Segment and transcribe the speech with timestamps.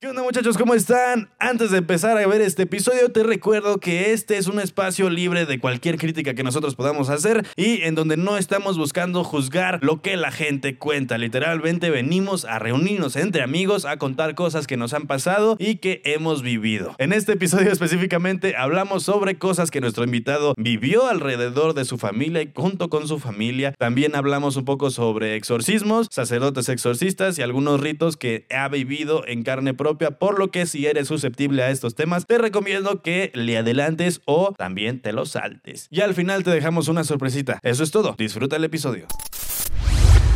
[0.00, 0.56] ¿Qué onda muchachos?
[0.56, 1.28] ¿Cómo están?
[1.40, 5.44] Antes de empezar a ver este episodio, te recuerdo que este es un espacio libre
[5.44, 10.00] de cualquier crítica que nosotros podamos hacer y en donde no estamos buscando juzgar lo
[10.00, 11.18] que la gente cuenta.
[11.18, 16.00] Literalmente venimos a reunirnos entre amigos, a contar cosas que nos han pasado y que
[16.04, 16.94] hemos vivido.
[16.98, 22.42] En este episodio específicamente hablamos sobre cosas que nuestro invitado vivió alrededor de su familia
[22.42, 23.74] y junto con su familia.
[23.76, 29.42] También hablamos un poco sobre exorcismos, sacerdotes exorcistas y algunos ritos que ha vivido en
[29.42, 33.56] carne propia por lo que si eres susceptible a estos temas, te recomiendo que le
[33.56, 35.88] adelantes o también te los saltes.
[35.90, 37.58] Y al final te dejamos una sorpresita.
[37.62, 38.14] Eso es todo.
[38.18, 39.06] Disfruta el episodio.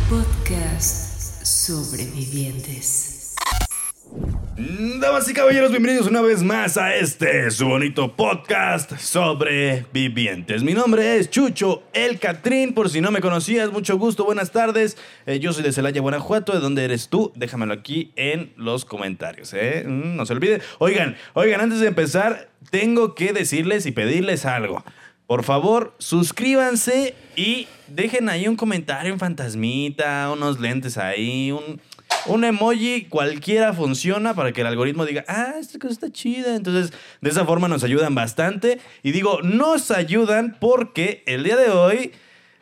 [0.09, 3.12] Podcast Sobrevivientes.
[4.99, 10.61] Damas y caballeros, bienvenidos una vez más a este su bonito podcast sobre vivientes.
[10.61, 14.97] Mi nombre es Chucho El Catrín, por si no me conocías, mucho gusto, buenas tardes.
[15.25, 17.31] Eh, yo soy de Celaya, Guanajuato, ¿de dónde eres tú?
[17.35, 19.83] Déjamelo aquí en los comentarios, ¿eh?
[19.87, 20.61] Mm, no se olvide.
[20.77, 24.83] Oigan, oigan, antes de empezar, tengo que decirles y pedirles algo.
[25.25, 31.81] Por favor, suscríbanse y dejen ahí un comentario en fantasmita, unos lentes ahí, un
[32.25, 36.55] un emoji cualquiera funciona para que el algoritmo diga, ah, esta cosa está chida.
[36.55, 38.79] Entonces, de esa forma nos ayudan bastante.
[39.01, 42.11] Y digo, nos ayudan porque el día de hoy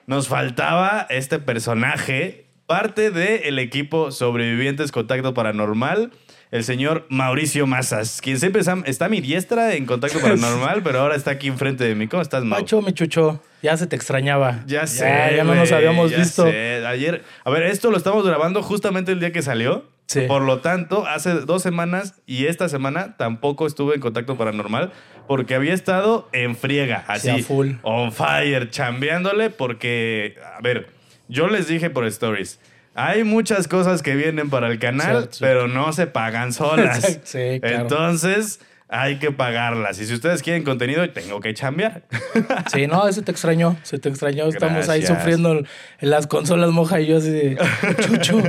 [0.07, 6.11] nos faltaba este personaje, parte del equipo Sobrevivientes Contacto Paranormal
[6.51, 11.15] el señor Mauricio Mazas, quien siempre está, a mi diestra en contacto paranormal, pero ahora
[11.15, 12.07] está aquí enfrente de mí.
[12.07, 12.59] ¿Cómo estás, Mau?
[12.59, 14.63] Macho, mi chucho, ya se te extrañaba.
[14.65, 15.05] Ya sé.
[15.35, 16.45] Ya, no nos habíamos visto.
[16.45, 19.89] Ayer, a ver, esto lo estamos grabando justamente el día que salió.
[20.07, 20.21] Sí.
[20.27, 24.91] Por lo tanto, hace dos semanas y esta semana tampoco estuve en contacto paranormal
[25.25, 27.73] porque había estado en friega, así, full.
[27.83, 30.89] on fire, chambeándole porque, a ver,
[31.29, 32.59] yo les dije por stories
[32.93, 37.19] hay muchas cosas que vienen para el canal, pero no se pagan solas.
[37.23, 37.81] sí, claro.
[37.81, 38.59] Entonces,
[38.93, 39.99] hay que pagarlas.
[40.01, 42.03] Y si ustedes quieren contenido, tengo que chambear.
[42.71, 44.47] Sí, no, ese te extrañó, se te extrañó.
[44.47, 45.65] Estamos ahí sufriendo en
[46.09, 47.57] las consolas moja y yo así de
[48.01, 48.43] Chucho,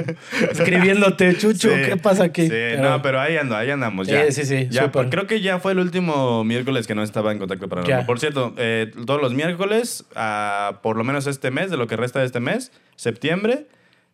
[0.50, 2.48] escribiéndote, Chucho, ¿qué pasa aquí?
[2.48, 4.24] Sí, no, pero ahí ando, ahí andamos ya.
[4.26, 4.68] Sí, sí, sí.
[4.68, 8.04] Ya, creo que ya fue el último miércoles que no estaba en contacto para nada.
[8.04, 11.96] Por cierto, eh, todos los miércoles, ah, por lo menos este mes, de lo que
[11.96, 13.66] resta de este mes, septiembre,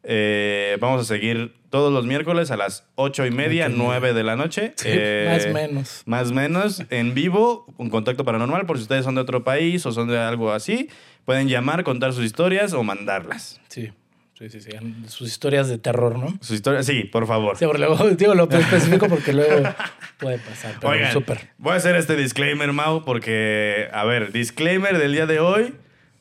[0.03, 4.37] eh, vamos a seguir todos los miércoles a las ocho y media, nueve de la
[4.37, 4.75] noche.
[4.85, 6.03] Eh, más o menos.
[6.07, 9.85] Más o menos, en vivo, un contacto paranormal, por si ustedes son de otro país
[9.87, 10.89] o son de algo así,
[11.25, 13.61] pueden llamar, contar sus historias o mandarlas.
[13.69, 13.93] Sí.
[14.39, 14.71] Sí, sí, sí.
[15.09, 16.29] Sus historias de terror, ¿no?
[16.41, 17.57] Sus historias, sí, por favor.
[17.57, 19.69] Sí, luego, digo lo específico porque luego
[20.17, 20.77] puede pasar.
[20.81, 21.49] Pero súper.
[21.59, 25.75] Voy a hacer este disclaimer, Mau, porque, a ver, disclaimer del día de hoy.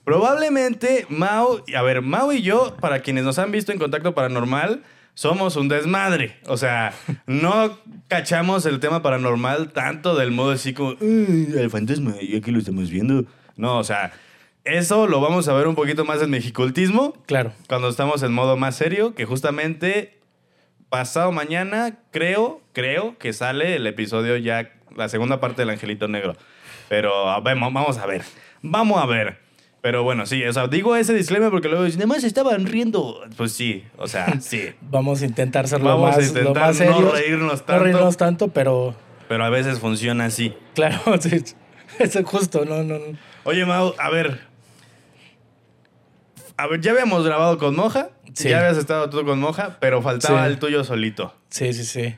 [0.07, 4.81] Probablemente Mau, a ver, Mau y yo, para quienes nos han visto en Contacto Paranormal,
[5.13, 6.37] somos un desmadre.
[6.45, 6.93] O sea,
[7.25, 12.59] no cachamos el tema paranormal tanto del modo así como, el fantasma, y aquí lo
[12.59, 13.25] estamos viendo.
[13.57, 14.13] No, o sea,
[14.63, 17.11] eso lo vamos a ver un poquito más en mexicultismo.
[17.25, 17.51] Claro.
[17.67, 20.21] Cuando estamos en modo más serio, que justamente
[20.87, 26.37] pasado mañana, creo, creo que sale el episodio ya, la segunda parte del Angelito Negro.
[26.87, 28.21] Pero vamos a ver.
[28.61, 29.46] Vamos a ver.
[29.87, 33.21] Pero bueno, sí, o sea, digo ese disclaimer porque luego dicen, además estaban riendo.
[33.37, 34.71] Pues sí, o sea, sí.
[34.81, 37.73] Vamos a intentar ser lo más, a intentar no reírnos tanto.
[37.73, 38.93] No reírnos tanto, pero...
[39.29, 40.53] Pero a veces funciona así.
[40.75, 41.41] Claro, sí.
[41.99, 43.17] Es justo, no, no, no.
[43.45, 44.41] Oye, Mau, a ver.
[46.57, 48.09] A ver, ya habíamos grabado con Moja.
[48.33, 48.49] Sí.
[48.49, 51.33] Ya habías estado tú con Moja, pero faltaba el tuyo solito.
[51.49, 52.13] Sí, sí, sí.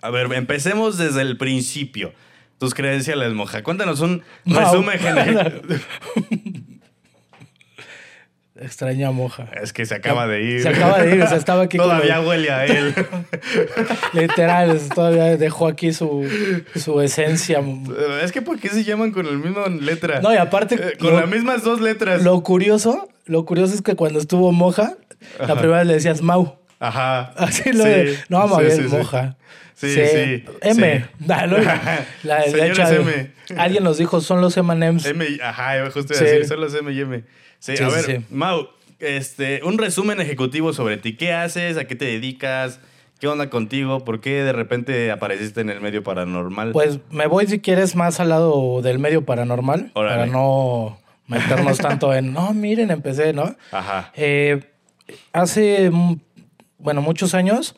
[0.00, 2.14] A ver, empecemos desde el principio.
[2.58, 3.62] Tus credenciales, Moja.
[3.62, 5.60] Cuéntanos un resumen general.
[8.54, 9.48] Extraña moja.
[9.62, 10.62] Es que se acaba de ir.
[10.62, 11.78] Se acaba de ir, o sea, estaba aquí.
[11.78, 12.94] todavía huele a él.
[14.12, 16.28] Literal, todavía dejó aquí su,
[16.76, 17.62] su esencia.
[18.22, 20.20] Es que ¿por qué se llaman con la misma letra?
[20.20, 20.74] No, y aparte.
[20.74, 22.22] Eh, con las mismas dos letras.
[22.22, 24.96] Lo curioso, lo curioso es que cuando estuvo moja,
[25.38, 26.58] la primera vez le decías Mau.
[26.78, 27.32] Ajá.
[27.36, 28.18] Así lo de.
[28.28, 29.36] No vamos a ver, moja.
[29.74, 30.44] Sí, sí.
[30.60, 31.06] M.
[31.28, 31.46] Ah,
[32.22, 33.30] la, M.
[33.56, 35.06] Alguien nos dijo, son los M&M's.
[35.06, 37.24] M, ajá, justo iba a decir, son los M y M.
[37.62, 41.16] Sí, a ver, Mau, este, un resumen ejecutivo sobre ti.
[41.16, 41.76] ¿Qué haces?
[41.76, 42.80] ¿A qué te dedicas?
[43.20, 44.04] ¿Qué onda contigo?
[44.04, 46.72] ¿Por qué de repente apareciste en el medio paranormal?
[46.72, 49.92] Pues me voy, si quieres, más al lado del medio paranormal.
[49.94, 50.98] Para no
[51.28, 53.54] meternos tanto en, no, miren, empecé, ¿no?
[53.70, 54.10] Ajá.
[54.16, 54.64] Eh,
[55.32, 56.16] hace, mm,
[56.78, 57.76] bueno, muchos años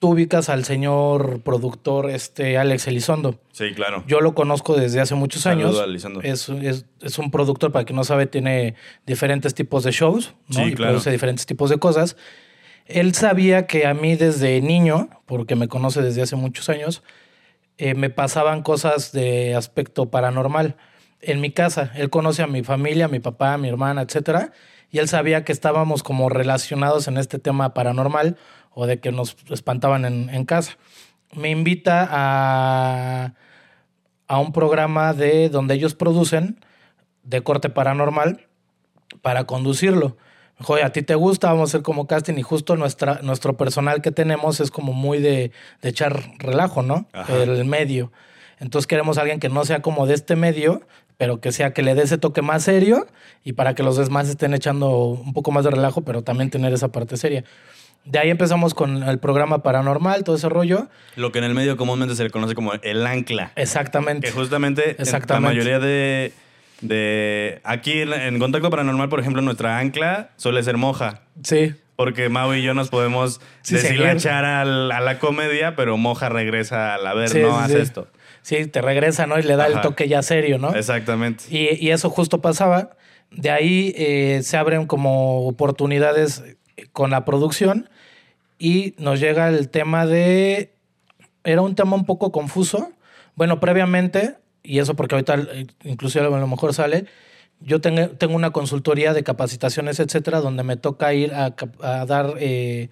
[0.00, 3.38] tú ubicas al señor productor este Alex Elizondo.
[3.52, 4.02] Sí, claro.
[4.06, 5.78] Yo lo conozco desde hace muchos años.
[5.78, 6.22] A Elizondo.
[6.22, 6.48] Es,
[7.02, 8.74] es, un productor, para quien no sabe, tiene
[9.06, 10.66] diferentes tipos de shows, ¿no?
[10.66, 12.16] y produce diferentes tipos de cosas.
[12.86, 17.02] Él sabía que a mí desde niño, porque me conoce desde hace muchos años,
[17.76, 20.76] eh, me pasaban cosas de aspecto paranormal
[21.20, 21.92] en mi casa.
[21.94, 24.52] Él conoce a mi familia, a mi papá, a mi hermana, etcétera,
[24.90, 28.38] y él sabía que estábamos como relacionados en este tema paranormal
[28.72, 30.76] o de que nos espantaban en, casa.
[31.34, 33.34] Me invita a,
[34.26, 36.64] a un programa de donde ellos producen
[37.22, 38.46] de corte paranormal
[39.22, 40.16] para conducirlo.
[40.62, 44.02] Joder, a ti te gusta, vamos a hacer como casting y justo nuestra, nuestro personal
[44.02, 47.08] que tenemos es como muy de, de echar relajo, ¿no?
[47.28, 48.12] El medio.
[48.58, 50.82] Entonces queremos a alguien que no sea como de este medio,
[51.16, 53.06] pero que sea que le dé ese toque más serio
[53.42, 56.72] y para que los demás estén echando un poco más de relajo, pero también tener
[56.74, 57.44] esa parte seria.
[58.04, 60.88] De ahí empezamos con el programa paranormal, todo ese rollo.
[61.16, 63.52] Lo que en el medio comúnmente se le conoce como el ancla.
[63.56, 64.28] Exactamente.
[64.28, 64.96] Que justamente
[65.28, 66.32] la mayoría de
[66.80, 71.22] de aquí en, Contacto Paranormal, por ejemplo, nuestra ancla suele ser moja.
[71.42, 71.74] Sí.
[71.96, 76.98] Porque Mau y yo nos podemos sí, deshilachar a la comedia, pero moja regresa a
[76.98, 78.08] la ver, no haz esto.
[78.40, 79.38] Sí, te regresa, ¿no?
[79.38, 80.74] Y le da el toque ya serio, ¿no?
[80.74, 81.44] Exactamente.
[81.50, 82.90] Y, eso justo pasaba.
[83.30, 86.42] De ahí eh, se abren como oportunidades
[86.92, 87.88] con la producción
[88.58, 90.72] y nos llega el tema de...
[91.44, 92.92] Era un tema un poco confuso.
[93.34, 95.38] Bueno, previamente y eso porque ahorita
[95.84, 97.06] inclusive a lo mejor sale,
[97.60, 101.54] yo tengo, tengo una consultoría de capacitaciones, etcétera, donde me toca ir a,
[102.06, 102.88] dar eh,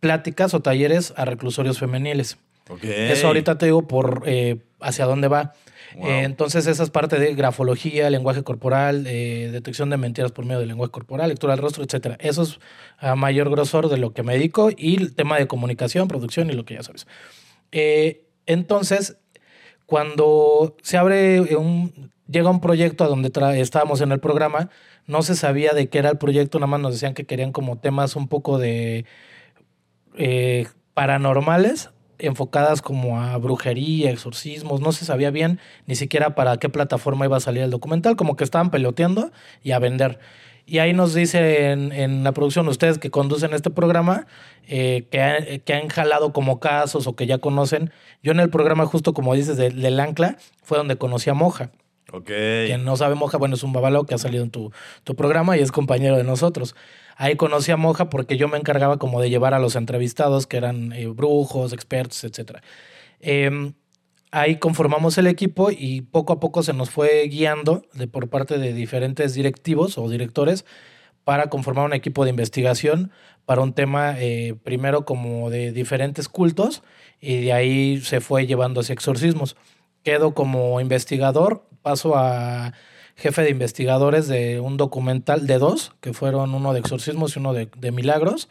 [0.00, 2.38] pláticas o talleres a reclusorios femeniles.
[2.82, 5.54] Eso ahorita te digo por eh, hacia dónde va.
[6.00, 10.90] Entonces, esa es parte de grafología, lenguaje corporal, detección de mentiras por medio del lenguaje
[10.90, 12.16] corporal, lectura del rostro, etcétera.
[12.20, 12.58] Eso es
[12.98, 16.54] a mayor grosor de lo que me dedico y el tema de comunicación, producción y
[16.54, 17.06] lo que ya sabes.
[18.46, 19.16] entonces,
[19.86, 23.30] cuando se abre un, llega un proyecto a donde
[23.60, 24.70] estábamos en el programa,
[25.06, 27.78] no se sabía de qué era el proyecto, nada más nos decían que querían como
[27.78, 29.04] temas un poco de
[30.16, 36.68] eh, paranormales, enfocadas como a brujería, exorcismos, no se sabía bien ni siquiera para qué
[36.68, 39.30] plataforma iba a salir el documental, como que estaban peloteando
[39.62, 40.18] y a vender.
[40.66, 44.26] Y ahí nos dice en, la producción, ustedes que conducen este programa,
[44.66, 47.90] eh, que, que, han jalado como casos o que ya conocen.
[48.22, 51.70] Yo en el programa, justo como dices, del Ancla, fue donde conocí a Moja.
[52.12, 52.30] Ok.
[52.66, 54.72] Quien no sabe Moja, bueno, es un babalao que ha salido en tu,
[55.02, 56.74] tu programa y es compañero de nosotros.
[57.16, 60.56] Ahí conocí a Moja porque yo me encargaba como de llevar a los entrevistados, que
[60.56, 62.58] eran eh, brujos, expertos, etc.
[63.20, 63.74] Em,
[64.30, 68.72] ahí conformamos el equipo y poco a poco se nos fue guiando por parte de
[68.72, 70.64] diferentes directivos o directores
[71.24, 73.10] para conformar un equipo de investigación
[73.46, 76.82] para un tema eh, primero como de diferentes cultos
[77.20, 79.56] y de ahí se fue llevando hacia exorcismos.
[80.02, 82.74] Quedo como investigador, paso a
[83.16, 87.52] jefe de investigadores de un documental de dos, que fueron uno de exorcismos y uno
[87.52, 88.48] de, milagros,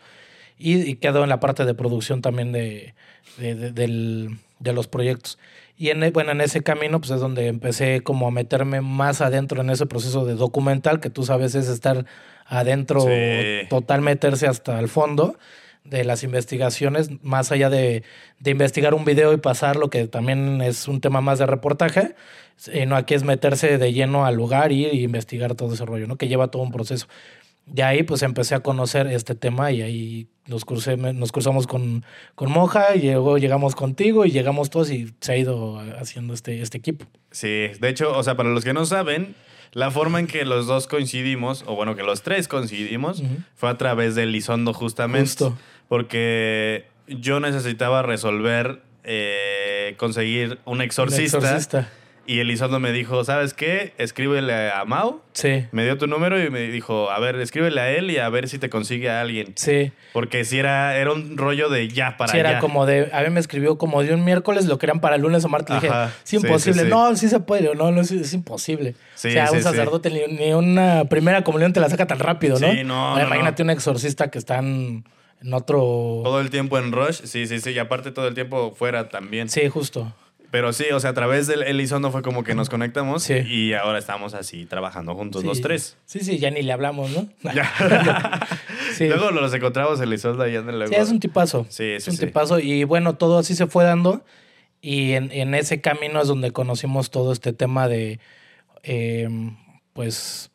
[0.57, 2.93] y, quedo en la parte de producción también de,
[3.37, 5.37] de los proyectos.
[5.77, 9.21] Y en, e, bueno, en ese camino pues es donde empecé como a meterme más
[9.21, 12.05] adentro en ese proceso de documental, que tú sabes es estar
[12.45, 13.05] adentro,
[13.69, 15.37] total meterse hasta el fondo
[15.83, 18.03] de las investigaciones, más allá de,
[18.39, 22.15] de, investigar un video y pasarlo, que también es un tema más de reportaje,
[22.87, 26.17] no aquí es meterse de lleno al lugar y, y investigar todo ese rollo, ¿no?
[26.17, 27.07] Que lleva todo un proceso
[27.65, 32.05] de ahí pues empecé a conocer este tema y ahí nos, crucé, nos cruzamos con,
[32.35, 36.61] con Moja y luego llegamos contigo y llegamos todos y se ha ido haciendo este,
[36.61, 37.05] este equipo.
[37.31, 39.35] Sí, de hecho, o sea, para los que no saben,
[39.71, 43.23] la forma en que los dos coincidimos, o bueno, que los tres coincidimos,
[43.55, 45.21] fue a través del Lizondo justamente.
[45.21, 45.57] Justo.
[45.87, 51.37] Porque yo necesitaba resolver, eh, conseguir un exorcista.
[51.37, 51.89] Un exorcista
[52.25, 53.93] y Elizondo me dijo, ¿sabes qué?
[53.97, 55.21] Escríbele a Mau.
[55.33, 55.65] Sí.
[55.71, 58.47] Me dio tu número y me dijo, a ver, escríbele a él y a ver
[58.47, 59.53] si te consigue a alguien.
[59.55, 59.91] Sí.
[60.13, 63.29] Porque si era, era un rollo de ya para sí, era como de, a mí
[63.29, 65.81] me escribió como de un miércoles, lo querían para el lunes o martes.
[65.81, 66.85] dije, es imposible.
[66.85, 68.95] no, sí se puede, no, no es, imposible.
[69.15, 72.71] o sea, un sacerdote ni, una primera comunión te la saca tan rápido, ¿no?
[72.71, 73.21] Sí, no.
[73.21, 75.03] imagínate un exorcista que están
[75.43, 75.79] en otro.
[76.23, 77.71] Todo el tiempo en Rush, sí, sí, sí.
[77.71, 79.49] Y aparte todo el tiempo fuera también.
[79.49, 80.13] Sí, justo.
[80.53, 83.97] Pero sí, o sea, a través del Elizondo fue como que nos conectamos y ahora
[83.97, 85.97] estamos así trabajando juntos los tres.
[86.05, 87.27] Sí, sí, ya ni le hablamos, ¿no?
[88.99, 90.87] Luego los encontramos Elizondo y luego.
[90.87, 91.65] Sí, es un tipazo.
[91.69, 94.23] Sí, Es un tipazo y bueno, todo así se fue dando
[94.79, 98.19] y en, ese camino es donde conocimos todo este tema de,
[98.83, 99.55] em,
[99.93, 100.51] pues,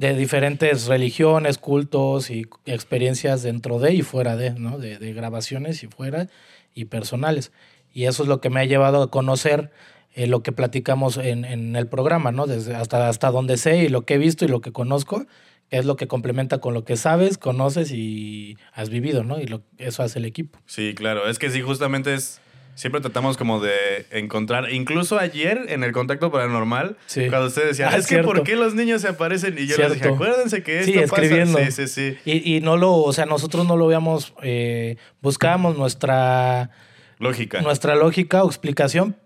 [0.00, 4.78] de diferentes religiones, cultos y experiencias dentro de y fuera de, ¿no?
[4.78, 6.28] De, de grabaciones y fuera
[6.74, 7.52] y personales.
[7.92, 9.70] Y eso es lo que me ha llevado a conocer
[10.14, 12.46] eh, lo que platicamos en, en, el programa, ¿no?
[12.46, 15.26] Desde hasta, hasta donde sé y lo que he visto y lo que conozco,
[15.68, 19.38] que es lo que complementa con lo que sabes, conoces y has vivido, ¿no?
[19.38, 20.58] Y lo, eso hace el equipo.
[20.64, 21.28] Sí, claro.
[21.28, 22.40] Es que sí, justamente es.
[22.74, 24.72] Siempre tratamos como de encontrar.
[24.72, 27.28] Incluso ayer en el contacto paranormal, Sí.
[27.28, 28.28] cuando usted decía, Ah, es que cierto.
[28.28, 29.54] ¿por qué los niños se aparecen?
[29.58, 30.14] Y yo les dije, Cierto.
[30.14, 31.58] acuérdense que esto Sí, escribiendo.
[31.58, 31.70] pasa.
[31.70, 32.18] Sí, sí, sí.
[32.24, 36.70] Y, y no lo, o sea, nosotros no lo habíamos, eh, buscábamos nuestra,
[37.18, 37.60] Lógica.
[37.60, 39.16] nuestra lógica o explicación.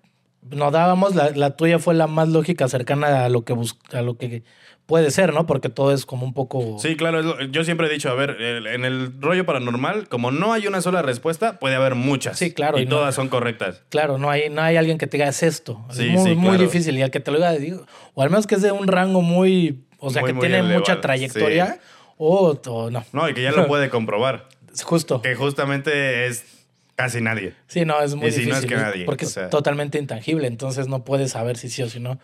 [0.51, 4.03] Nos dábamos, la, la tuya fue la más lógica, cercana a lo que bus- a
[4.03, 4.43] lo que
[4.87, 5.47] puede ser, ¿no?
[5.47, 6.77] Porque todo es como un poco.
[6.79, 7.21] Sí, claro.
[7.41, 10.81] es yo siempre he dicho, a ver, en el rollo paranormal, como no hay una
[10.83, 12.39] sola respuesta, puede haber muchas.
[12.39, 13.83] Sí, claro, Y, y no- todas son correctas.
[13.89, 15.85] Claro, no hay, no hay alguien que te diga "Haz esto.
[15.91, 16.63] Sí, es muy, sí, muy claro.
[16.65, 16.99] difícil.
[16.99, 19.23] Y al que te lo diga, digo, o al menos que es de un rango
[19.23, 21.79] muy, o sea, Muy, que muy tiene elevado, mucha trayectoria,
[22.19, 23.05] o, o no.
[23.13, 24.49] No, y que ya lo puede comprobar.
[24.73, 25.23] Es Justo.
[25.23, 26.45] Que justamente es
[26.97, 27.55] casi nadie.
[27.69, 28.69] Sí, no, es muy Y si no es difícil.
[28.69, 29.45] que nadie, porque o sea.
[29.45, 32.19] es totalmente intangible, entonces no puedes saber si sí o si no.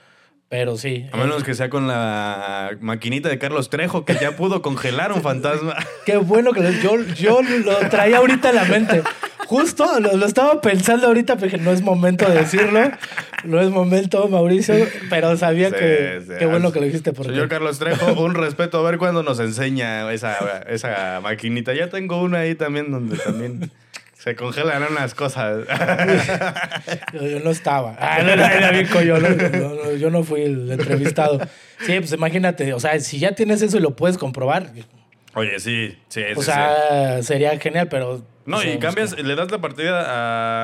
[0.50, 1.07] Pero sí.
[1.12, 5.23] A menos que sea con la maquinita de Carlos Trejo, que ya pudo congelar un
[5.23, 5.76] fantasma.
[6.04, 9.02] Qué bueno que lo- yo, yo lo traía ahorita en la mente.
[9.47, 12.80] Justo lo, lo estaba pensando ahorita, pero dije, no es momento de decirlo.
[13.45, 14.75] No es momento, Mauricio,
[15.09, 16.33] pero sabía Sí, que sí.
[16.40, 17.12] qué bueno que lo dijiste.
[17.12, 18.78] Porque, Señor Carlos Trejo, un respeto.
[18.85, 20.37] A ver cuándo nos enseña esa,
[20.69, 21.73] esa maquinita.
[21.75, 23.71] Ya tengo una ahí también donde también
[24.22, 25.66] se congelan unas cosas.
[27.14, 27.96] Yo, yo no estaba.
[27.98, 31.40] Ah, no, era, bien coño, no, no, no, yo no fui el entrevistado.
[31.86, 34.72] Sí, pues imagínate, o sea, si ya tienes eso y lo puedes comprobar,
[35.32, 38.22] Oye, sí, sí, o sí, sea, sería genial, pero...
[38.44, 40.04] No, o sea, y cambias, le das la partida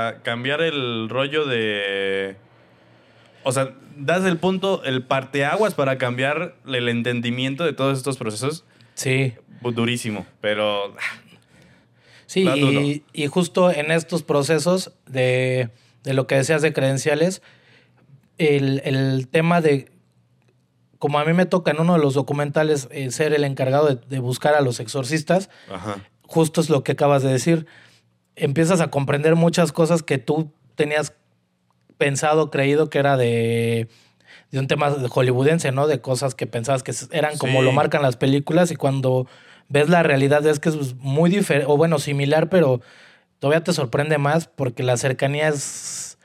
[0.08, 2.36] a cambiar el rollo de.
[3.42, 8.64] O sea, das el punto, el parteaguas para cambiar el entendimiento de todos estos procesos.
[8.94, 10.94] Sí, Durísimo, pero.
[12.26, 15.70] Sí, y, y justo en estos procesos de,
[16.04, 17.42] de lo que decías de credenciales,
[18.38, 19.90] el, el tema de,
[20.98, 23.94] como a mí me toca en uno de los documentales eh, ser el encargado de,
[24.08, 25.96] de buscar a los exorcistas, Ajá.
[26.22, 27.66] justo es lo que acabas de decir.
[28.34, 31.14] Empiezas a comprender muchas cosas que tú tenías
[31.96, 33.88] pensado, creído que era de,
[34.50, 35.86] de un tema de hollywoodense, ¿no?
[35.86, 39.26] De cosas que pensabas que eran como lo marcan las películas y cuando
[39.68, 42.80] ves la realidad es que es muy diferente, o bueno, similar, pero
[43.38, 46.18] todavía te sorprende más porque la cercanía es...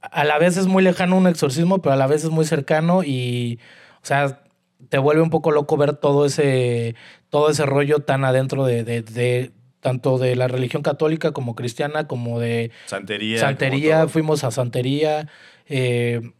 [0.00, 3.02] A la vez es muy lejano un exorcismo, pero a la vez es muy cercano
[3.02, 3.58] y,
[4.02, 4.42] o sea,
[4.88, 6.94] te vuelve un poco loco ver todo ese,
[7.30, 12.06] todo ese rollo tan adentro de, de- de- tanto de la religión católica como cristiana,
[12.08, 13.40] como de Santería.
[13.40, 13.96] santería.
[13.98, 14.08] como.
[14.08, 15.28] Fuimos a santería,
[15.66, 16.32] eh,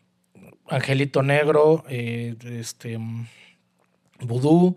[0.68, 2.98] Angelito Negro, eh, este,
[4.20, 4.76] vudú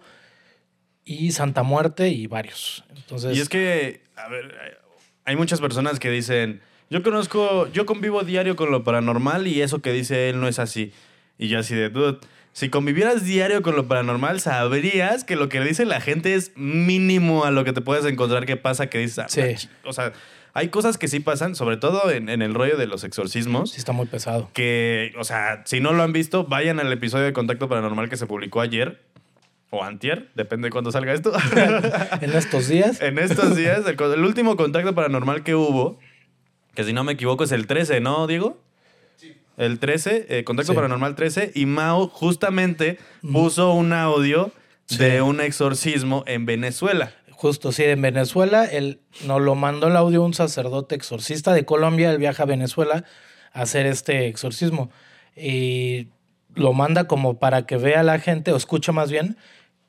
[1.05, 2.84] y Santa Muerte y varios.
[2.96, 4.77] Entonces, Y es que, a ver,
[5.25, 9.81] hay muchas personas que dicen, yo conozco, yo convivo diario con lo paranormal y eso
[9.81, 10.91] que dice él no es así.
[11.38, 12.20] Y yo así de, dude,
[12.53, 17.46] si convivieras diario con lo paranormal, sabrías que lo que dice la gente es mínimo
[17.46, 19.67] a lo que te puedes encontrar que pasa, que dices, ah, Sí.
[19.86, 20.13] o sea,
[20.53, 23.72] hay cosas que sí pasan, sobre todo en, en el rollo de los exorcismos.
[23.72, 24.50] sí está muy pesado.
[24.53, 28.17] Que, o sea, si no lo han visto, vayan al episodio de Contacto Paranormal que
[28.17, 29.00] se publicó ayer.
[29.74, 31.32] O antier, depende de cuándo salga esto.
[32.22, 35.98] en estos días, en estos días, el, último contacto paranormal que hubo,
[36.75, 38.62] que si no me equivoco es el 13, ¿no, Diego?
[39.56, 40.75] El 13, eh, contacto Sí.
[40.75, 43.00] paranormal 13, y Mao justamente
[43.32, 44.51] puso un audio
[44.88, 44.98] Sí.
[44.98, 47.13] de un exorcismo en Venezuela.
[47.30, 52.12] justo sí, en Venezuela, él nos lo mandó el audio un sacerdote exorcista de Colombia,
[52.12, 53.04] él viaja a Venezuela
[53.51, 54.92] a hacer este exorcismo.
[55.36, 56.10] Y
[56.54, 59.38] lo manda como para que vea la gente, o escucha más bien,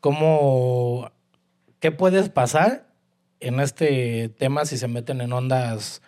[0.02, 1.10] cómo,
[1.80, 2.86] qué puedes pasar
[3.40, 6.02] en este tema si se meten en ondas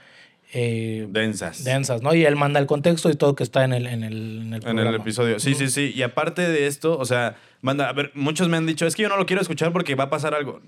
[0.53, 1.65] eh, Densas.
[1.65, 2.13] densas, ¿no?
[2.15, 4.55] Y él manda el contexto y todo que está en el, en el, en el
[4.55, 4.97] En el programa.
[4.99, 5.41] episodio.
[5.41, 5.93] Sí, sí, sí.
[5.95, 9.03] Y aparte de esto, o sea, manda, a ver, muchos me han dicho, es que
[9.03, 10.61] yo no lo quiero escuchar porque va a pasar algo.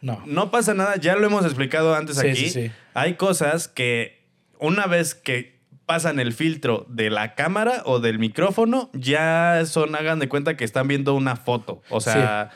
[0.00, 0.22] No.
[0.26, 2.36] No pasa nada, ya lo hemos explicado antes Sí, aquí.
[2.36, 2.70] sí, sí.
[2.92, 4.22] Hay cosas que
[4.58, 5.54] una vez que
[5.86, 10.64] pasan el filtro de la cámara o del micrófono, ya son, hagan de cuenta que
[10.64, 11.82] están viendo una foto.
[11.90, 12.50] O sea,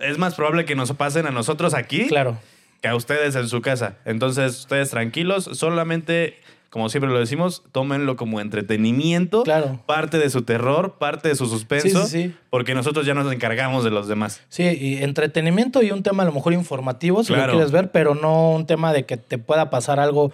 [0.00, 2.38] es más probable que nos pasen a nosotros aquí Claro.
[2.82, 3.96] que a ustedes en su casa.
[4.04, 6.36] Entonces, ustedes tranquilos, solamente,
[6.70, 9.42] como siempre lo decimos, tómenlo como entretenimiento.
[9.44, 9.80] Claro.
[9.86, 12.06] Parte de su terror, parte de su suspenso.
[12.06, 12.34] Sí, sí, sí.
[12.50, 14.42] Porque nosotros ya nos encargamos de los demás.
[14.48, 17.52] Sí, y entretenimiento y un tema a lo mejor informativo, si Claro.
[17.52, 20.32] lo quieres ver, pero no un tema de que te pueda pasar algo.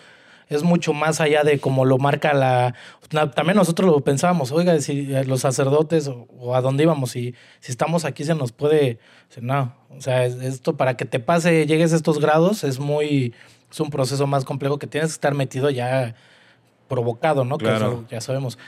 [0.50, 2.75] Es mucho más allá de como lo marca la...
[3.35, 7.35] También nosotros lo pensábamos, oiga, si eh, los sacerdotes o, o a dónde íbamos, si,
[7.61, 8.99] si estamos aquí se nos puede...
[9.40, 13.33] No, o sea, es- esto para que te pase, llegues a estos grados, es muy...
[13.71, 16.14] Es un proceso más complejo que tienes que estar metido ya
[16.88, 17.57] provocado, ¿no?
[17.57, 17.87] Que Claro.
[17.87, 18.59] eso ya sabemos.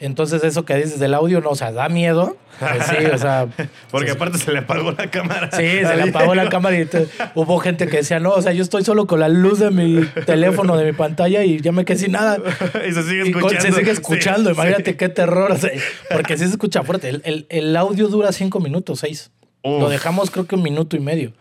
[0.00, 2.36] Entonces, eso que dices del audio, no, o sea, da miedo.
[2.58, 3.46] Pues sí, o sea.
[3.90, 5.50] Porque sí, aparte se le apagó la cámara.
[5.52, 8.52] Sí, se le apagó la cámara y te- hubo gente que decía, no, o sea,
[8.52, 11.84] yo estoy solo con la luz de mi teléfono, de mi pantalla y ya me
[11.84, 12.38] quedé sin nada.
[12.88, 13.60] y se sigue Y escuchando.
[13.60, 14.54] se sigue escuchando, sí.
[14.54, 15.52] imagínate qué terror.
[15.52, 15.70] o sea,
[16.10, 17.10] porque sí se escucha fuerte.
[17.10, 19.30] El, el- el audio dura cinco minutos, seis.
[19.62, 19.80] Uf.
[19.82, 21.32] Lo dejamos creo que un minuto y medio.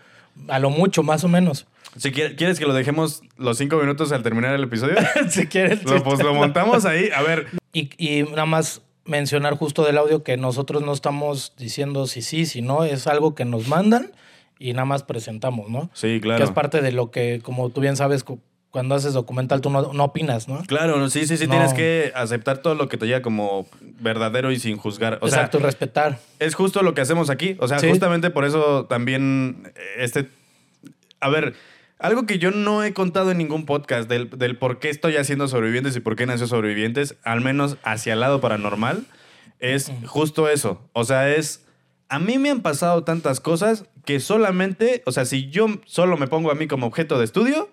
[0.50, 1.66] A lo mucho, más o menos.
[1.98, 4.96] Si quiere- ¿Quieres que lo dejemos los cinco minutos al terminar el episodio?
[5.30, 5.84] si quieres.
[5.84, 7.10] Lo, pues lo montamos ahí.
[7.16, 12.06] A ver, Y, y nada más mencionar justo del audio que nosotros no estamos diciendo
[12.08, 14.12] si sí, si no, es algo que nos mandan
[14.60, 15.90] y nada más presentamos, ¿no?
[15.94, 16.38] Sí, claro.
[16.38, 18.40] Que es parte de lo que, como tú bien sabes, cu-
[18.72, 20.62] cuando haces documental tú no, no opinas, ¿no?
[20.68, 21.52] Claro, sí, sí, sí, No.
[21.52, 23.66] tienes que aceptar todo lo que te llega como
[24.00, 25.18] verdadero y sin juzgar.
[25.22, 26.20] O Exacto, sea, respetar.
[26.38, 27.56] es justo lo que hacemos aquí.
[27.60, 27.90] O sea, Sí.
[27.90, 30.28] justamente por eso también eh, este...
[31.20, 31.56] A ver,
[32.00, 35.48] algo que yo no he contado en ningún podcast del, del por qué estoy haciendo
[35.48, 39.06] sobrevivientes y por qué nació sobrevivientes, al menos hacia el lado paranormal,
[39.60, 40.90] es justo eso.
[40.94, 41.66] O sea, es...
[42.08, 46.28] A mí me han pasado tantas cosas que solamente, o sea, si yo solo me
[46.28, 47.70] pongo a mí como objeto de estudio,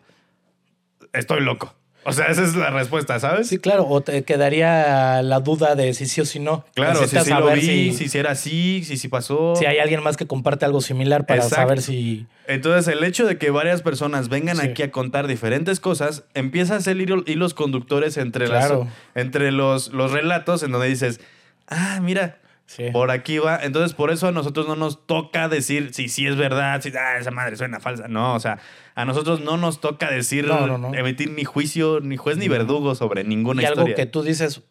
[1.15, 1.75] estoy loco.
[2.09, 3.49] O sea, esa es la respuesta, ¿sabes?
[3.49, 6.65] Sí, claro, o te quedaría la duda de si sí o si no.
[6.75, 9.55] Claro, si sí lo vi, si, si, era así, si sí pasó.
[9.57, 11.57] si hay alguien más que comparte algo similar para Exacto.
[11.57, 12.27] saber si...
[12.47, 14.69] Entonces, el hecho de que varias personas vengan Sí.
[14.69, 18.85] aquí a contar diferentes cosas, empieza a ser hilo- hilos conductores entre, Claro.
[18.85, 18.93] las,
[19.25, 21.21] entre los, los relatos en donde dices,
[21.67, 22.91] ah, mira, Sí.
[22.93, 23.61] por aquí va.
[23.63, 27.17] Entonces, por eso a nosotros no nos toca decir si sí es verdad, si ah,
[27.19, 28.09] esa madre suena falsa.
[28.09, 28.59] No, o sea,
[28.97, 30.93] a nosotros no nos toca decir, No, no, no.
[30.95, 33.95] emitir ni juicio, ni juez, ni verdugo sobre ninguna Y algo historia.
[33.95, 34.63] que tú dices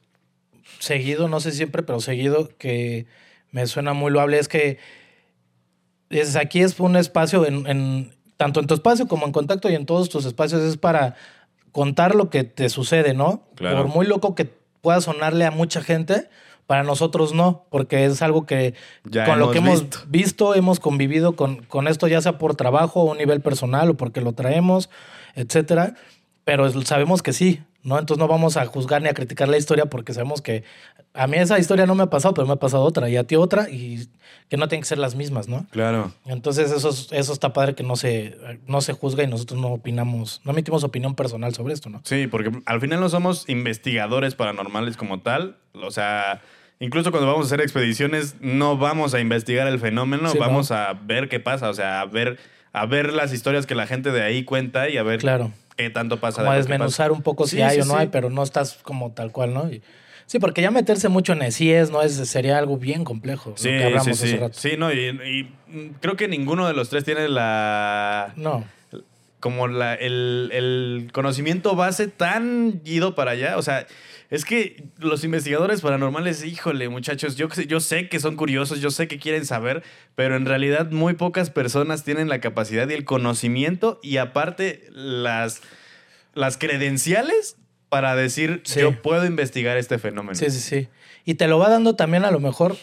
[0.80, 3.06] seguido, no sé siempre, pero seguido, que
[3.52, 4.78] me suena muy loable, es que
[6.10, 9.76] es, aquí es un espacio, en, en- tanto en tu espacio como en contacto y
[9.76, 11.16] en todos tus espacios, es para
[11.72, 13.48] contar lo que te sucede, ¿no?
[13.56, 13.78] Claro.
[13.84, 14.46] Por muy loco que
[14.82, 16.30] pueda sonarle a mucha gente,
[16.68, 20.00] para nosotros no, porque es algo que Ya con lo que hemos visto.
[20.08, 23.90] visto, hemos convivido con, con esto, ya sea por trabajo o a un nivel personal
[23.92, 24.90] o porque lo traemos,
[25.36, 25.96] etcétera.
[26.44, 27.98] Pero sabemos que sí, ¿no?
[27.98, 30.64] Entonces no vamos a juzgar ni a criticar la historia porque sabemos que
[31.16, 33.24] a mí esa historia no me ha pasado, pero me ha pasado otra y a
[33.24, 34.08] ti otra y
[34.50, 35.66] que no tienen que ser las mismas, ¿no?
[35.72, 36.12] Claro.
[36.26, 38.38] Entonces eso, es- eso está padre que no se,
[38.68, 42.02] no se juzga y nosotros no opinamos, no emitimos opinión personal sobre esto, ¿no?
[42.04, 45.58] Sí, porque al final no somos investigadores paranormales como tal.
[45.74, 46.42] O sea,
[46.80, 50.94] incluso cuando vamos a hacer expediciones, no vamos a investigar el fenómeno, Sí, vamos a
[50.94, 51.70] ver qué pasa.
[51.70, 52.38] O sea, a ver,
[52.74, 55.52] a ver las historias que la gente de ahí cuenta y a ver Claro.
[55.78, 56.38] qué tanto pasa.
[56.42, 57.18] Como a de lo desmenuzar pasa.
[57.18, 58.00] un poco si Sí, hay sí, o no sí.
[58.02, 59.70] hay, pero no estás como tal cual, ¿no?
[59.72, 59.82] Y-
[60.26, 62.02] sí, porque ya meterse mucho en ESIES, ¿no?
[62.02, 63.52] Es, sería algo bien complejo.
[63.52, 64.38] lo Sí, que hablamos sí, hace sí.
[64.38, 64.54] rato.
[64.58, 64.98] Sí, no, y,
[65.74, 68.34] y, creo que ninguno de los tres tiene la.
[68.36, 68.64] No.
[69.40, 73.58] como la, el, el conocimiento base tan ido para allá.
[73.58, 73.86] O sea,
[74.30, 79.08] es que los investigadores paranormales, híjole, muchachos, yo, yo sé que son curiosos, yo sé
[79.08, 79.84] que quieren saber,
[80.16, 85.62] pero en realidad muy pocas personas tienen la capacidad y el conocimiento y aparte las,
[86.34, 87.58] las credenciales
[87.90, 88.82] para decir Sí.
[88.82, 90.36] yo puedo investigar este fenómeno.
[90.36, 90.88] Sí, sí, sí.
[91.24, 92.76] Y te lo va dando también a lo mejor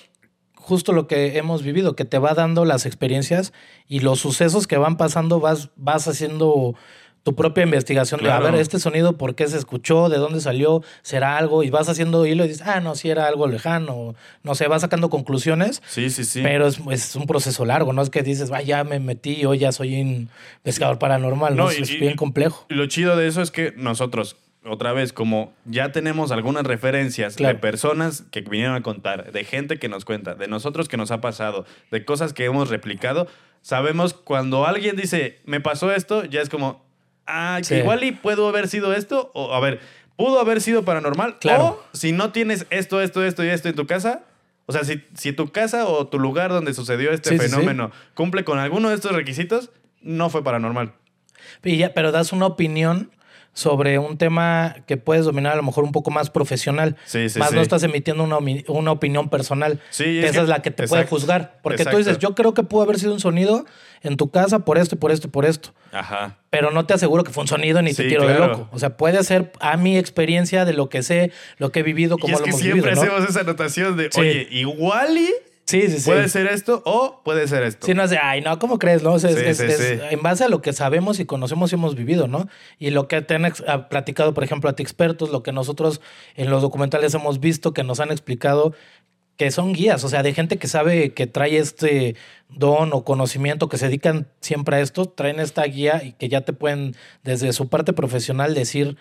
[0.54, 3.52] justo lo que hemos vivido, que te va dando las experiencias
[3.88, 6.76] y los sucesos que van pasando, vas, vas haciendo
[7.22, 8.42] tu propia investigación Claro.
[8.42, 10.08] de, a ver, este sonido, ¿por qué se escuchó?
[10.08, 10.82] ¿De dónde salió?
[11.02, 11.62] ¿Será algo?
[11.62, 14.14] Y vas haciendo hilo y dices, ah, no, sí era algo lejano.
[14.42, 15.82] No sé, vas sacando conclusiones.
[15.86, 16.40] Sí, sí, sí.
[16.42, 19.58] Pero es, es un proceso largo, no es que dices, vaya, ya me metí, hoy
[19.58, 20.28] ya soy un
[20.64, 21.64] investigador paranormal, ¿no?
[21.64, 22.66] No, Es- y- es y- bien complejo.
[22.68, 27.36] Y lo chido de eso es que nosotros, otra vez, como ya tenemos algunas referencias
[27.36, 27.54] Claro.
[27.54, 31.10] de personas que vinieron a contar, de gente que nos cuenta, de nosotros que nos
[31.12, 33.26] ha pasado, de cosas que hemos replicado,
[33.60, 36.82] sabemos cuando alguien dice, me pasó esto, ya es como,
[37.26, 37.74] ah, que Sí.
[37.76, 39.80] igual y pudo haber sido esto, o a ver,
[40.16, 41.64] pudo haber sido paranormal, Claro.
[41.92, 44.22] o si no tienes esto, esto, esto y esto en tu casa.
[44.66, 47.50] O sea, si, si tu casa o tu lugar donde sucedió este Sí, sí, sí.
[47.50, 49.70] fenómeno cumple con alguno de estos requisitos,
[50.02, 50.92] no fue paranormal.
[51.64, 53.10] Y ya, pero das una opinión
[53.54, 56.96] sobre un tema que puedes dominar a lo mejor un poco más profesional.
[57.04, 57.54] Sí, sí, más sí.
[57.56, 58.38] no estás emitiendo una,
[58.68, 59.80] una opinión personal.
[59.90, 61.58] Sí, que es esa que- es la que te puede juzgar.
[61.62, 61.98] Porque exacto.
[61.98, 63.66] tú dices, yo creo que pudo haber sido un sonido
[64.02, 65.70] en tu casa por esto y por esto y por esto.
[65.92, 66.38] Ajá.
[66.50, 68.68] Pero no te aseguro que fue un sonido ni te tiro de loco.
[68.72, 72.16] O sea, puede ser a mi experiencia de lo que sé, lo que he vivido,
[72.16, 72.94] es lo que hemos siempre vivido.
[72.94, 73.12] ¿no?
[73.12, 75.30] hacemos esa anotación de, oye, igual y
[75.64, 76.10] Sí, sí, sí.
[76.10, 77.86] puede ser esto o puede ser esto.
[77.86, 79.02] Sí, no es de, ay, no, ¿cómo crees?
[79.02, 79.98] No, O sea, es, Sí, es- sí, es sí.
[80.10, 82.48] en base a lo que sabemos y conocemos y hemos vivido, ¿no?
[82.78, 86.00] Y lo que te han ha platicado, por ejemplo, a ti expertos, lo que nosotros
[86.34, 88.74] en los documentales hemos visto, que nos han explicado,
[89.38, 92.16] que son guías, o sea, de gente que sabe que trae este
[92.50, 96.42] don o conocimiento, que se dedican siempre a esto, traen esta guía y que ya
[96.42, 96.94] te pueden,
[97.24, 98.96] desde su parte profesional, decir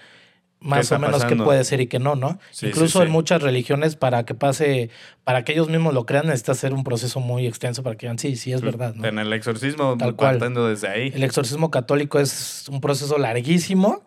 [0.61, 1.43] más o menos qué pasando?
[1.43, 2.39] puede ser y qué no, ¿no?
[2.51, 4.89] Sí, Incluso sí, en muchas religiones, para que pase,
[5.23, 8.19] para que ellos mismos lo crean, necesita ser un proceso muy extenso para que digan,
[8.19, 9.05] sí, sí, es verdad, ¿no?
[9.07, 10.37] En el exorcismo, Tal cual.
[10.37, 11.11] partiendo desde ahí.
[11.13, 14.03] El exorcismo católico es un proceso larguísimo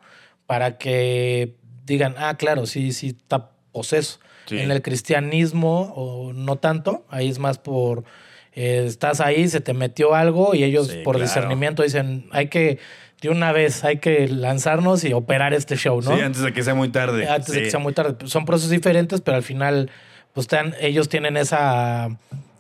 [0.47, 4.21] para que digan, ah, claro, sí, sí, está poseso.
[4.51, 8.05] En el cristianismo, o no tanto, ahí es más por,
[8.53, 11.27] eh, estás ahí, se te metió algo y ellos por claro.
[11.27, 12.79] discernimiento dicen, hay que,
[13.25, 16.17] de una vez, hay que lanzarnos y operar este show, ¿no?
[16.17, 17.29] Sí, antes de que sea muy tarde.
[17.29, 18.27] Antes de que sea muy tarde.
[18.27, 19.91] Son procesos diferentes, pero al final,
[20.33, 22.09] pues tan- ellos tienen esa,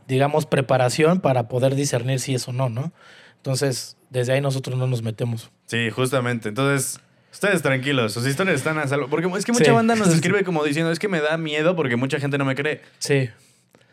[0.09, 2.92] digamos, preparación para poder discernir si es o no, ¿no?
[3.37, 5.50] Entonces, desde ahí nosotros no nos metemos.
[5.66, 6.48] Sí, justamente.
[6.48, 7.00] Entonces,
[7.33, 9.09] ustedes tranquilos, sus historias están a salvo.
[9.09, 9.70] Porque es que mucha Sí.
[9.70, 12.55] banda nos escribe como diciendo, es que me da miedo porque mucha gente no me
[12.55, 12.81] cree.
[12.98, 13.29] Sí.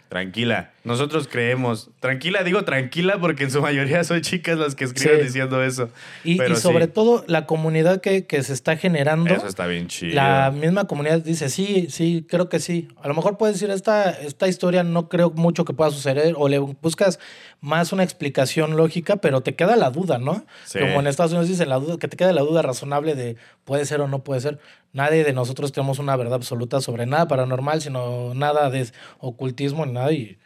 [0.10, 1.90] Tranquila, nosotros creemos.
[2.00, 5.26] Tranquila, digo tranquila porque en su mayoría son chicas las que escriben Sí.
[5.26, 5.90] diciendo eso.
[6.24, 9.34] Y, Pero y sobre sí, todo la comunidad que, que se está generando.
[9.34, 10.16] Eso está bien chido.
[10.16, 12.88] La misma comunidad dice, sí, sí, creo que sí.
[13.02, 16.48] A lo mejor puedes decir, esta, esta historia no creo mucho que pueda suceder, o
[16.50, 17.20] le buscas
[17.60, 20.46] más una explicación lógica, pero te queda la duda, ¿no?
[20.66, 20.80] Sí.
[20.80, 23.86] Como en Estados Unidos dicen, la duda, que te queda la duda razonable de puede
[23.86, 24.60] ser o no puede ser.
[24.94, 28.88] Nadie de nosotros tenemos una verdad absoluta sobre nada paranormal, sino nada de
[29.20, 30.38] ocultismo ni nada, y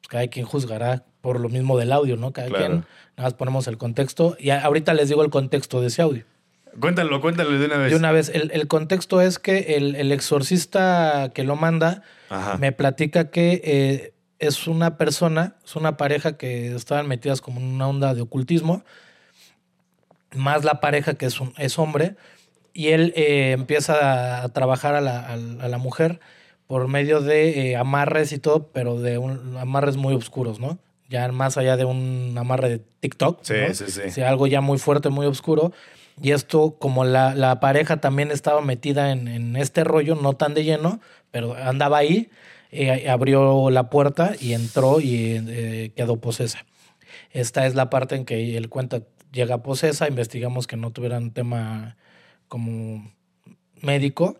[0.00, 2.32] pues, cada quien juzgará por lo mismo del audio, ¿no?
[2.32, 2.64] Cada Claro.
[2.64, 2.72] quien,
[3.16, 6.24] nada más ponemos el contexto, y ahorita les digo el contexto de ese audio.
[6.78, 7.90] Cuéntalo, cuéntalo de una vez.
[7.90, 12.56] De una vez, el, el contexto es que el, el exorcista que lo manda Ajá.
[12.58, 17.66] me platica que eh, es una persona, es una pareja que estaban metidas como en
[17.66, 18.84] una onda de ocultismo,
[20.34, 22.14] más la pareja que es, un, es hombre,
[22.72, 26.20] y él eh, empieza a, a trabajar a la, a la- a la mujer
[26.70, 30.78] por medio de eh, amarres y todo, pero de un, amarres muy oscuros, ¿no?
[31.08, 33.40] Ya más allá de un amarre de TikTok.
[33.42, 33.74] Sí, ¿no?
[33.74, 34.02] sí, sí.
[34.06, 35.72] O sea, algo ya muy fuerte, muy oscuro.
[36.22, 40.54] Y esto, como la, la pareja también estaba metida en, en este rollo, no tan
[40.54, 41.00] de lleno,
[41.32, 42.30] pero andaba ahí,
[42.70, 46.64] eh, abrió la puerta y entró y eh, quedó posesa.
[47.32, 49.02] Esta es la parte en que él cuenta,
[49.32, 51.96] llega posesa, investigamos que no tuvieran tema
[52.46, 53.12] como
[53.82, 54.38] médico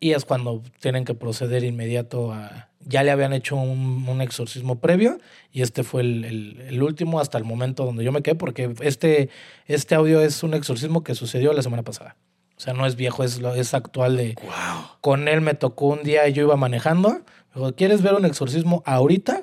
[0.00, 2.68] y es cuando tienen que proceder inmediato a...
[2.86, 5.18] Ya le habían hecho un, un exorcismo previo
[5.52, 8.72] y este fue el, el- el último hasta el momento donde yo me quedé porque
[8.80, 9.28] este,
[9.66, 12.16] este audio es un exorcismo que sucedió la semana pasada.
[12.56, 14.34] O sea, no es viejo, es, lo, es actual de...
[14.42, 14.52] Wow.
[15.00, 17.10] Con él me tocó un día y yo iba manejando.
[17.54, 19.42] Me dijo, ¿quieres ver un exorcismo ahorita?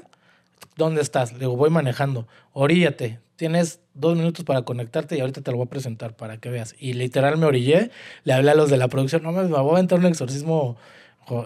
[0.75, 1.31] ¿Dónde estás?
[1.33, 2.27] Le digo, voy manejando.
[2.51, 3.19] Oríllate.
[3.35, 6.75] Tienes dos minutos para conectarte y ahorita te lo voy a presentar para que veas.
[6.79, 7.91] Y literal me orillé,
[8.23, 10.77] le hablé a los de la producción, no me voy a aventar un exorcismo.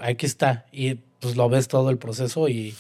[0.02, 0.66] Aquí está.
[0.72, 2.72] Y pues lo ves todo el proceso y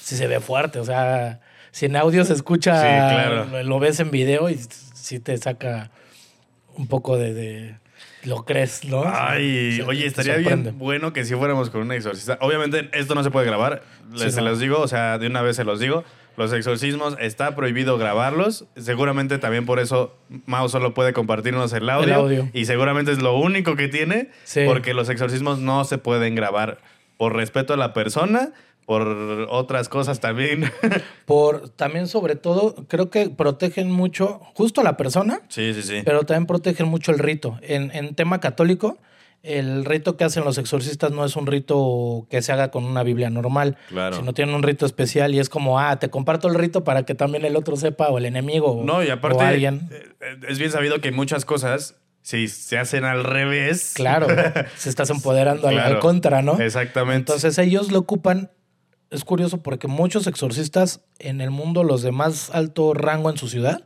[0.00, 0.78] sí se ve fuerte.
[0.78, 1.40] O sea,
[1.70, 3.62] si en audio se escucha, Sí, claro.
[3.64, 4.58] lo, ves en video y
[4.94, 5.90] sí te saca
[6.76, 7.34] un poco de...
[7.34, 7.74] de-
[8.24, 9.04] lo crees, ¿no?
[9.06, 12.36] Ay, oye, estaría bien bueno que si fuéramos con un exorcista.
[12.40, 13.82] Obviamente, esto no se puede grabar.
[14.10, 14.48] Les Sí, se no.
[14.48, 16.02] los digo, o sea, de una vez se los digo.
[16.36, 18.66] Los exorcismos está prohibido grabarlos.
[18.76, 20.14] Seguramente también por eso
[20.46, 22.06] Mao solo puede compartirnos el audio.
[22.06, 22.48] El audio.
[22.52, 24.30] Y seguramente es lo único que tiene.
[24.44, 24.64] Sí.
[24.66, 26.78] Porque los exorcismos no se pueden grabar
[27.16, 28.52] por respeto a la persona,
[28.84, 29.08] por
[29.50, 30.70] otras cosas también.
[31.26, 36.02] Por también, sobre todo, creo que protegen mucho justo a la persona, sí, sí, sí.
[36.04, 37.58] pero también protegen mucho el rito.
[37.62, 38.98] En, en tema católico,
[39.42, 43.02] el rito que hacen los exorcistas no es un rito que se haga con una
[43.04, 44.16] Biblia normal, Claro.
[44.16, 47.14] sino tienen un rito especial y es como, ah, te comparto el rito para que
[47.14, 49.88] también el otro sepa, o el enemigo, o, No, y aparte, o alguien.
[49.92, 53.92] eh, es bien sabido que muchas cosas, si se hacen al revés.
[53.94, 54.26] Claro,
[54.76, 56.58] se estás empoderando al- contra, ¿no?
[56.60, 57.18] Exactamente.
[57.32, 58.50] Entonces ellos lo ocupan.
[59.10, 63.46] Es curioso porque muchos exorcistas en el mundo, los de más alto rango en su
[63.46, 63.84] ciudad,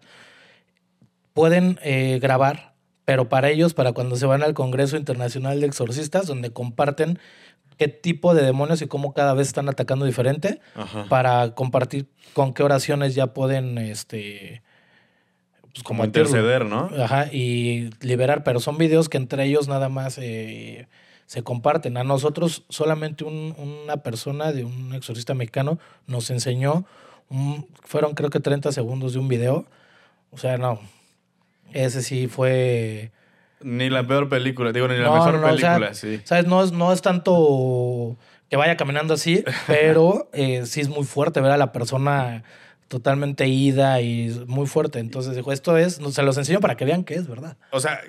[1.34, 2.69] pueden eh, grabar,
[3.11, 7.18] pero para ellos, para cuando se van al Congreso Internacional de Exorcistas, donde comparten
[7.77, 11.07] qué tipo de demonios y cómo cada vez están atacando diferente, Ajá.
[11.09, 14.62] para compartir con qué oraciones ya pueden, este,
[15.73, 16.88] pues, Como interceder, ¿no?
[17.03, 20.87] Ajá, y liberar, pero son videos que entre ellos nada más eh,
[21.27, 21.96] se comparten.
[21.96, 26.85] A nosotros solamente un- una persona de un exorcista mexicano nos enseñó,
[27.29, 29.66] un- fueron creo que 30 segundos de un video.
[30.31, 30.79] O sea, no,
[31.72, 33.11] ese sí fue...
[33.62, 36.20] Ni la peor película, digo, ni la No, mejor no, no, o sea, película, sí.
[36.24, 36.46] ¿Sabes?
[36.46, 38.16] No es, no es tanto
[38.48, 42.42] que vaya caminando así, pero eh, sí es muy fuerte ver a la persona
[42.88, 44.98] totalmente ida y muy fuerte.
[44.98, 47.56] Entonces dijo, esto es, se los enseño para que vean que es verdad.
[47.70, 48.00] O sea,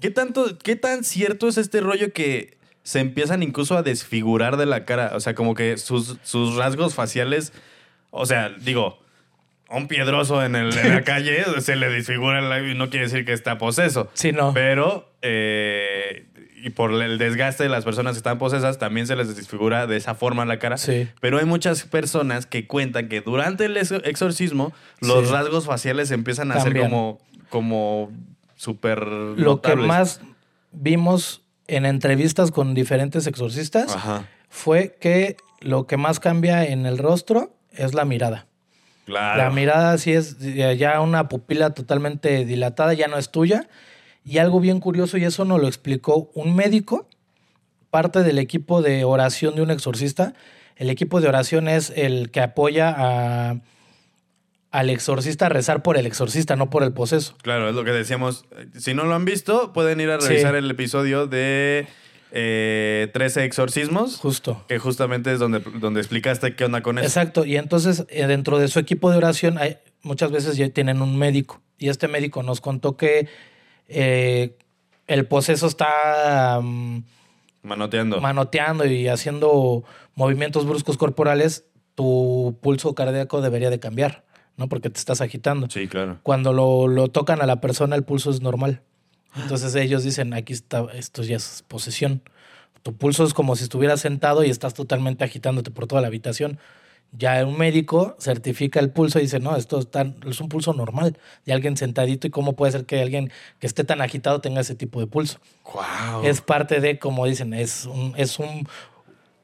[0.00, 4.66] ¿qué tanto, qué tan cierto es este rollo que se empiezan incluso a desfigurar de
[4.66, 5.12] la cara?
[5.16, 7.52] O sea, como que sus, sus rasgos faciales,
[8.12, 9.00] o sea, digo,
[9.70, 13.06] un piedroso en, el, en la calle se le desfigura el labio y no quiere
[13.06, 14.08] decir que está poseso.
[14.14, 14.52] Sí, no.
[14.52, 16.26] Pero, eh,
[16.62, 19.96] y por el desgaste de las personas que están posesas, también se les desfigura de
[19.96, 20.76] esa forma la cara.
[20.76, 21.08] Sí.
[21.20, 25.32] Pero hay muchas personas que cuentan que durante el ex- exorcismo los Sí.
[25.32, 28.10] rasgos faciales empiezan a ser como, como
[28.56, 30.20] súper Lo que más
[30.72, 36.98] vimos en entrevistas con diferentes exorcistas Ajá, fue que lo que más cambia en el
[36.98, 38.46] rostro es la mirada.
[39.10, 39.42] Claro.
[39.42, 40.38] La mirada sí es
[40.78, 43.68] ya una pupila totalmente dilatada, ya no es tuya.
[44.24, 47.08] Y algo bien curioso, y eso nos lo explicó un médico,
[47.90, 50.34] parte del equipo de oración de un exorcista.
[50.76, 53.56] El equipo de oración es el que apoya a,
[54.70, 57.34] al exorcista a rezar por el exorcista, no por el poseso.
[57.42, 58.44] Claro, es lo que decíamos.
[58.78, 60.28] Si no lo han visto, pueden ir a Sí.
[60.28, 61.86] revisar el episodio de
[62.32, 64.64] eh, 13 exorcismos, Justo.
[64.68, 67.06] que justamente es donde, donde explicaste qué onda con eso.
[67.06, 67.44] Exacto.
[67.44, 71.16] Y entonces, eh, dentro de su equipo de oración, hay, muchas veces ya tienen un
[71.18, 71.60] médico.
[71.78, 73.28] Y este médico nos contó que
[73.88, 74.56] eh,
[75.06, 77.02] el poseso está mm,
[77.62, 78.20] Manoteando.
[78.20, 81.64] manoteando y haciendo movimientos bruscos corporales,
[81.94, 84.24] tu pulso cardíaco debería de cambiar,
[84.56, 84.68] ¿no?
[84.68, 85.68] Porque te estás agitando.
[85.68, 86.18] sí, claro.
[86.22, 88.82] Cuando lo, lo tocan a la persona, el pulso es normal.
[89.36, 92.22] Entonces ellos dicen, aquí está, esto ya es posesión.
[92.82, 96.58] Tu pulso es como si estuvieras sentado y estás totalmente agitándote por toda la habitación.
[97.12, 101.18] Ya un médico certifica el pulso y dice, no, esto está- es un pulso normal
[101.44, 104.76] de alguien sentadito y cómo puede ser que alguien que esté tan agitado tenga ese
[104.76, 105.38] tipo de pulso.
[105.74, 106.24] Wow.
[106.24, 108.66] Es parte de, como dicen, es un, es un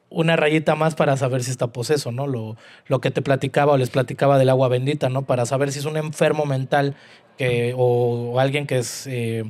[0.09, 2.27] una rayita más para saber si está poseso, ¿no?
[2.27, 2.55] Lo,
[2.87, 5.23] lo que te platicaba o les platicaba del agua bendita, ¿no?
[5.25, 6.95] Para saber si es un enfermo mental
[7.37, 9.43] que, o, o alguien que es eh,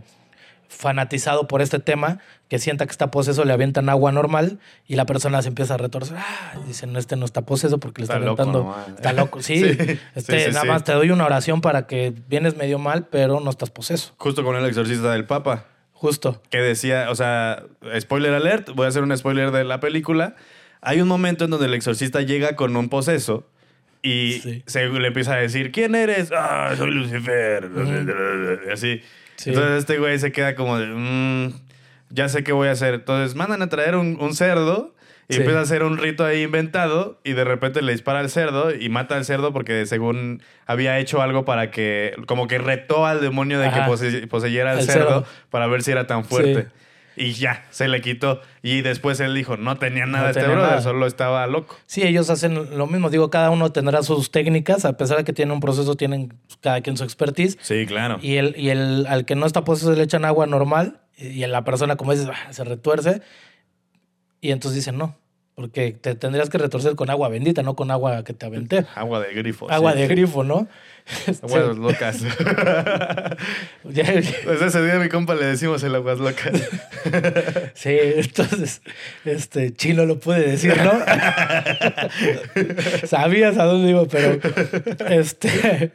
[0.70, 5.06] fanatizado por este tema, que sienta que está poseso, le avientan agua normal y la
[5.06, 6.18] persona se empieza a retorcer.
[6.18, 8.64] Ah, dicen, este no está poseso porque le está, Está loco aventando.
[8.70, 8.90] nomás.
[8.90, 9.60] está loco, sí.
[9.78, 10.68] Sí, este, sí, nada sí.
[10.68, 14.14] más te doy una oración para que vienes medio mal, pero no estás poseso.
[14.18, 15.66] Justo con el exorcista del Papa.
[15.94, 16.42] Justo.
[16.52, 17.64] que decía, o sea,
[18.00, 20.36] spoiler alert, voy a hacer un spoiler de la película.
[20.82, 23.48] Hay un momento en donde el exorcista llega con un poseso
[24.04, 26.32] y se le empieza a decir, ¿quién eres?
[26.32, 27.70] Ah, soy Lucifer.
[28.68, 29.02] Y Así.
[29.38, 29.50] Sí.
[29.52, 31.54] Entonces este güey se queda como de, "Mm,
[32.10, 32.94] ya sé qué voy a hacer.
[32.96, 34.94] Entonces mandan a traer un, un cerdo
[35.30, 35.40] y Sí.
[35.40, 38.88] empieza a hacer un rito ahí inventado y de repente le dispara al cerdo y
[38.90, 43.60] mata al cerdo porque según había hecho algo para que, como que retó al demonio
[43.60, 45.26] de que pose- poseyera al El cerdo, cerdo.
[45.50, 46.64] para ver si era tan fuerte.
[46.64, 46.68] Sí.
[47.20, 48.42] Y ya, se le quitó.
[48.62, 50.82] Y después él dijo, no tenía nada No este tenía brother, nada.
[50.84, 51.76] solo estaba loco.
[51.88, 53.10] Sí, ellos hacen lo mismo.
[53.10, 56.82] Digo, cada uno tendrá sus técnicas, a pesar de que tienen un proceso, tienen cada
[56.82, 57.58] quien su expertise.
[57.62, 58.20] Sí, claro.
[58.22, 61.48] Y, el, y el, al que no está poseso le echan agua normal y a
[61.48, 63.22] la persona, como dices, ah, se retuerce.
[64.40, 65.18] Y entonces dicen, no,
[65.58, 68.86] porque te tendrías que retorcer con agua bendita, no con agua que te aventé.
[68.96, 69.68] Agua de grifo.
[69.72, 69.98] Agua sí.
[70.02, 70.68] de grifo, ¿no?
[71.42, 72.22] Aguas locas.
[73.84, 76.62] ya- Pues ese día a mi compa le decimos el aguas locas.
[77.74, 78.84] sí, entonces,
[79.26, 80.92] este, chino lo puede decir, ¿no?
[83.08, 84.40] Sabías a dónde iba, pero
[85.10, 85.92] este,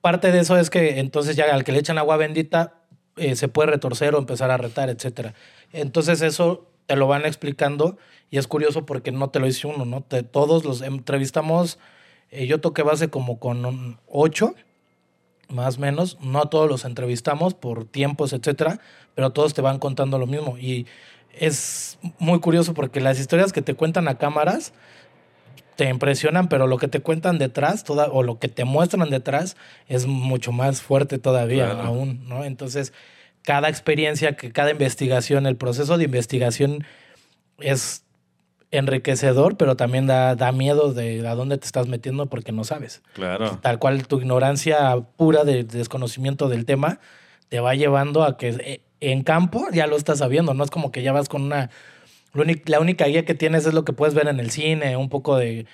[0.00, 2.72] parte de eso es que entonces ya al que le echan agua bendita
[3.16, 5.34] eh, se puede retorcer o empezar a retar, etcétera.
[5.74, 7.96] Entonces eso te lo van explicando
[8.30, 10.00] y es curioso porque no te lo dice uno, ¿no?
[10.02, 11.78] Te- todos los entrevistamos,
[12.30, 14.54] eh, yo toqué base como con un ocho,
[15.48, 16.18] más o menos.
[16.20, 18.80] No a todos los entrevistamos por tiempos, etcétera,
[19.14, 20.56] pero todos te van contando lo mismo.
[20.58, 20.86] Y
[21.38, 24.72] es muy curioso porque las historias que te cuentan a cámaras
[25.76, 29.56] te impresionan, pero lo que te cuentan detrás, toda, o lo que te muestran detrás,
[29.88, 31.82] es mucho más fuerte todavía Claro.
[31.88, 32.44] aún, ¿no?
[32.44, 32.92] Entonces,
[33.42, 36.84] cada experiencia, que cada investigación, el proceso de investigación
[37.58, 38.04] es
[38.70, 43.02] enriquecedor, pero también da, da miedo de a dónde te estás metiendo porque no sabes
[43.12, 43.58] claro.
[43.60, 46.98] tal cual tu ignorancia pura de, de desconocimiento del tema
[47.50, 50.90] te va llevando a que eh, en campo ya lo estás sabiendo, no es como
[50.90, 51.70] que ya vas con una...
[52.64, 55.36] La única guía que tienes es lo que puedes ver en el cine, un poco
[55.36, 55.66] de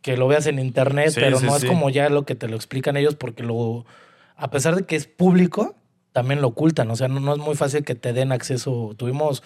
[0.00, 1.66] que lo veas en internet, Sí, pero sí, no sí.
[1.66, 3.84] es como ya lo que te lo explican ellos porque lo,
[4.36, 5.74] a pesar de que es público,
[6.14, 8.94] también lo ocultan, o sea, no, no es muy fácil que te den acceso.
[8.96, 9.42] Tuvimos,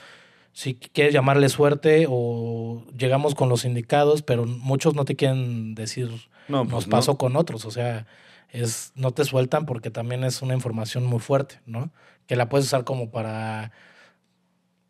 [0.52, 6.11] si quieres llamarle suerte o llegamos con los indicados, pero muchos no te quieren decir
[6.46, 6.90] No, nos pues no.
[6.90, 8.07] pasó con otros, o sea,
[8.50, 11.90] es no te sueltan porque también es una información muy fuerte, ¿no?
[12.26, 13.72] Que la puedes usar como para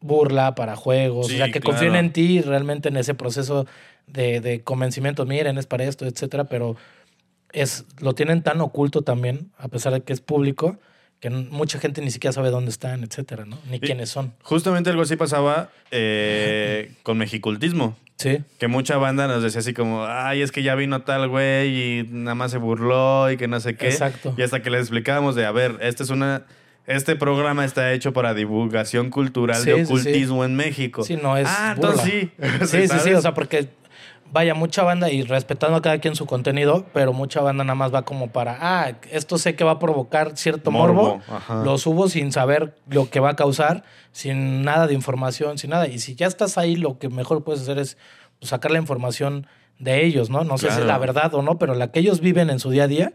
[0.00, 1.76] burla, para juegos, Sí, o sea, que claro.
[1.78, 3.66] confíen en ti realmente en ese proceso
[4.06, 6.76] de, de convencimiento, miren, es para esto, etcétera, pero
[7.52, 10.78] es lo tienen tan oculto también, a pesar de que es público,
[11.20, 13.58] que mucha gente ni siquiera sabe dónde están, etcétera, ¿no?
[13.70, 14.32] Ni quiénes son.
[14.42, 17.96] Justamente algo así pasaba eh, con mexicultismo.
[18.16, 22.00] Sí, Que mucha banda nos decía así como, ay, es que ya vino tal güey
[22.00, 23.86] y nada más se burló y que no sé qué.
[23.88, 24.34] Exacto.
[24.36, 26.42] Y hasta que les explicábamos de, a ver, esta es una,
[26.88, 29.92] este programa está hecho para divulgación cultural Sí, de sí, sí.
[29.92, 31.04] ocultismo en México.
[31.04, 31.46] Sí, no es.
[31.48, 31.92] Ah, burla.
[31.92, 32.28] entonces
[32.66, 32.78] sí.
[32.80, 33.12] Sí, sí, sí.
[33.12, 33.68] O sea, porque
[34.32, 37.94] vaya mucha banda y respetando a cada quien su contenido, pero mucha banda nada más
[37.94, 42.08] va como para, ah, esto sé que va a provocar cierto morbo, Morbo, lo subo
[42.08, 45.88] sin saber lo que va a causar, sin nada de información, sin nada.
[45.88, 47.96] Y si ya estás ahí, lo que mejor puedes hacer es
[48.38, 49.46] pues, sacar la información
[49.78, 50.44] de ellos, ¿no?
[50.44, 52.70] No sé si es la verdad o no, pero la que ellos viven en su
[52.70, 53.12] día a día,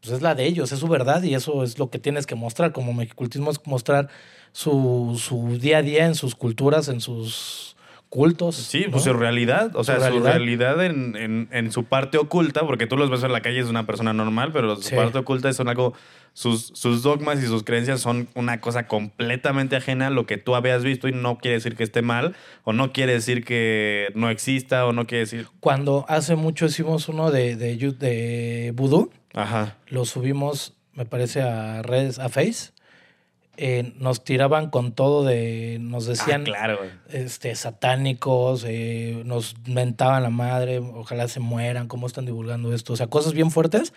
[0.00, 2.34] pues es la de ellos, es su verdad y eso es lo que tienes que
[2.34, 2.72] mostrar.
[2.72, 4.08] Como mexicultismo es mostrar
[4.52, 7.76] su, su día a día en sus culturas, en sus
[8.08, 8.56] cultos.
[8.56, 8.92] Sí, ¿no?
[8.92, 10.84] pues su realidad, o sea, Su su realidad.
[10.84, 13.86] en, en- en su parte oculta, porque tú los ves en la calle es una
[13.86, 14.94] persona normal, pero su Sí.
[14.96, 15.92] parte oculta son algo,
[16.32, 20.54] sus, sus dogmas y sus creencias son una cosa completamente ajena a lo que tú
[20.54, 24.30] habías visto y no quiere decir que esté mal, o no quiere decir que no
[24.30, 25.46] exista, o no quiere decir...
[25.60, 29.76] Cuando hace mucho hicimos uno de, de, Yu- de Voodoo, Ajá.
[29.88, 32.70] lo subimos, me parece, a redes, a Face.
[33.60, 35.78] Eh, nos tiraban con todo de.
[35.80, 36.42] Nos decían.
[36.42, 36.78] ah, claro.
[37.10, 42.96] este, satánicos, eh, nos mentaban la madre, ojalá se mueran, cómo están divulgando esto, o
[42.96, 43.92] sea, cosas bien fuertes.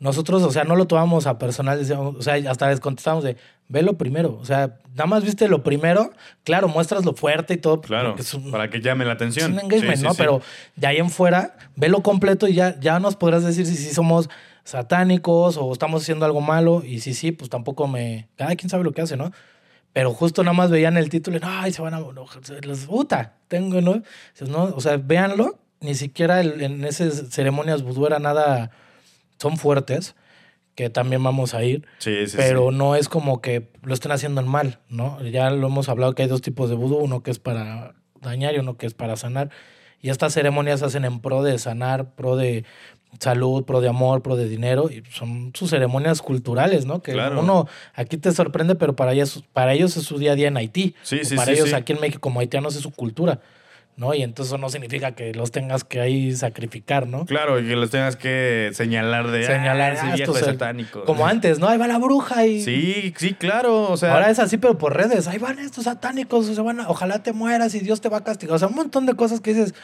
[0.00, 3.36] Nosotros, o sea, no lo tomamos a personal, decíamos, o sea, hasta les contestábamos de,
[3.68, 6.10] ve lo primero, o sea, nada más viste lo primero,
[6.42, 9.52] claro, muestras lo fuerte y todo, Claro, es un, para que llame la es atención.
[9.52, 10.10] un engagement, Sí, sí, ¿no?
[10.10, 10.16] sí.
[10.18, 10.40] Pero
[10.74, 13.94] de ahí en fuera, ve lo completo y ya, ya nos podrás decir si sí
[13.94, 14.28] somos
[14.64, 18.28] satánicos o estamos haciendo algo malo y si sí, pues tampoco me...
[18.36, 19.30] Cada quien sabe lo que hace, ¿no?
[19.92, 22.00] Pero justo nada más veían el título y no, ay, se van a...
[22.86, 24.02] puta, tengo, ¿no?
[24.48, 28.70] No, O sea, véanlo, ni siquiera el- en esas ceremonias vudú era nada...
[29.38, 30.14] Son fuertes,
[30.76, 32.76] que también vamos a ir, Sí, sí, pero sí.
[32.76, 35.20] no es como que lo estén haciendo en mal, ¿no?
[35.22, 38.54] Ya lo hemos hablado que hay dos tipos de vudú, uno que es para dañar
[38.54, 39.50] y uno que es para sanar.
[40.00, 42.64] Y estas ceremonias se hacen en pro de sanar, pro de
[43.20, 47.02] salud, pro de amor, pro de dinero, y son sus ceremonias culturales, ¿no?
[47.02, 47.40] Que Claro.
[47.40, 50.56] uno aquí te sorprende, pero para ellos, para ellos es su día a día en
[50.56, 50.94] Haití.
[51.02, 53.40] Sí, O sí, para sí, ellos aquí en México como haitianos es su cultura,
[53.96, 54.12] ¿no?
[54.14, 57.26] Y entonces eso no significa que los tengas que ahí sacrificar, ¿no?
[57.26, 59.44] Claro, y que los tengas que señalar de...
[59.46, 61.04] Señalar, "Ah, ah, viejo es satánico.
[61.04, 61.68] Como antes, ¿no?
[61.68, 62.60] Ahí va la bruja y...
[62.62, 63.90] Sí, sí, claro.
[63.90, 65.28] O sea, Ahora es así, pero por redes.
[65.28, 68.24] Ahí van estos satánicos, se van a- ojalá te mueras y Dios te va a
[68.24, 68.56] castigar.
[68.56, 69.74] O sea, un montón de cosas que dices.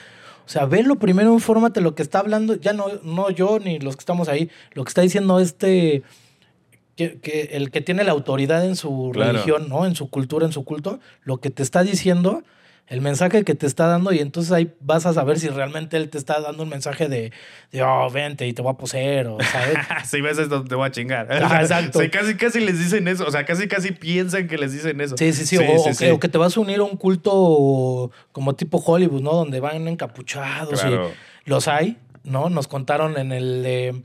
[0.50, 2.56] O sea, velo primero, infórmate lo que está hablando.
[2.56, 4.50] Ya no, no yo ni los que estamos ahí.
[4.72, 6.02] Lo que está diciendo este.
[6.96, 9.30] Que, que el que tiene la autoridad en su Claro.
[9.30, 9.86] religión, ¿no?
[9.86, 12.42] En su cultura, en su culto, lo que te está diciendo,
[12.90, 16.11] el mensaje que te está dando, y entonces ahí vas a saber si realmente él
[16.11, 17.33] te está dando un mensaje de,
[17.72, 19.79] de oh, vente y te voy a poseer, o ¿sabes?
[20.11, 21.29] si ves esto te voy a chingar.
[21.31, 22.00] Exacto.
[22.00, 23.24] Sí, casi, casi les dicen eso.
[23.26, 25.16] O sea, casi, casi piensan que les dicen eso.
[25.16, 25.57] Sí, sí, sí.
[25.57, 29.22] o, o que, o que te vas a unir a un culto como tipo Hollywood,
[29.22, 29.35] ¿no?
[29.35, 31.12] Donde van encapuchados Claro.
[31.46, 32.50] y los hay, ¿no?
[32.50, 34.03] Nos contaron en el de-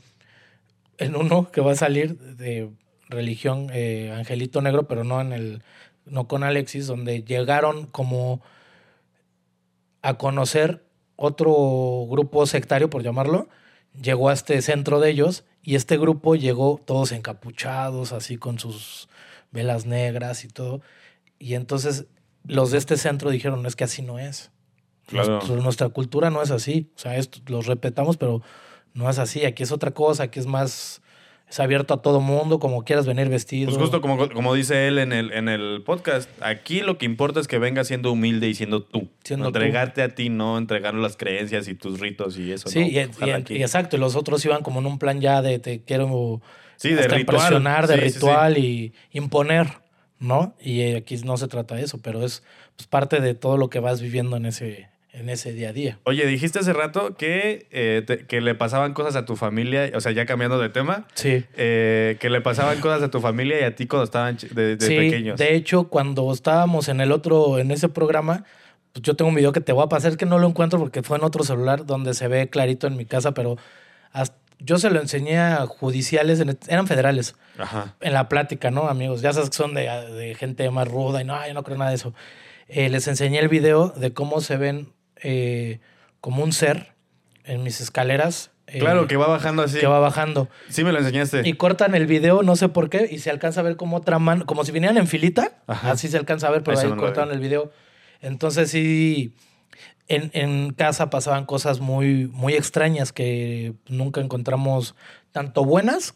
[0.97, 2.69] en uno que va a salir de
[3.09, 5.61] religión eh, Angelito Negro, pero no en el
[6.05, 8.41] no con Alexis, donde llegaron como
[10.07, 13.47] a conocer otro grupo sectario, por llamarlo,
[13.99, 19.07] llegó a este centro de ellos y este grupo llegó todos encapuchados, así con sus
[19.51, 20.81] velas negras y todo.
[21.39, 22.05] Y entonces
[22.45, 24.51] los de este centro dijeron, es que así no es.
[25.07, 25.33] Claro.
[25.37, 26.91] Nuestro- nuestra cultura no es así.
[26.95, 28.41] O sea, esto, los respetamos, pero
[28.93, 29.45] no es así.
[29.45, 31.01] Aquí es otra cosa, aquí es más,
[31.47, 33.67] es abierto a todo mundo, como quieras venir vestido.
[33.67, 37.39] Pues justo como, como dice él en el, en el podcast, aquí lo que importa
[37.39, 39.09] es que vengas siendo humilde y siendo tú.
[39.23, 39.47] Siendo tú.
[39.49, 42.67] Entregarte a ti, no entregar las creencias y tus ritos y eso.
[42.67, 42.87] Sí, ¿no?
[42.87, 42.97] y,
[43.61, 43.95] exacto.
[43.95, 46.41] Y los otros iban como en un plan ya de te quiero
[46.77, 47.19] Sí, de ritual.
[47.21, 48.15] impresionar, de Sí, sí, sí.
[48.15, 49.67] ritual y imponer,
[50.19, 50.55] ¿no?
[50.59, 52.43] Y eh, aquí no se trata de eso, pero es
[52.75, 55.99] pues, parte de todo lo que vas viviendo en ese, en ese día a día.
[56.03, 60.01] Oye, dijiste hace rato que, eh, te- que le pasaban cosas a tu familia, o
[60.01, 61.45] sea, ya cambiando de tema, Sí.
[61.55, 64.85] eh, que le pasaban cosas a tu familia y a ti cuando estaban de, de
[64.85, 65.39] sí, pequeños.
[65.39, 68.43] de hecho, cuando estábamos en el otro, en ese programa,
[68.93, 71.01] pues yo tengo un video que te voy a pasar, que no lo encuentro porque
[71.03, 73.57] fue en otro celular donde se ve clarito en mi casa, pero
[74.11, 77.95] hasta- yo se lo enseñé a judiciales, eran federales, Ajá.
[77.99, 79.21] en la plática, ¿no, amigos?
[79.21, 81.89] Ya sabes que son de, de gente más ruda y no, yo no creo nada
[81.89, 82.13] de eso.
[82.69, 85.79] Eh, les enseñé el video de cómo se ven eh,
[86.21, 86.93] como un ser
[87.43, 88.51] en mis escaleras.
[88.67, 89.79] eh, Claro, que va bajando así.
[89.79, 90.49] que va bajando.
[90.69, 91.41] Sí me lo enseñaste.
[91.47, 94.17] Y cortan el video, no sé por qué, y se alcanza a ver como otra
[94.19, 95.91] mano, como si vinieran en filita, Ajá.
[95.91, 97.71] así se alcanza a ver, pero Eso ahí no cortaron el video.
[98.21, 99.35] Entonces sí,
[100.07, 104.95] en, en casa pasaban cosas muy, muy extrañas que nunca encontramos
[105.31, 106.15] tanto buenas,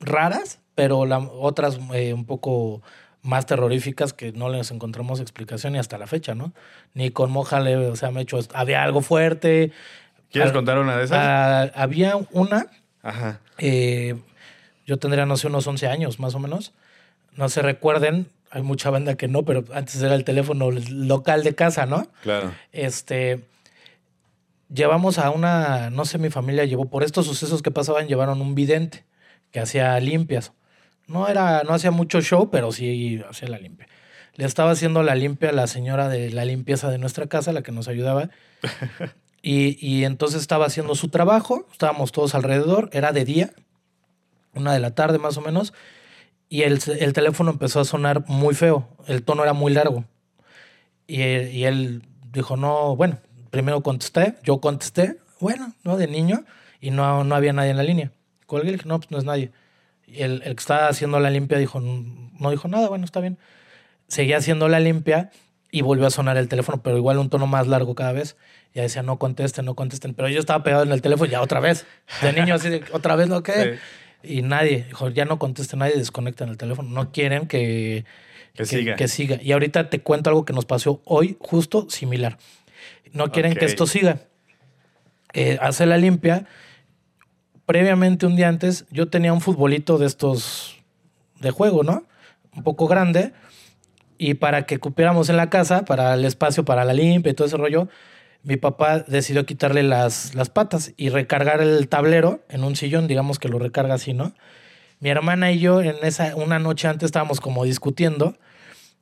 [0.00, 2.82] raras, pero la- otras eh, un poco
[3.22, 6.52] más terroríficas que no les encontramos explicación y hasta la fecha, ¿no?
[6.94, 9.72] Ni con Mojale, o sea, me he hecho, había algo fuerte.
[10.30, 11.18] ¿Quieres contar una de esas?
[11.18, 12.66] ah, había una
[13.02, 13.40] Ajá.
[13.58, 14.14] eh,
[14.86, 16.72] yo tendría, no sé, unos 11 años más o menos.
[17.34, 21.54] no se recuerden, hay mucha banda que no, pero antes era el teléfono local de
[21.54, 22.08] casa, ¿no?
[22.22, 22.52] Claro.
[22.72, 23.44] Este,
[24.72, 28.54] llevamos a una, no sé, mi familia llevó, por estos sucesos que pasaban, llevaron un
[28.54, 29.04] vidente
[29.50, 30.52] que hacía limpias.
[31.08, 33.88] No era, no hacía mucho show, pero sí hacía la limpia.
[34.34, 37.62] Le estaba haciendo la limpia a la señora de la limpieza de nuestra casa, la
[37.62, 38.30] que nos ayudaba.
[39.42, 43.50] y, y entonces estaba haciendo su trabajo, estábamos todos alrededor, era de día,
[44.54, 45.72] una de la tarde más o menos,
[46.48, 50.04] y el, el teléfono empezó a sonar muy feo, el tono era muy largo.
[51.06, 52.02] Y, y él
[52.32, 53.18] dijo, no, bueno,
[53.50, 55.96] primero contesté, yo contesté, bueno, ¿no?
[55.96, 56.44] De niño,
[56.80, 58.12] y no, no había nadie en la línea.
[58.46, 59.50] Colgué y dije, no, pues no es nadie.
[60.10, 63.38] Y el, el que estaba haciendo la limpia dijo, no dijo nada, bueno, está bien.
[64.08, 65.30] Seguía haciendo la limpia
[65.70, 68.36] y volvió a sonar el teléfono, pero igual un tono más largo cada vez.
[68.74, 70.14] Ya decía, no contesten, no contesten.
[70.14, 71.86] Pero yo estaba pegado en el teléfono ya otra vez.
[72.22, 73.78] De niño así, de, otra vez, ¿no qué?
[74.22, 76.88] Y nadie, dijo, ya no conteste nadie, desconecten el teléfono.
[76.88, 78.04] No quieren que,
[78.54, 78.96] Que siga.
[78.96, 79.38] que siga.
[79.42, 82.38] Y ahorita te cuento algo que nos pasó hoy, justo similar.
[83.12, 84.20] No quieren que esto siga.
[85.34, 86.46] Eh, hace la limpia.
[87.68, 90.78] Previamente, un día antes, yo tenía un futbolito de estos
[91.38, 92.06] de juego, ¿no?
[92.56, 93.34] Un poco grande.
[94.16, 97.46] Y para que cupiéramos en la casa, para el espacio, para la limpia y todo
[97.46, 97.90] ese rollo,
[98.42, 103.38] mi papá decidió quitarle las, las patas y recargar el tablero en un sillón, digamos
[103.38, 104.32] que lo recarga así, ¿no?
[105.00, 108.38] Mi hermana y yo en esa una noche antes estábamos como discutiendo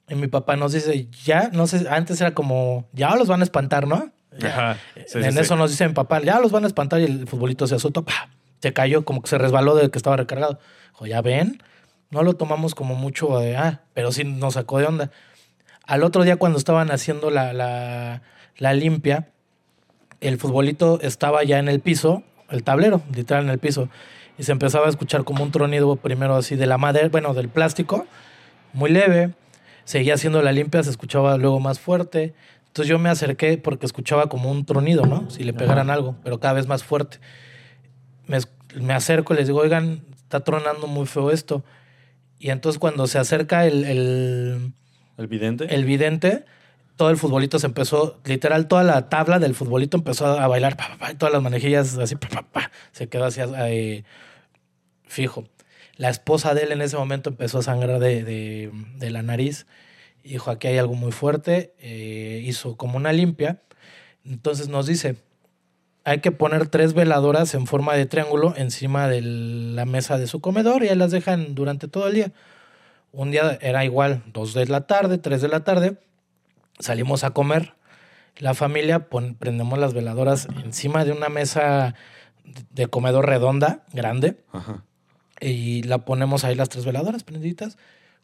[0.08, 3.44] y mi papá nos dice, ya, no sé, antes era como, ya los van a
[3.44, 4.10] espantar, ¿no?
[4.42, 4.76] Ajá.
[5.06, 5.60] Sí, en sí, eso sí.
[5.60, 8.28] nos dice mi papá, ya los van a espantar y el futbolito se azotó, ¡pa!
[8.60, 10.58] Se cayó, como que se resbaló de que estaba recargado.
[10.92, 11.62] Dijo, ya ven,
[12.10, 15.10] no lo tomamos como mucho de, ah, pero sí nos sacó de onda.
[15.84, 18.22] Al otro día cuando estaban haciendo la, la,
[18.56, 19.28] la limpia,
[20.20, 23.88] el futbolito estaba ya en el piso, el tablero, literal en el piso,
[24.38, 27.48] y se empezaba a escuchar como un tronido primero así de la madera, bueno, del
[27.48, 28.06] plástico,
[28.72, 29.34] muy leve,
[29.84, 32.34] seguía haciendo la limpia, se escuchaba luego más fuerte,
[32.68, 35.30] entonces yo me acerqué porque escuchaba como un tronido, ¿no?
[35.30, 37.18] Si le pegaran algo, pero cada vez más fuerte.
[38.26, 41.64] Me, acerco y les digo, oigan, está tronando muy feo esto.
[42.38, 44.72] Y entonces cuando se acerca el, el,
[45.16, 45.74] ¿El vidente?
[45.74, 46.44] el vidente,
[46.96, 50.88] todo el futbolito se empezó, literal, toda la tabla del futbolito empezó a bailar, pa,
[50.88, 54.04] pa, pa, y todas las manejillas así, pa, pa, pa, se quedó así eh,
[55.06, 55.44] fijo.
[55.96, 59.66] La esposa de él en ese momento empezó a sangrar de, de- de la nariz
[60.22, 63.62] dijo, aquí hay algo muy fuerte, eh, hizo como una limpia.
[64.24, 65.16] Entonces nos dice,
[66.06, 70.40] hay que poner tres veladoras en forma de triángulo encima de la mesa de su
[70.40, 72.32] comedor y ahí las dejan durante todo el día.
[73.10, 75.98] Un día era igual, dos de la tarde, tres de la tarde,
[76.78, 77.74] salimos a comer.
[78.38, 81.94] La familia pon- prendemos las veladoras encima de una mesa
[82.70, 84.84] de comedor redonda, grande, Ajá.
[85.40, 87.78] y la ponemos ahí las tres veladoras prendiditas.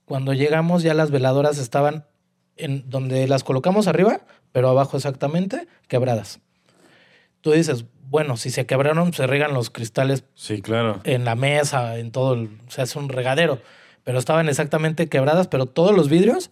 [0.04, 2.04] Cuando llegamos ya las veladoras estaban
[2.56, 4.20] en donde las colocamos arriba,
[4.52, 6.38] pero abajo exactamente, quebradas.
[7.42, 11.00] Tú dices, bueno, si se quebraron, se regan los cristales Sí, claro.
[11.04, 13.60] en la mesa, en todo, el, se hace un regadero.
[14.04, 16.50] Pero estaban exactamente quebradas, pero todos los vidrios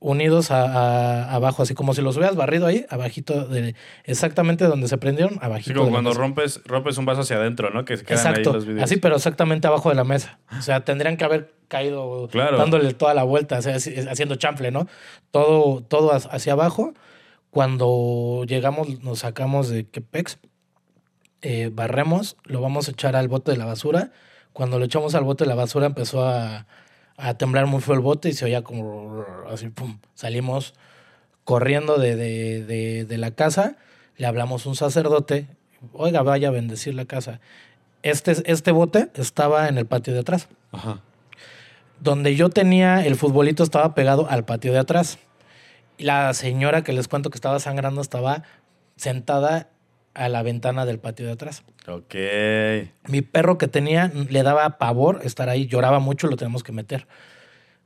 [0.00, 4.88] unidos a, a- abajo, así como si los hubieras barrido ahí, abajito de exactamente donde
[4.88, 5.70] se prendieron, abajito.
[5.70, 7.84] Sí, como de cuando rompes, rompes un vaso hacia adentro, ¿no?
[7.84, 8.82] Que se quedan ahí Exacto, los videos.
[8.84, 10.38] así, pero exactamente abajo de la mesa.
[10.58, 12.56] O sea, tendrían que haber caído Claro.
[12.58, 14.88] dándole toda la vuelta, o sea, así- haciendo chanfle, ¿no?
[15.30, 16.94] Todo, todo hacia abajo.
[17.50, 20.38] Cuando llegamos, nos sacamos de Quepex,
[21.42, 24.12] eh, barremos, lo vamos a echar al bote de la basura.
[24.52, 26.66] Cuando lo echamos al bote de la basura empezó a,
[27.16, 29.98] a temblar muy feo el bote y se oía como así, pum.
[30.14, 30.74] Salimos
[31.44, 33.76] corriendo de, de, de, de la casa,
[34.16, 35.48] le hablamos a un sacerdote,
[35.92, 37.40] oiga, vaya a bendecir la casa.
[38.02, 40.48] Este, este bote estaba en el patio de atrás.
[40.72, 41.00] Ajá.
[42.00, 45.18] Donde yo tenía el futbolito estaba pegado al patio de atrás.
[46.00, 48.42] Y la señora que les cuento que estaba sangrando estaba
[48.96, 49.68] sentada
[50.14, 51.62] a la ventana del patio de atrás.
[51.86, 52.14] Ok.
[53.10, 57.06] Mi perro que tenía le daba pavor estar ahí, lloraba mucho, lo tenemos que meter.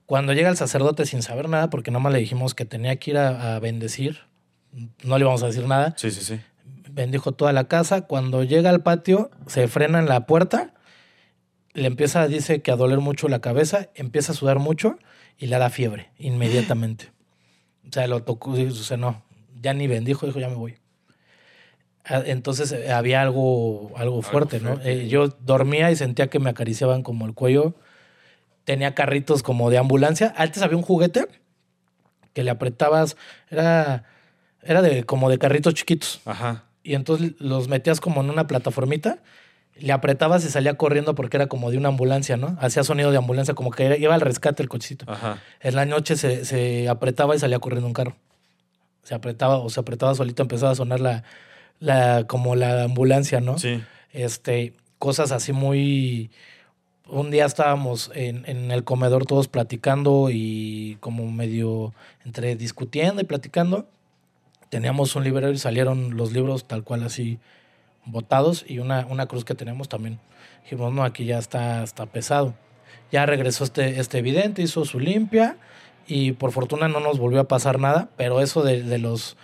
[0.06, 3.18] Cuando llega el sacerdote sin saber nada, porque nomás le dijimos que tenía que ir
[3.18, 4.20] a, a bendecir,
[5.02, 6.40] no le íbamos a decir nada, Sí, sí, sí.
[6.90, 8.02] bendijo toda la casa.
[8.02, 10.72] Cuando llega al patio, se frena en la puerta,
[11.72, 14.98] le empieza, dice que a doler mucho la cabeza, empieza a sudar mucho
[15.36, 17.10] y le da fiebre inmediatamente.
[17.88, 19.22] O sea, lo tocó, o sea, no,
[19.60, 20.76] ya ni bendijo, dijo, ya me voy.
[22.04, 24.74] Ah, Entonces eh, había algo, algo fuerte, ¿no?
[24.74, 24.92] fuerte.
[24.92, 27.74] Eh, yo dormía y sentía que me acariciaban como el cuello.
[28.64, 30.34] Tenía carritos como de ambulancia.
[30.36, 31.28] Antes había un juguete
[32.34, 33.16] que le apretabas,
[33.50, 34.04] era,
[34.62, 36.20] era de, como de carritos chiquitos.
[36.24, 36.64] Ajá.
[36.82, 39.22] Y entonces los metías como en una plataformita
[39.76, 42.56] Le apretabas y salía corriendo porque era como de una ambulancia, ¿no?
[42.60, 45.04] Hacía sonido de ambulancia, como que iba al rescate el cochecito.
[45.10, 45.38] Ajá.
[45.60, 48.16] En la noche se, se apretaba y salía corriendo un carro.
[49.02, 51.24] Se apretaba o se apretaba solito, empezaba a sonar la,
[51.80, 53.58] la como la ambulancia, ¿no?
[53.58, 53.82] Sí.
[54.12, 56.30] Este, cosas así muy...
[57.06, 61.92] Un día estábamos en, en el comedor todos platicando y como medio
[62.24, 63.86] entre discutiendo y platicando.
[64.70, 67.38] Teníamos un librero y salieron los libros tal cual así
[68.06, 70.18] botados y una, una cruz que tenemos también.
[70.64, 72.54] Dijimos, no, aquí ya está, está pesado.
[73.12, 75.56] Ya regresó este, este evidente, hizo su limpia
[76.06, 79.36] y por fortuna no nos volvió a pasar nada, pero eso de, de los...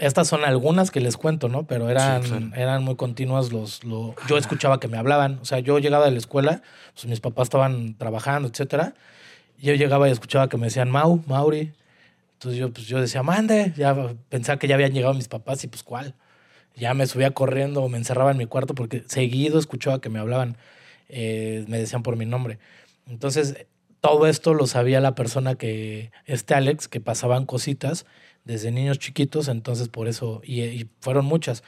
[0.00, 1.64] Estas son algunas que les cuento, ¿no?
[1.64, 2.46] Pero eran, Sí, claro.
[2.54, 3.82] eran muy continuas los...
[3.82, 6.62] lo- yo escuchaba que me hablaban, o sea, yo llegaba de la escuela,
[6.94, 8.94] pues mis papás estaban trabajando, etcétera,
[9.60, 11.72] yo llegaba y escuchaba que me decían, Mau, Mauri.
[12.34, 13.96] Entonces yo, pues, yo decía, mande, ya
[14.28, 16.14] pensaba que ya habían llegado mis papás y pues cuál.
[16.78, 20.18] Ya me subía corriendo o me encerraba en mi cuarto porque seguido escuchaba que me
[20.18, 20.56] hablaban,
[21.08, 22.58] eh, me decían por mi nombre.
[23.06, 23.66] Entonces,
[24.00, 28.06] todo esto lo sabía la persona que, este Alex, que pasaban cositas
[28.44, 31.62] desde niños chiquitos, entonces por eso, y, fueron muchas.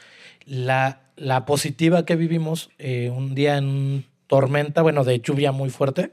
[0.46, 6.12] La, la positiva que vivimos, eh, un día en tormenta, bueno, de lluvia muy fuerte,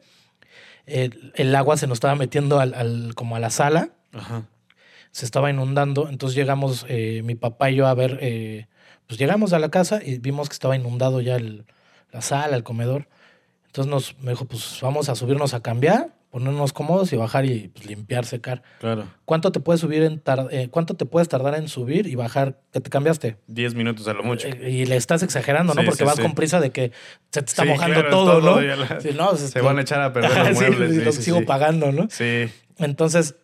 [0.86, 4.46] el, el agua se nos estaba metiendo al, al- como a la sala, Ajá.
[5.12, 8.68] Se estaba inundando, entonces llegamos, eh, mi papá y yo a ver, eh,
[9.08, 11.66] pues llegamos a la casa y vimos que estaba inundado ya el-
[12.12, 13.08] la sala, el comedor.
[13.68, 17.70] Entonces nos, me dijo, pues vamos a subirnos a cambiar, ponernos cómodos y bajar y
[17.70, 18.62] pues, limpiar, secar.
[18.80, 19.06] Claro.
[19.26, 22.60] ¿Cuánto te puedes subir en tar- eh, cuánto te puedes tardar en subir y bajar?
[22.74, 23.38] ¿Que te cambiaste?
[23.48, 24.48] Diez minutos a lo mucho.
[24.48, 25.84] Eh, Y le estás exagerando, ¿no?
[25.84, 26.22] Porque sí, vas sí.
[26.22, 26.92] con prisa de que
[27.32, 28.62] se te está mojando claro, todo, todo, ¿no?
[28.62, 31.06] la- no, Se van a echar a perder los muebles.
[31.06, 32.08] lo sigo pagando, ¿no?
[32.10, 32.50] Sí.
[32.78, 33.36] Entonces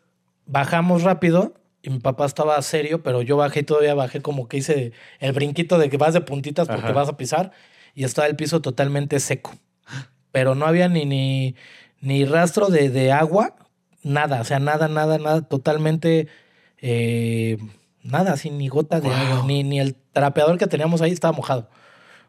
[0.46, 4.58] bajamos rápido y mi papá estaba serio, pero yo bajé y todavía bajé como que
[4.58, 6.94] hice el brinquito de que vas de puntitas porque Ajá.
[6.94, 7.52] vas a pisar
[7.94, 9.54] y estaba el piso totalmente seco.
[10.32, 11.56] Pero no había ni, ni,
[12.02, 13.56] ni rastro de, de agua,
[14.02, 16.28] nada, o sea, nada, nada, nada, totalmente
[16.82, 17.58] eh,
[18.04, 19.18] nada, así, ni gota de Wow.
[19.18, 21.70] agua, ni, ni el trapeador que teníamos ahí estaba mojado.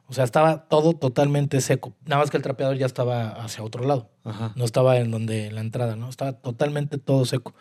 [0.07, 1.95] O sea, estaba todo totalmente seco.
[2.05, 4.11] Nada más que el trapeador ya estaba hacia otro lado.
[4.25, 4.53] Ajá.
[4.55, 6.11] No estaba en donde la entrada, ¿no?
[6.11, 7.55] Estaba totalmente todo seco.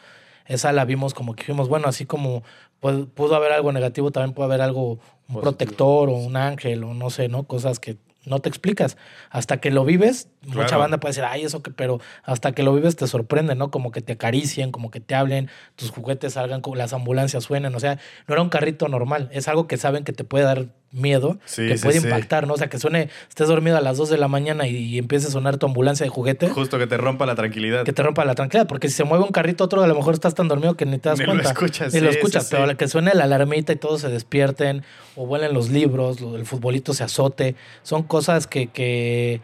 [0.46, 2.44] Esa la vimos como que dijimos, bueno, así como
[2.82, 5.42] pu- pudo haber algo negativo, también puede haber algo, un Positivo.
[5.42, 7.44] protector o un ángel o no sé, ¿no?
[7.44, 8.96] Cosas que no te explicas.
[9.32, 12.74] Hasta que lo vives, mucha banda puede decir, ay, eso que, pero hasta que lo
[12.74, 13.70] vives te sorprende, ¿no?
[13.70, 17.76] Como que te acaricien, como que te hablen, tus juguetes salgan, las ambulancias suenen.
[17.76, 19.30] O sea, no era un carrito normal.
[19.34, 22.06] Es algo que saben que te puede dar miedo, Sí, que sí, puede sí.
[22.06, 22.54] impactar, ¿no?
[22.54, 25.28] O sea, que suene, estés dormido a las 2 de la mañana y, y empiece
[25.28, 27.84] a sonar tu ambulancia de juguete Justo que te rompa la tranquilidad.
[27.84, 30.14] que te rompa la tranquilidad, porque si se mueve un carrito otro, a lo mejor
[30.14, 31.50] estás tan dormido que ni te das Ni lo cuenta.
[31.50, 34.84] escuchas, Ni lo escuchas, pero que suene la alarmita y todos se despierten,
[35.16, 39.42] o vuelen los libros, el futbolito se azote, son cosas que, que,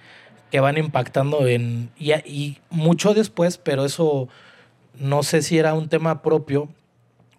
[0.52, 1.90] que van impactando en...
[1.98, 4.28] Y, y mucho después, pero eso
[5.00, 6.70] no sé si era un tema propio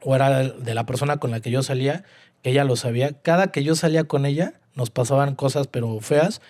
[0.03, 2.05] o era de la persona con la que yo salía,
[2.43, 3.13] que ella lo sabía.
[3.23, 6.41] Cada que yo salía con ella, nos pasaban cosas, pero feas.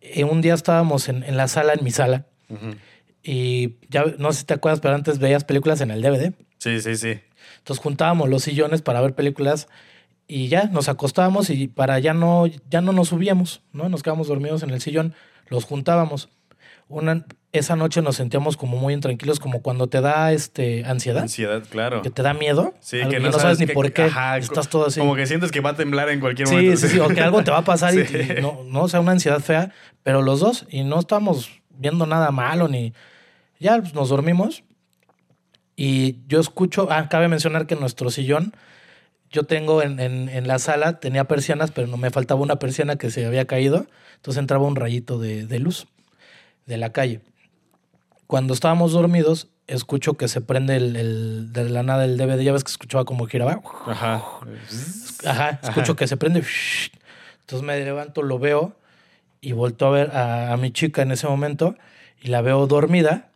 [0.00, 2.26] Eh, un día estábamos en, en la sala, en mi sala,
[3.22, 6.32] y ya no sé si te acuerdas, pero antes veías películas en el DVD.
[6.58, 7.20] Sí, sí, sí.
[7.58, 9.68] Entonces juntábamos los sillones para ver películas
[10.26, 13.88] y ya nos acostábamos y para ya no, ya no nos subíamos, ¿no?
[13.88, 15.14] Nos quedábamos dormidos en el sillón,
[15.48, 16.28] los juntábamos.
[16.88, 21.62] Una, esa noche nos sentíamos como muy intranquilos, como cuando te da este ansiedad, Ansiedad,
[21.70, 22.02] claro.
[22.02, 25.00] que te da miedo, Sí, que no, sabes, ni por qué, ajá, estás todo así.
[25.00, 26.76] Como que sientes que va a temblar en cualquier Sí, momento.
[26.76, 28.18] sí, sí, o que algo te va a pasar y- Sí.
[28.38, 29.72] y, no, no, o sea, una ansiedad fea,
[30.02, 32.92] pero los dos, y no estábamos viendo nada malo ni.
[33.60, 34.62] Ya pues, nos dormimos
[35.76, 36.88] y yo escucho.
[36.90, 38.52] Ah, cabe mencionar que nuestro sillón,
[39.30, 42.96] yo tengo en, en- en la sala, tenía persianas, pero no me faltaba una persiana
[42.96, 43.86] que se había caído,
[44.16, 45.86] entonces entraba un rayito de, de luz
[46.66, 47.20] de la calle.
[48.28, 52.52] Cuando estábamos dormidos, escucho que se prende el, el- de la nada el DVD, ya
[52.52, 53.60] ves que escuchaba como giraba.
[53.86, 54.22] Ajá.
[55.26, 56.44] Ajá, escucho que se prende.
[57.40, 58.76] Entonces me levanto, lo veo
[59.40, 61.74] y volto a ver a, a mi chica en ese momento
[62.20, 63.30] y la veo dormida.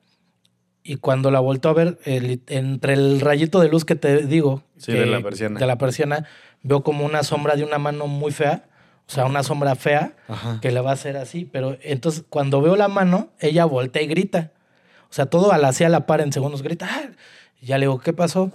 [0.85, 4.63] Y cuando la volto a ver, el- entre el rayito de luz que te digo,
[4.77, 5.59] Sí, que- de la persiana.
[5.59, 6.27] de la persiana,
[6.63, 8.65] veo como una sombra de una mano muy fea,
[9.09, 10.59] o sea, una sombra fea Ajá.
[10.61, 11.47] que le va a hacer así.
[11.51, 14.53] Pero entonces cuando veo la mano, ella voltea y grita.
[15.13, 16.89] O sea, todo al hacia la par en segundos grita.
[16.91, 17.11] "Ah".
[17.61, 18.51] Y ya le digo, ¿qué pasó?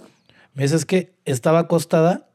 [0.54, 2.26] Me dice, es que estaba acostada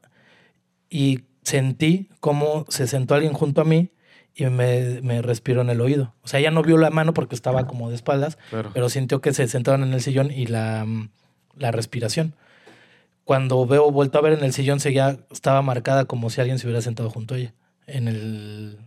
[0.88, 3.90] y sentí cómo se sentó alguien junto a mí
[4.34, 6.14] y me, me respiró en el oído.
[6.22, 8.70] O sea, ella no vio la mano porque estaba como de espaldas, Claro.
[8.72, 10.86] pero sintió que se sentaron en el sillón y la,
[11.56, 12.34] la respiración.
[13.24, 16.66] Cuando veo, vuelto a ver en el sillón, seguía, estaba marcada como si alguien se
[16.66, 17.54] hubiera sentado junto a ella,
[17.86, 18.78] en el,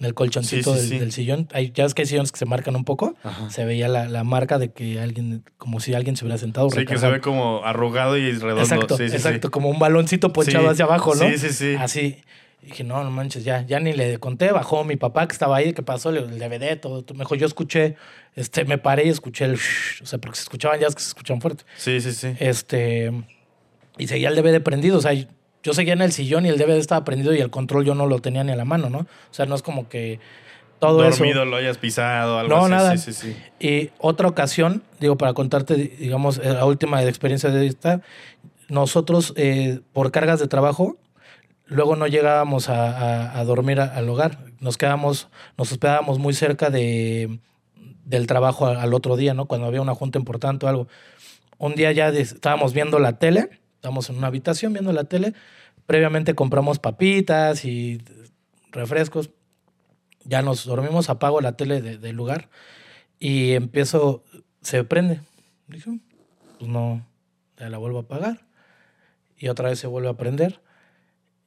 [0.00, 0.98] en el colchoncito Sí, sí, del, sí.
[0.98, 1.48] del sillón.
[1.52, 3.14] Hay, ya es que hay sillones que se marcan un poco.
[3.50, 6.70] Se veía la, la marca de que alguien, como si alguien se hubiera sentado.
[6.70, 8.62] Sí, que se ve como arrugado y redondo.
[8.62, 11.28] Exacto, exacto, como un baloncito ponchado hacia abajo, ¿no?
[11.28, 11.76] Sí, sí, sí.
[11.78, 12.16] Así.
[12.62, 15.56] Y dije, no, no manches, ya, ya ni le conté, bajó mi papá que estaba
[15.56, 17.04] ahí, que pasó el DVD, todo.
[17.14, 17.96] Me dijo, yo escuché,
[18.34, 21.00] este, me paré y escuché el shh, o sea, porque se escuchaban ya es que
[21.00, 21.64] se escuchan fuerte.
[21.78, 22.34] Sí, sí, sí.
[22.38, 23.12] Este,
[23.96, 25.12] y seguía el DVD prendido, o sea,
[25.62, 28.06] yo seguía en el sillón y el DVD estaba prendido y el control yo no
[28.06, 28.98] lo tenía ni a la mano, ¿no?
[29.00, 30.18] O sea, no es como que
[30.78, 31.18] todo eso.
[31.18, 32.70] Dormido lo hayas pisado, algo No, así.
[32.70, 32.96] nada.
[32.96, 33.36] Sí, sí, sí.
[33.66, 38.00] Y otra ocasión, digo, para contarte, digamos, eh, la última experiencia de esta,
[38.68, 40.96] nosotros eh, por cargas de trabajo,
[41.66, 42.90] luego no llegábamos a,
[43.32, 47.38] a- a dormir a- al hogar, nos quedábamos, nos hospedábamos muy cerca de,
[48.04, 49.46] del trabajo a- al otro día, ¿no?
[49.46, 50.88] Cuando había una junta importante o algo.
[51.58, 55.32] Un día ya estábamos viendo la tele, estábamos en una habitación viendo la tele,
[55.86, 58.02] previamente compramos papitas y
[58.72, 59.30] refrescos,
[60.24, 62.50] ya nos dormimos, apago la tele de- del lugar
[63.18, 64.22] y empiezo,
[64.60, 65.20] se prende.
[65.66, 65.98] Dije,
[66.58, 67.06] pues no,
[67.56, 68.44] ya la vuelvo a apagar.
[69.38, 70.60] Y otra vez se vuelve a prender.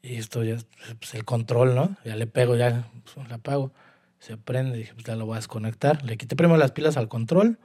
[0.01, 0.57] Y esto ya,
[0.99, 1.95] pues el control, ¿no?
[2.03, 3.71] Ya le pego, ya pues, la apago.
[4.17, 6.03] Se prende, dije, pues ya lo voy a desconectar.
[6.03, 7.59] Le quité primero las pilas al control.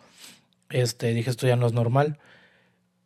[0.68, 2.18] Este, dije, esto ya no es normal.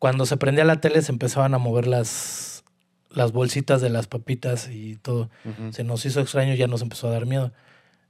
[0.03, 2.65] Cuando se prendía la tele se empezaban a mover las,
[3.11, 5.31] las bolsitas de las papitas y todo.
[5.71, 7.53] Se nos hizo extraño y ya nos empezó a dar miedo.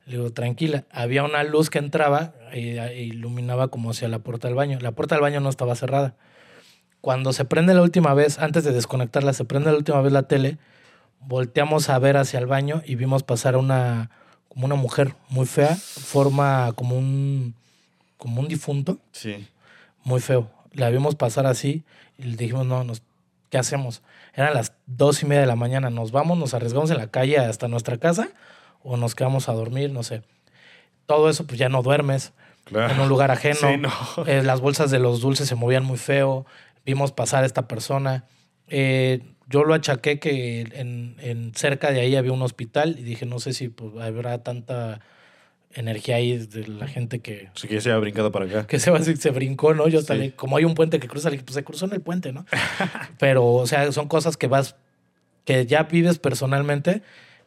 [0.07, 0.85] Le digo, tranquila.
[0.91, 4.79] Había una luz que entraba e iluminaba como hacia la puerta del baño.
[4.81, 6.15] La puerta del baño no estaba cerrada.
[7.03, 10.23] Cuando se prende la última vez, antes de desconectarla, se prende la última vez la
[10.23, 10.57] tele,
[11.21, 14.09] volteamos a ver hacia el baño y vimos pasar una,
[14.49, 17.55] como una mujer muy fea, forma como un,
[18.17, 19.47] como un difunto, Sí.
[20.05, 20.49] muy feo.
[20.73, 21.85] La vimos pasar así
[22.19, 23.03] y le dijimos, no, nos,
[23.51, 24.03] ¿qué hacemos?
[24.35, 27.39] Eran las dos y media de la mañana, ¿nos vamos, nos arriesgamos en la calle
[27.39, 28.29] hasta nuestra casa
[28.83, 29.91] o nos quedamos a dormir?
[29.91, 30.23] No sé.
[31.07, 32.33] Todo eso, pues ya no duermes
[32.65, 32.95] Claro.
[32.95, 33.57] en un lugar ajeno.
[33.57, 33.91] Sí, no.
[34.27, 36.47] Eh, las bolsas de los dulces se movían muy feo.
[36.87, 38.25] Vimos pasar a esta persona.
[38.69, 43.27] Eh, yo lo achaqué que en, en cerca de ahí había un hospital y dije,
[43.27, 45.01] no sé si pues, habrá tanta
[45.75, 48.67] energía ahí de la gente que, Sí, que se había brincado para acá.
[48.67, 49.89] que se, se brincó, ¿no?
[49.89, 50.21] Yo hasta Sí.
[50.21, 52.45] le- como hay un puente que cruza, pues se cruzó en el puente, ¿no?
[53.19, 54.77] Pero, o sea, son cosas que vas,
[55.45, 57.03] que ya vives personalmente,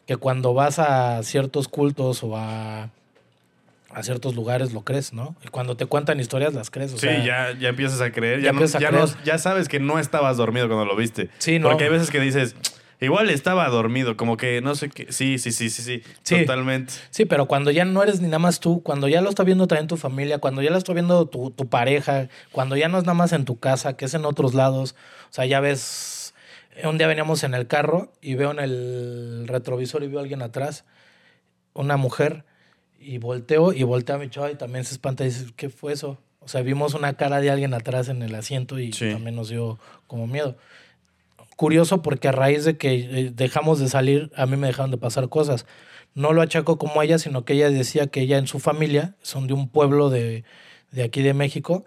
[0.07, 2.89] que cuando vas a ciertos cultos o a,
[3.91, 5.35] a ciertos lugares lo crees, ¿no?
[5.43, 8.39] Y cuando te cuentan historias las crees, o Sí, sea, ya, ya empiezas a creer.
[8.39, 9.03] ya Ya, no- empiezas a ya, creer.
[9.07, 11.29] no- ya sabes que no estabas dormido cuando lo viste.
[11.37, 11.69] Sí, no.
[11.69, 12.55] Porque hay veces que dices,
[13.01, 15.11] igual estaba dormido, como que no sé qué.
[15.11, 16.03] Sí, sí, sí, sí, sí.
[16.23, 16.39] Sí.
[16.41, 16.93] Totalmente.
[17.09, 19.67] Sí, pero cuando ya no eres ni nada más tú, cuando ya lo está viendo
[19.67, 23.03] también tu familia, cuando ya lo está viendo tu, tu pareja, cuando ya no es
[23.03, 24.95] nada más en tu casa, que es en otros lados,
[25.29, 26.33] o sea, ya ves,
[26.83, 30.41] un día veníamos en el carro y veo en el retrovisor y veo a alguien
[30.41, 30.85] atrás,
[31.73, 32.45] una mujer,
[32.99, 35.93] y volteo y voltea a mi chava y también se espanta y dice, ¿qué fue
[35.93, 36.17] eso?
[36.39, 39.11] O sea, vimos una cara de alguien atrás en el asiento y Sí.
[39.11, 40.57] también nos dio como miedo.
[41.55, 44.97] Curioso porque a raíz de que eh, dejamos de salir, a mí me dejaron de
[44.97, 45.65] pasar cosas.
[46.13, 49.47] No lo achaco como ella, sino que ella decía que ella en su familia son
[49.47, 50.43] de un pueblo de,
[50.91, 51.85] de aquí de México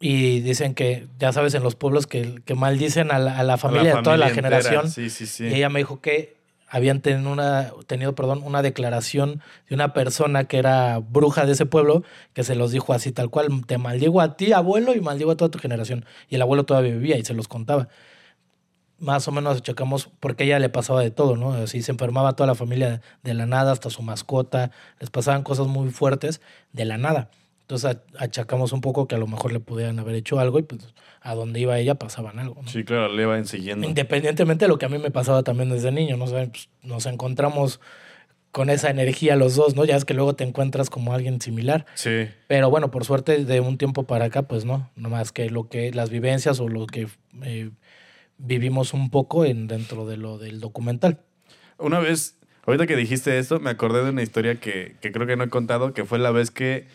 [0.00, 3.56] y dicen que, ya sabes, en los pueblos que, que maldicen a la, a la
[3.56, 4.48] familia, de toda la entera.
[4.48, 4.90] generación.
[4.90, 5.46] Sí, sí, sí.
[5.46, 6.36] Y ella me dijo que
[6.68, 11.64] habían tenido una, tenido perdón, una declaración de una persona que era bruja de ese
[11.64, 12.02] pueblo
[12.34, 15.36] que se los dijo así tal cual, te maldigo a ti, abuelo, y maldigo a
[15.36, 16.04] toda tu generación.
[16.28, 17.88] Y el abuelo todavía vivía y se los contaba.
[18.98, 21.52] Más o menos checamos porque a ella le pasaba de todo, ¿no?
[21.52, 24.70] Así se enfermaba toda la familia de la nada, hasta su mascota,
[25.00, 26.40] les pasaban cosas muy fuertes
[26.72, 27.30] de la nada.
[27.62, 30.94] Entonces achacamos un poco que a lo mejor le pudieran haber hecho algo y pues
[31.20, 32.62] a donde iba ella pasaban algo.
[32.62, 32.68] ¿no?
[32.68, 33.86] Sí, claro, le iban siguiendo.
[33.86, 36.24] Independientemente de lo que a mí me pasaba también desde niño, ¿no?
[36.24, 37.80] O sea, pues, nos encontramos
[38.52, 39.84] con esa energía los dos, ¿no?
[39.84, 41.84] Ya es que luego te encuentras como alguien similar.
[41.94, 42.28] Sí.
[42.46, 45.68] Pero bueno, por suerte de un tiempo para acá, pues no, no más que lo
[45.68, 47.08] que las vivencias o lo que
[47.42, 47.70] eh,
[48.38, 51.20] vivimos un poco en dentro de lo del documental.
[51.78, 55.36] Una vez, ahorita que dijiste esto, me acordé de una historia que, que creo que
[55.36, 56.86] no he contado, que fue la vez que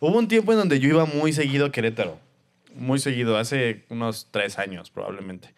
[0.00, 2.18] hubo un tiempo en donde yo iba muy seguido Querétaro.
[2.74, 5.53] Muy seguido, hace unos tres años probablemente.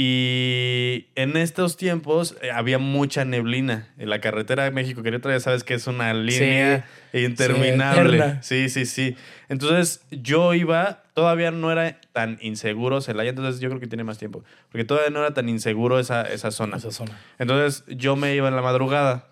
[0.00, 3.88] Y en estos tiempos eh, había mucha neblina.
[3.98, 8.18] En la carretera de México-Querétaro ya sabes que es una línea interminable.
[8.18, 8.42] eterna.
[8.44, 9.16] Sí, sí, sí.
[9.48, 14.18] Entonces yo iba, todavía no era tan inseguro Celaya, entonces yo creo que tiene más
[14.18, 14.44] tiempo.
[14.70, 16.76] Porque todavía no era tan inseguro esa, esa zona.
[16.76, 17.18] Esa zona.
[17.40, 19.26] Entonces yo me iba en la madrugada.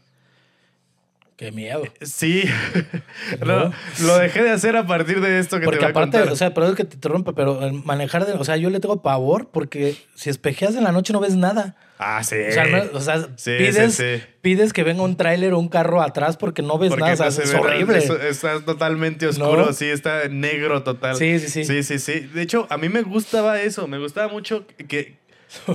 [1.37, 1.82] Qué miedo.
[2.01, 2.45] Sí.
[3.45, 3.70] No,
[4.03, 6.32] lo dejé de hacer a partir de esto que Porque te voy a aparte, contar.
[6.32, 9.03] o sea, perdón que te interrumpa, pero el manejar de, o sea, yo le tengo
[9.03, 11.76] pavor porque si espejeas en la noche no ves nada.
[11.99, 12.37] ah, sí.
[12.49, 14.22] O sea, al menos- o sea, Sí, pides, sí, sí.
[14.41, 17.30] pides que venga un tráiler o un carro atrás porque no ves Porque nada, o
[17.30, 17.99] sea, es horrible.
[17.99, 19.72] es- está totalmente oscuro, ¿No?
[19.74, 21.16] sí, está negro total.
[21.16, 21.64] Sí, sí, sí.
[21.64, 22.20] Sí, sí, sí.
[22.32, 25.16] De hecho, a mí me gustaba eso, me gustaba mucho que,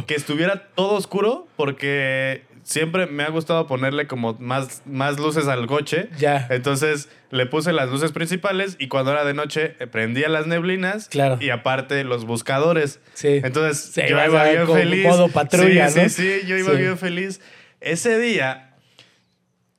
[0.07, 5.67] que estuviera todo oscuro porque siempre me ha gustado ponerle como más, más luces al
[5.67, 6.09] coche.
[6.17, 6.47] Ya.
[6.49, 11.07] Entonces le puse las luces principales y cuando era de noche eh, prendía las neblinas
[11.09, 11.37] Claro.
[11.41, 12.99] y aparte los buscadores.
[13.13, 13.41] Sí.
[13.43, 15.05] Entonces Sí, yo iba bien feliz.
[15.07, 16.09] modo patrulla, sí, ¿no?
[16.09, 17.41] sí, sí, yo iba bien feliz.
[17.79, 18.67] Ese día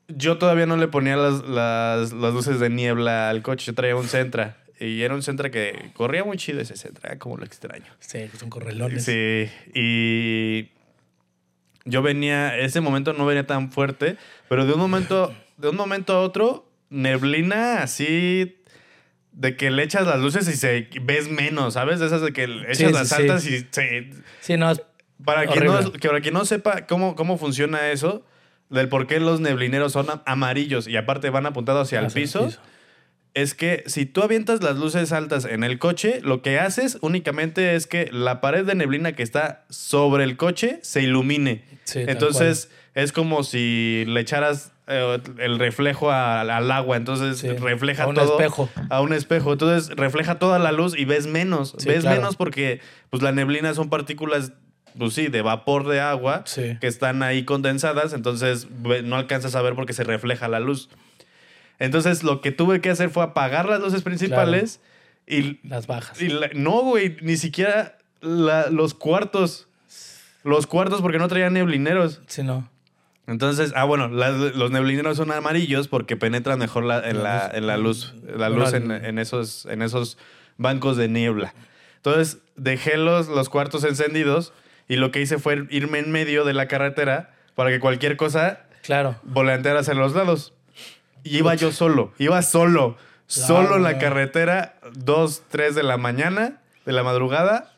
[0.09, 3.66] yo todavía no le ponía las, las, las luces de niebla al coche.
[3.66, 4.59] Yo traía un Centra.
[4.78, 7.18] Y era un Centra que corría muy chido ese Centra.
[7.18, 7.86] Como lo extraño.
[8.01, 9.05] Sí, son correlones.
[9.05, 9.49] Sí.
[9.74, 10.68] Y
[11.85, 14.16] yo venía, ese momento no venía tan fuerte,
[14.49, 18.57] pero de un momento, de un momento a otro, neblina así
[19.33, 22.01] de que le echas las luces y se ves menos, ¿sabes?
[22.01, 23.14] De esas de que le echas Sí, las sí.
[23.14, 24.11] altas y se,
[24.41, 24.83] Sí, no, es-
[25.24, 28.24] para quien no, que para quien no sepa cómo, cómo funciona eso,
[28.68, 32.18] del por qué los neblineros son am- amarillos y aparte van apuntados hacia el hacia
[32.18, 32.61] el piso, piso.
[33.35, 37.74] Es que si tú avientas las luces altas en el coche, lo que haces únicamente
[37.74, 41.64] es que la pared de neblina que está sobre el coche se ilumine.
[41.85, 47.49] Sí, Entonces es como si le echaras eh, el reflejo a- al agua, entonces Sí,
[47.49, 48.68] refleja a un todo espejo.
[48.91, 52.16] a un espejo, entonces refleja toda la luz y ves menos, Sí, ves claro.
[52.20, 54.53] menos porque pues la neblina son partículas
[54.99, 56.76] pues sí, de vapor de agua Sí.
[56.80, 58.66] que están ahí condensadas, entonces
[59.05, 60.91] no alcanzas a ver porque se refleja la luz.
[61.79, 64.81] Entonces lo que tuve que hacer fue apagar las luces principales
[65.27, 66.20] y, las bajas.
[66.20, 69.68] y la- no, güey, ni siquiera la- los cuartos.
[70.45, 72.20] Los cuartos porque no traían neblineros.
[72.27, 72.68] Sí, no.
[73.29, 77.66] Entonces, ah, bueno, las- los neblineros son amarillos porque penetran mejor la- en, la, en
[77.68, 80.18] la luz, la luz en, en esos, en esos
[80.59, 81.55] bancos de niebla.
[81.97, 84.53] Entonces, dejé los, los cuartos encendidos
[84.89, 88.64] y lo que hice fue irme en medio de la carretera para que cualquier cosa
[88.83, 89.14] Claro.
[89.23, 90.53] volanteara hacia los lados.
[91.25, 92.97] Y iba yo solo, iba solo,
[93.27, 97.77] solo en la carretera, 2, 3 de la mañana, de la madrugada,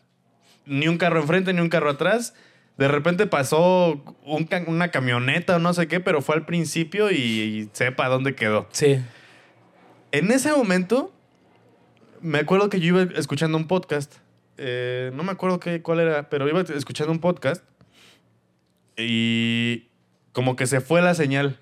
[0.66, 2.34] ni un carro enfrente, ni un carro atrás.
[2.78, 7.10] De repente pasó un ca- una camioneta o no sé qué, pero fue al principio
[7.10, 8.66] y, y sepa dónde quedó.
[8.72, 9.00] Sí.
[10.10, 11.12] En ese momento,
[12.20, 14.14] me acuerdo que yo iba escuchando un podcast.
[14.56, 17.62] Eh, no me acuerdo qué, cuál era, pero iba escuchando un podcast.
[18.96, 19.88] Y
[20.32, 21.58] como que se fue la señal.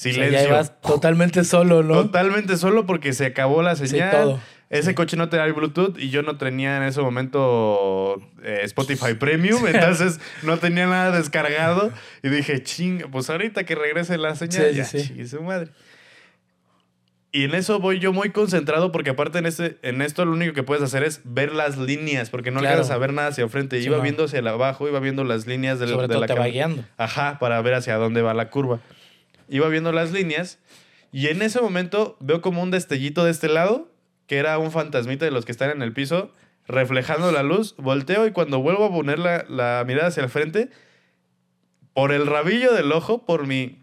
[0.00, 0.38] O sea, Silencio.
[0.40, 1.94] ya ibas totalmente solo, ¿no?
[2.04, 4.10] Totalmente solo porque se acabó la señal.
[4.10, 4.40] todo.
[4.70, 9.66] Ese coche no tenía Bluetooth y yo no tenía en ese momento eh, Spotify Premium,
[9.66, 11.90] entonces no tenía nada descargado.
[12.22, 15.70] Y dije, ching, pues ahorita que regrese la señal, Sí, ya, chingue su madre.
[17.32, 20.52] Y en eso voy yo muy concentrado porque aparte en, este, en esto lo único
[20.52, 22.74] que puedes hacer es ver las líneas porque no Claro.
[22.76, 23.78] alcanzas a ver nada hacia enfrente.
[23.80, 24.02] Sí, iba no.
[24.02, 26.46] viendo hacia el abajo, iba viendo las líneas del, Sobre de todo la te va
[26.46, 26.84] guiando.
[26.96, 28.80] Ajá, para ver hacia dónde va la curva.
[29.50, 30.58] Iba viendo las líneas
[31.12, 33.88] y en ese momento veo como un destellito de este lado,
[34.26, 36.32] que era un fantasmita de los que están en el piso,
[36.68, 37.74] reflejando la luz.
[37.76, 40.70] Volteo y cuando vuelvo a poner la, la mirada hacia el frente,
[41.92, 43.78] por el rabillo del ojo, por mi...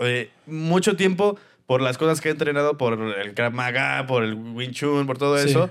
[0.00, 4.34] eh, mucho tiempo, por las cosas que he entrenado, por el Krav Maga, por el
[4.34, 5.50] Wing Chun, por todo Sí.
[5.50, 5.70] eso,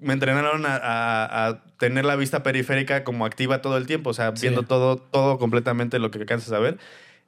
[0.00, 4.14] me entrenaron a, a- a tener la vista periférica como activa todo el tiempo, o
[4.14, 4.42] sea, Sí.
[4.42, 6.78] viendo todo, todo completamente lo que alcanzas a ver.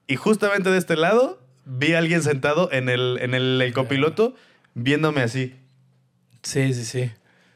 [0.07, 4.35] Y justamente de este lado vi a alguien sentado en el, en el, el copiloto
[4.75, 5.55] viéndome así.
[6.43, 7.11] Sí, sí, sí.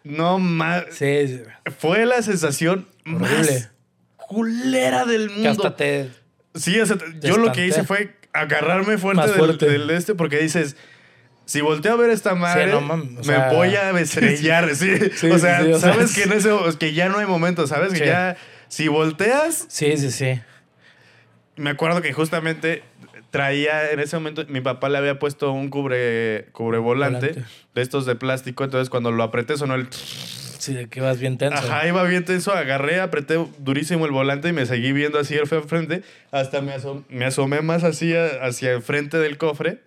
[0.05, 0.85] No más.
[0.91, 1.43] Sí, sí.
[1.79, 3.53] Fue la sensación Horrible.
[3.53, 3.71] más
[4.17, 5.43] culera del mundo.
[5.43, 6.11] Que hasta te.
[6.55, 9.59] Sí, o sea, yo lo que hice fue agarrarme fuerte, del-.
[9.59, 10.77] Del, de este porque dices,
[11.45, 14.75] si volteo a ver esta madre, no mames, o me voy a estrellar.
[14.75, 17.27] Sí, Sí, o sea, sí, o sea, sabes que en ese que ya no hay
[17.27, 18.37] momento, sabes que ya
[18.69, 20.41] si volteas, Sí, sí, sí.
[21.57, 22.83] Me acuerdo que justamente
[23.31, 27.45] traía en ese momento mi papá le había puesto un cubre cubrevolante Volante.
[27.75, 31.37] de estos de plástico, entonces cuando lo apreté sonó el Sí, de que vas bien
[31.39, 31.59] tenso.
[31.59, 35.47] Ajá, iba bien tenso, agarré, apreté durísimo el volante y me seguí viendo así el
[35.47, 36.03] frente.
[36.33, 39.81] Hasta me, asom- me asomé más así hacia el frente del cofre.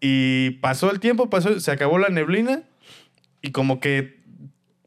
[0.00, 2.62] Y pasó el tiempo, pasó, se acabó la neblina.
[3.40, 4.20] Y como que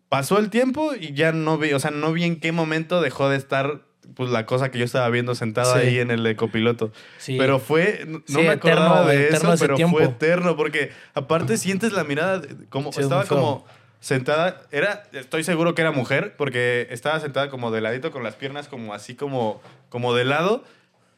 [0.07, 3.27] pasó el tiempo y ya no vi, o sea, no vi en qué momento dejó
[3.27, 3.81] de estar
[4.15, 5.79] pues la cosa que yo estaba viendo sentado Sí.
[5.79, 6.91] ahí en el copiloto.
[7.17, 7.35] Sí.
[7.37, 9.97] Pero fue, no Sí, me acordaba eterno, de eterno eso, pero tiempo.
[9.97, 13.65] fue eterno porque aparte sientes la mirada como es estaba como
[13.99, 18.35] sentada, era estoy seguro que era mujer porque estaba sentada como de ladito con las
[18.35, 20.63] piernas como así como como de lado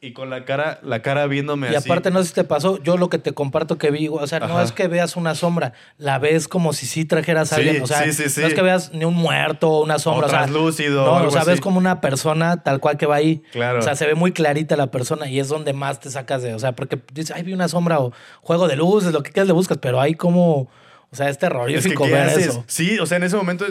[0.00, 1.88] y con la cara, la cara viéndome Y así.
[1.88, 4.38] aparte, no sé si te pasó, yo lo que te comparto que vi, o sea,
[4.38, 7.82] no es que veas una sombra, la ves como si sí trajeras a Sí, alguien,
[7.82, 8.40] o sea, sí, sí, sí.
[8.42, 11.16] no es que veas ni un muerto o una sombra, O o, sea, translúcido, no,
[11.16, 13.42] algo o sea, ves como una persona tal cual que va ahí.
[13.50, 13.80] Claro.
[13.80, 16.54] O sea, se ve muy clarita la persona y es donde más te sacas de,
[16.54, 19.48] o sea, porque dices, ay, vi una sombra o juego de luces, lo que quieras
[19.48, 20.68] le buscas, pero hay como,
[21.10, 22.46] o sea, es Es que, terrorífico ¿qué ver haces?
[22.48, 22.64] eso.
[22.68, 23.66] Sí, o sea, en ese momento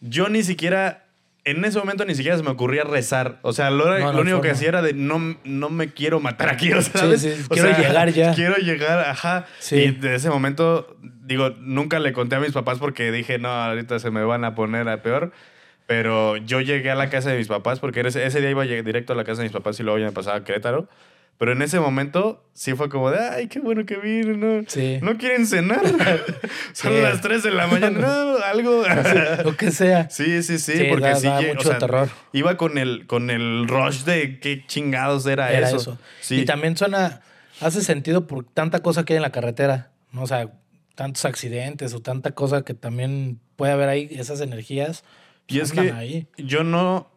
[0.00, 1.04] yo ni siquiera
[1.50, 3.38] en ese momento ni siquiera se me ocurría rezar.
[3.42, 4.52] O sea, lo, No, lo único que forma.
[4.52, 7.22] hacía era de no, no me quiero matar aquí, o sea, ¿sabes?
[7.22, 8.34] Sí, sí, O quiero llegar ya.
[8.34, 9.46] Quiero llegar, ajá.
[9.58, 9.76] Sí.
[9.76, 13.98] Y de ese momento, digo, nunca le conté a mis papás porque dije, no, ahorita
[13.98, 15.32] se me van a poner a peor.
[15.86, 19.14] Pero yo llegué a la casa de mis papás porque ese, ese día iba directo
[19.14, 20.86] a la casa de mis papás y luego ya me pasaba a Querétaro.
[21.38, 24.64] Pero en ese momento sí fue como de, ay, qué bueno que vino, ¿no?
[24.66, 24.98] Sí.
[25.02, 25.80] ¿No quieren cenar?
[26.72, 27.00] Son Sí.
[27.00, 28.82] las 3 de la mañana, no, algo.
[29.44, 30.10] Lo que sea.
[30.10, 32.08] Sí, sí, sí, Sí, porque da- sí, da mucho terror.
[32.32, 35.76] Iba con el, con el rush de qué chingados era, Era eso.
[35.76, 35.98] eso.
[36.20, 36.40] Sí.
[36.40, 37.20] Y también suena,
[37.60, 40.22] hace sentido por tanta cosa que hay en la carretera, ¿no?
[40.22, 40.50] O sea,
[40.96, 45.04] tantos accidentes o tanta cosa que también puede haber ahí, esas energías.
[45.46, 46.26] Y es que ahí.
[46.36, 47.08] yo no.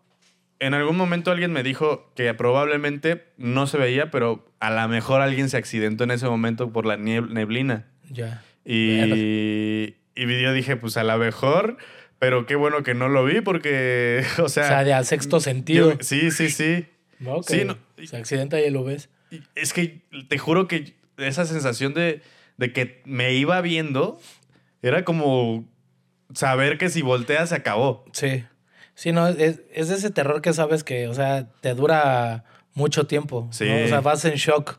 [0.62, 5.20] En algún momento alguien me dijo que probablemente no se veía, pero a lo mejor
[5.22, 7.88] alguien se accidentó en ese momento por la neblina.
[8.10, 8.44] Ya.
[8.64, 11.78] Y, y yo dije, pues a lo mejor,
[12.20, 14.66] pero qué bueno que no lo vi porque, o sea.
[14.66, 15.94] O sea, de al sexto sentido.
[15.94, 16.86] yo- sí, sí, sí.
[18.06, 19.10] Se accidenta y lo ves.
[19.56, 22.22] Es que te juro que esa sensación de,
[22.58, 24.20] de que me iba viendo
[24.82, 25.68] era como
[26.34, 28.06] saber que si volteas se acabó.
[28.14, 28.44] Sí.
[29.02, 32.44] Sí, no, es, es ese terror que sabes que, o sea, te dura
[32.76, 33.46] mucho tiempo.
[33.48, 33.52] ¿no?
[33.54, 33.68] Sí.
[33.68, 34.78] O sea, vas en shock.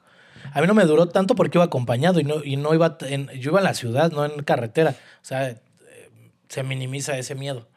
[0.52, 3.26] A mí no me duró tanto porque iba acompañado y no, y no iba en,
[3.40, 4.90] yo iba en la ciudad, no en carretera.
[4.90, 5.60] O sea, eh,
[6.48, 7.68] se minimiza ese miedo,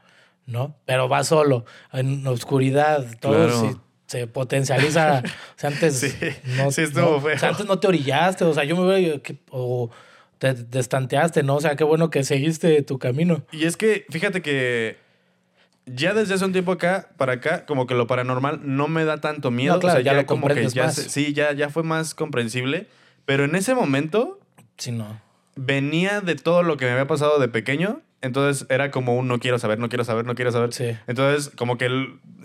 [0.45, 0.75] ¿no?
[0.85, 3.61] Pero va solo, en oscuridad, todo Claro.
[3.71, 5.23] sí, se potencializa.
[5.25, 6.13] o sea, antes Sí,
[6.57, 7.35] no, sí estuvo no- feo.
[7.35, 9.89] o sea, antes no te orillaste, o sea, yo me veo que- o
[10.37, 11.55] te destanteaste, ¿no?
[11.55, 13.43] O sea, qué bueno que seguiste tu camino.
[13.51, 15.03] Y es que, fíjate que
[15.85, 19.21] ya desde hace un tiempo acá, para acá, como que lo paranormal no me da
[19.21, 19.75] tanto miedo.
[19.75, 20.95] No, claro, o sea, ya lo como que ya más.
[20.95, 22.87] sí, ya, ya fue más comprensible.
[23.25, 24.39] Pero en ese momento
[24.77, 25.19] Sí, no.
[25.55, 28.01] venía de todo lo que me había pasado de pequeño.
[28.21, 30.73] Entonces era como un no quiero saber, no quiero saber, no quiero saber.
[30.73, 30.97] Sí.
[31.05, 31.87] Entonces, como que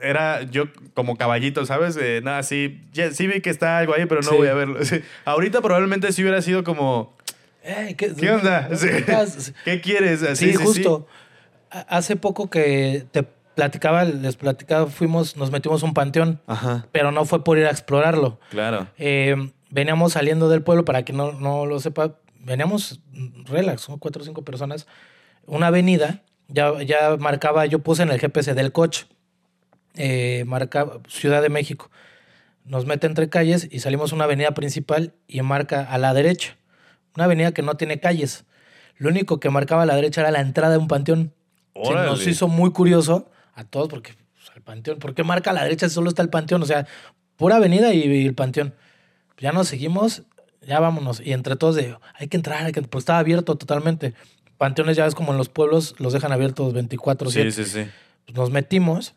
[0.02, 1.94] era yo como caballito, ¿sabes?
[1.94, 4.36] De nada, sí, ya- sí vi que está algo ahí, pero no Sí.
[4.36, 4.78] voy a verlo.
[4.84, 5.00] Sí.
[5.24, 7.16] Ahorita probablemente sí hubiera sido como,
[7.62, 8.68] Ey, ¿qué, ¿qué onda?
[8.76, 8.88] Sí,
[9.64, 10.22] ¿Qué quieres?
[10.22, 11.06] Así, sí, justo.
[11.70, 13.22] Hace poco que te
[13.54, 17.66] platicaba, les platicaba, fuimos, nos metimos a un panteón, Ajá, pero no fue por ir
[17.66, 18.40] a explorarlo.
[18.50, 18.88] claro.
[18.98, 19.36] Eh,
[19.70, 23.00] veníamos saliendo del pueblo, para quien no, no lo sepa, veníamos
[23.46, 23.98] relax, ¿no?
[23.98, 24.86] cuatro o cinco personas,
[25.46, 29.06] una avenida, ya, ya marcaba, yo puse en el GPS del coche,
[29.94, 31.90] eh, marcaba Ciudad de México.
[32.64, 36.56] Nos mete entre calles y salimos a una avenida principal y marca a la derecha.
[37.16, 38.44] Una avenida que no tiene calles.
[38.96, 41.32] Lo único que marcaba a la derecha era la entrada de un panteón.
[41.74, 42.30] Se nos Órale.
[42.30, 45.88] hizo muy curioso a todos porque pues, el panteón, ¿por qué marca a la derecha
[45.88, 46.62] si solo está el panteón?
[46.62, 46.86] O sea,
[47.36, 48.74] pura avenida y, y el panteón.
[49.38, 50.22] Ya nos seguimos,
[50.66, 51.20] ya vámonos.
[51.20, 52.82] Y entre todos de, hay que entrar, hay que...
[52.82, 54.14] pues estaba abierto totalmente.
[54.58, 57.86] Panteones ya ves como en los pueblos los dejan abiertos 24/7 Sí, sí, sí.
[58.26, 59.14] pues nos metimos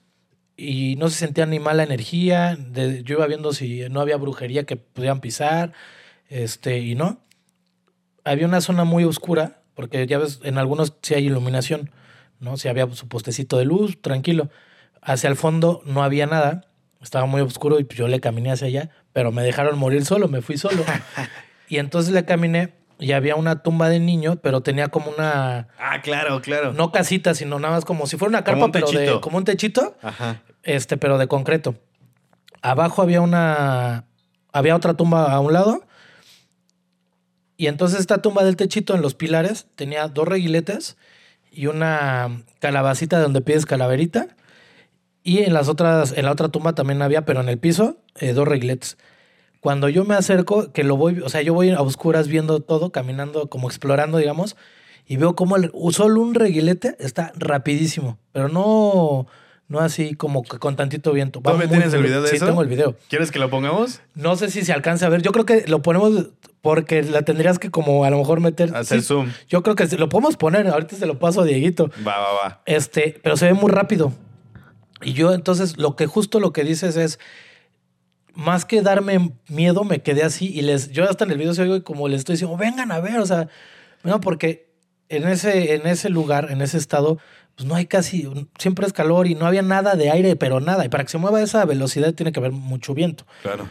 [0.56, 2.56] y no se sentía ni mala energía.
[2.56, 5.74] de- yo iba viendo si no había brujería que pudieran pisar,
[6.30, 7.20] este, y no.
[8.24, 11.92] Había una zona muy oscura, porque ya ves, en algunos sí hay iluminación,
[12.44, 12.58] ¿no?
[12.58, 14.50] Si había su postecito de luz, tranquilo.
[15.02, 16.66] Hacia el fondo no había nada,
[17.02, 20.28] estaba muy oscuro y pues yo le caminé hacia allá, pero me dejaron morir solo,
[20.28, 20.84] me fui solo.
[21.68, 26.02] y entonces le caminé y había una tumba de niño, pero tenía como una, Ah,
[26.02, 26.74] claro, claro.
[26.74, 29.44] no casita, sino nada más como si fuera una carpa, un pero de como un
[29.44, 30.42] techito, Ajá.
[30.62, 31.76] este, pero de concreto.
[32.62, 34.06] Abajo había una,
[34.54, 35.84] había otra tumba a un lado.
[37.58, 40.98] Y entonces esta tumba del techito en los pilares tenía dos reguiletes
[41.54, 44.28] y una calabacita donde pides calaverita.
[45.24, 48.34] Y en las otras, en la otra tumba también había, pero en el piso, eh,
[48.34, 48.98] dos reguiletes.
[49.62, 52.92] Cuando yo me acerco, que lo voy, o sea, yo voy a oscuras viendo todo,
[52.92, 54.58] caminando, como explorando, digamos,
[55.08, 59.26] y veo como el, solo un reguilete está rapidísimo, pero no,
[59.70, 61.40] no así como que con tantito viento.
[61.40, 62.46] ¿Todavía muy, tienes el muy- video de sí, eso?
[62.46, 62.98] tengo el video.
[63.08, 64.02] ¿Quieres que lo pongamos?
[64.16, 65.22] No sé si se alcanza a ver.
[65.22, 66.32] Yo creo que lo ponemos
[66.64, 68.74] porque la tendrías que como a lo mejor meter.
[68.74, 69.30] Hacer sí, zoom.
[69.50, 70.66] Yo creo que lo podemos poner.
[70.70, 71.92] Ahorita se lo paso a Dieguito.
[72.08, 72.62] Va, va, va.
[72.66, 74.14] Este, pero se ve muy rápido.
[75.02, 77.20] Y yo entonces lo que justo lo que dices es,
[78.34, 81.64] más que darme miedo, me quedé así y les, yo hasta en el video se
[81.64, 83.50] oigo como les estoy diciendo, vengan a ver, o sea,
[84.04, 84.72] no, porque
[85.10, 87.20] en ese, en ese lugar, en ese estado,
[87.58, 88.26] pues no hay casi,
[88.58, 90.86] siempre es calor y no había nada de aire, pero nada.
[90.86, 93.26] Y para que se mueva a esa velocidad tiene que haber mucho viento.
[93.42, 93.68] Claro.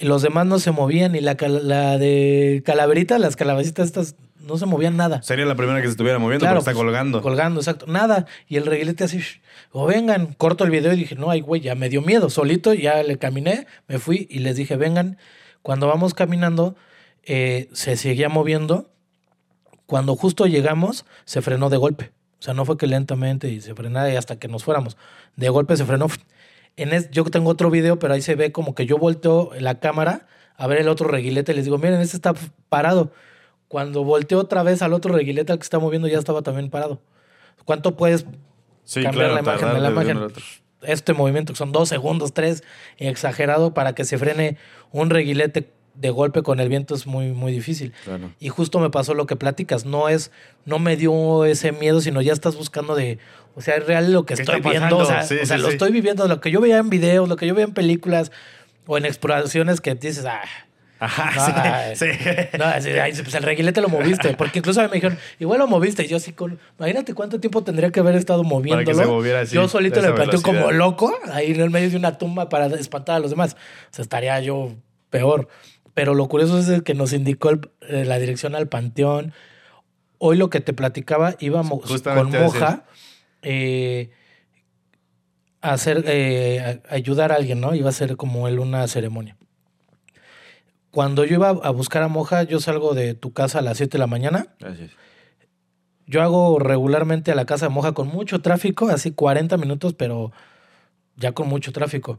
[0.00, 4.56] Y los demás no se movían, y la, la de calaverita, las calaveritas estas, no
[4.56, 5.22] se movían nada.
[5.22, 7.20] Sería la primera que se estuviera moviendo Claro, porque está pues, colgando.
[7.20, 7.86] Colgando, exacto.
[7.86, 8.24] Nada.
[8.48, 9.20] Y el reguilete así,
[9.72, 12.30] o vengan, corto el video y dije, no, ay, güey, ya me dio miedo.
[12.30, 15.18] Solito ya le caminé, me fui y les dije, vengan.
[15.60, 16.76] Cuando vamos caminando,
[17.24, 18.90] eh, se seguía moviendo.
[19.84, 22.12] Cuando justo llegamos, se frenó de golpe.
[22.38, 24.96] O sea, no fue que lentamente y se frenara y hasta que nos fuéramos.
[25.36, 26.06] De golpe se frenó.
[26.76, 29.80] En es- yo tengo otro video, pero ahí se ve como que yo volteo la
[29.80, 32.34] cámara a ver el otro reguilete y les digo, miren, este está
[32.68, 33.12] parado.
[33.68, 37.00] Cuando volteo otra vez al otro reguilete al que está moviendo, ya estaba también parado.
[37.64, 38.26] ¿Cuánto puedes
[38.84, 40.18] Sí, cambiar claro, la imagen de la imagen?
[40.82, 42.64] Este movimiento que son dos segundos, tres,
[42.96, 44.56] exagerado para que se frene
[44.92, 47.92] un reguilete de golpe con el viento es muy, muy difícil.
[48.04, 48.32] Claro.
[48.38, 50.30] Y justo me pasó lo que platicas, no es,
[50.64, 53.18] no me dio ese miedo, sino ya estás buscando de,
[53.54, 55.28] o sea, es real lo que ¿Qué estoy viendo, o sea, pasando?
[55.28, 55.74] Sí, o sea, sí, lo sí.
[55.74, 58.32] estoy viviendo, lo que yo veía en videos, lo que yo veía en películas
[58.86, 60.42] o en exploraciones que dices, ah,
[61.02, 62.58] Ajá, no, sí, ay, sí.
[62.58, 65.58] no, así, ay, pues el reguilete lo moviste, porque incluso a mí me dijeron, igual
[65.58, 68.98] lo moviste, y yo así con, imagínate cuánto tiempo tendría que haber estado moviéndolo.
[68.98, 72.18] se moviera así, yo solito le planteo como loco, ahí en el medio de una
[72.18, 73.54] tumba para espantar a los demás.
[73.54, 74.74] O sea, estaría yo
[75.08, 75.48] peor.
[76.00, 79.34] Pero lo curioso es el que nos indicó el- eh, la dirección al panteón.
[80.16, 82.46] Hoy lo que te platicaba, íbamos Justamente con.
[82.46, 82.84] Moja
[83.42, 84.10] eh,
[85.60, 87.74] a hacer, eh, a- ayudar a alguien, ¿no?
[87.74, 89.36] Iba a ser como él una ceremonia.
[90.90, 93.92] Cuando yo iba a buscar a Moja, yo salgo de tu casa a las 7
[93.92, 94.46] de la mañana.
[96.06, 100.32] Yo hago regularmente a la casa de Moja con mucho tráfico, así 40 minutos, pero
[101.16, 102.18] ya con mucho tráfico.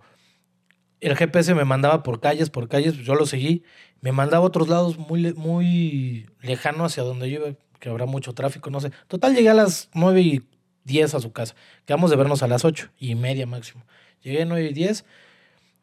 [1.02, 3.64] El GPS me mandaba por calles, por calles, yo lo seguí.
[4.02, 8.34] Me mandaba a otros lados muy, muy lejano hacia donde yo iba, que habrá mucho
[8.34, 8.92] tráfico, no sé.
[9.08, 10.42] Total, llegué a las 9 y
[10.84, 11.56] 10 a su casa.
[11.86, 13.84] Quedamos de vernos a las 8 y media máximo.
[14.22, 15.06] Llegué a 9 y 10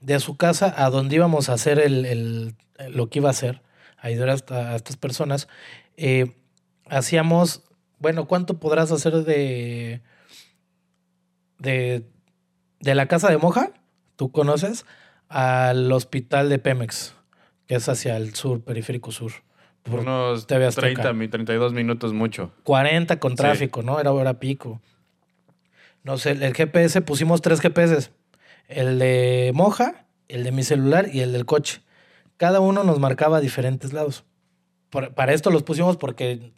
[0.00, 2.54] de su casa a donde íbamos a hacer el, el-
[2.90, 3.62] lo que iba a hacer,
[3.98, 4.34] a ayudar a,
[4.72, 5.48] a estas personas.
[5.96, 6.36] Eh,
[6.86, 7.64] hacíamos,
[7.98, 10.00] bueno, ¿cuánto podrás hacer de,
[11.58, 12.04] de,
[12.80, 13.72] de la casa de Moja?
[14.16, 14.84] ¿Tú conoces?
[15.28, 17.14] Al hospital de Pemex,
[17.66, 19.32] que es hacia el sur, periférico sur.
[19.82, 20.86] Por Unos TV Azteca.
[21.02, 22.50] 30, mi- 32 minutos mucho.
[22.64, 23.36] 40 con Sí.
[23.36, 24.00] tráfico, ¿no?
[24.00, 24.80] Era hora pico.
[26.02, 28.10] No sé, el GPS, pusimos tres GPS.
[28.68, 31.80] El de Moja, el de mi celular y el del coche.
[32.36, 34.24] Cada uno nos marcaba diferentes lados.
[34.90, 36.52] Por- para esto los pusimos porque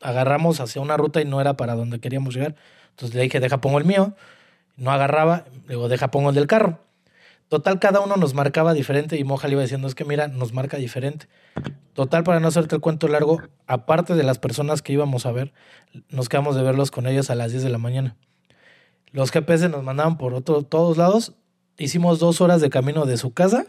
[0.00, 2.54] agarramos hacia una ruta y no era para donde queríamos llegar.
[2.90, 4.14] Entonces le dije, deja pongo el mío.
[4.76, 6.80] No agarraba, le digo, deja pongo el del carro.
[7.48, 10.52] Total, cada uno nos marcaba diferente y Moja le iba diciendo, es que mira, nos
[10.52, 11.28] marca diferente.
[11.94, 15.52] Total, para no hacerte el cuento largo, aparte de las personas que íbamos a ver,
[16.10, 18.16] nos quedamos de verlos con ellos a las 10 de la mañana.
[19.12, 21.32] Los GPS nos mandaban por otro, todos lados.
[21.78, 23.64] Hicimos dos horas de camino de su casa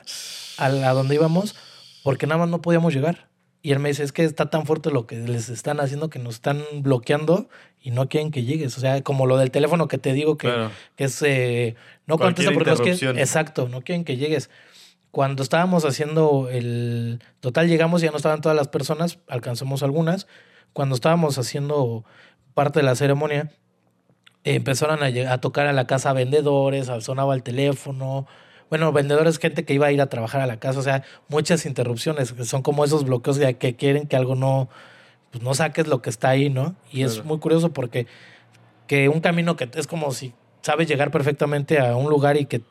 [0.57, 1.55] a, la- a donde íbamos
[2.03, 3.28] porque nada más no podíamos llegar.
[3.61, 6.17] Y él me dice, es que está tan fuerte lo que les están haciendo que
[6.19, 7.49] nos están bloqueando
[7.81, 8.77] y no quieren que llegues.
[8.77, 10.71] O sea, como lo del teléfono que te digo que, Claro.
[10.95, 11.21] que es...
[11.23, 12.83] eh, no contesta porque quieren...
[12.83, 13.19] interrupción.
[13.19, 14.49] Exacto, no quieren que llegues.
[15.11, 17.19] Cuando estábamos haciendo el...
[17.41, 20.27] Total, llegamos y ya no estaban todas las personas, alcanzamos algunas.
[20.71, 22.05] Cuando estábamos haciendo
[22.53, 23.51] parte de la ceremonia,
[24.45, 28.25] eh, empezaron a, a tocar a la casa vendedores, sonaba el teléfono.
[28.69, 31.65] Bueno, vendedores, gente que iba a ir a trabajar a la casa, o sea, muchas
[31.65, 34.69] interrupciones, que son como esos bloqueos de que quieren que algo no,
[35.31, 36.75] pues no saques lo que está ahí, ¿no?
[36.91, 38.07] Y es muy curioso porque
[38.87, 42.61] que un camino que es como si sabes llegar perfectamente a un lugar y que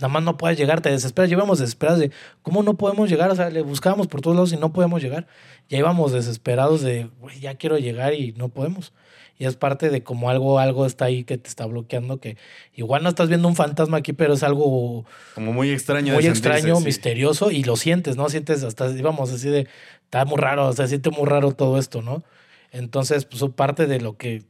[0.00, 1.28] nada más no puedes llegar, te desesperas.
[1.30, 2.10] Llevamos desesperados de
[2.42, 5.26] cómo no podemos llegar, o sea, le buscábamos por todos lados y no podemos llegar.
[5.68, 8.92] Ya íbamos desesperados de, "Güey, ya quiero llegar y no podemos.
[9.38, 12.36] Y es parte de como algo, algo está ahí que te está bloqueando, que
[12.74, 16.12] igual no estás viendo un fantasma aquí, pero es algo Como muy extraño.
[16.12, 16.84] muy extraño, sí.
[16.84, 18.28] misterioso y lo sientes, ¿no?
[18.28, 19.66] Sientes hasta, íbamos así de,
[20.04, 22.22] está muy raro, o sea, siente muy raro todo esto, ¿no?
[22.70, 24.42] Entonces, pues parte de lo que,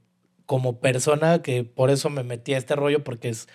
[0.44, 3.46] como persona, que por eso me metí a este rollo, porque es,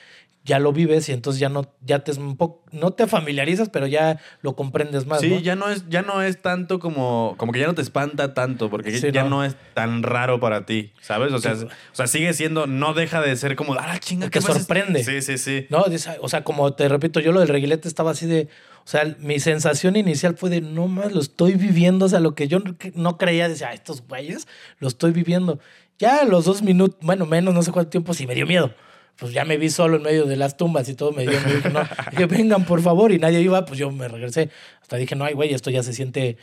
[0.46, 3.70] ya lo vives y entonces ya no, ya te es un poco, no te familiarizas,
[3.70, 5.40] pero ya lo comprendes más, Sí, ¿no?
[5.40, 8.70] ya no es, ya no es tanto como, como que ya no te espanta tanto,
[8.70, 9.30] porque Sí, ya no.
[9.30, 9.44] no.
[9.44, 11.34] es tan raro para ti, ¿sabes?
[11.34, 14.40] O sea, o sea, sigue siendo, no deja de ser como, ah, chinga, Te ¿qué
[14.42, 15.04] más es?" sorprende.
[15.04, 15.66] Sí, sí, sí.
[15.72, 15.84] No,
[16.22, 18.48] o sea, como te repito, yo lo del reguilete estaba así de,
[18.84, 22.36] o sea, mi sensación inicial fue de, no más, lo estoy viviendo, o sea, lo
[22.36, 24.48] que yo no- no creía, decía, "Ah, estos güeyes,
[24.80, 25.60] lo estoy viviendo.
[25.98, 28.76] Ya a los dos minutos, bueno, menos, no sé cuánto tiempo, sí me dio miedo.
[29.18, 31.54] Pues ya me vi solo en medio de las tumbas y todo me dio, me
[31.56, 34.50] dije, no, dije, vengan por favor, y nadie iba, pues yo me regresé.
[34.82, 36.38] Hasta dije, no, ay, güey, esto ya se siente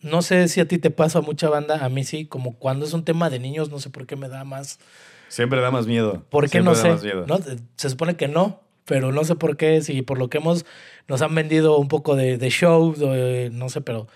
[0.00, 2.92] no sé si a ti te pasa mucha banda, a mí sí, como cuando es
[2.92, 4.78] un tema de niños, no sé por qué me da más.
[5.28, 6.26] Siempre da más miedo.
[6.28, 6.88] ¿Por qué Siempre no sé?
[7.26, 7.38] ¿no?
[7.76, 10.66] Se supone que no, pero no sé por qué, si por lo que hemos,
[11.08, 14.06] nos han vendido un poco de, de show, de- no sé, pero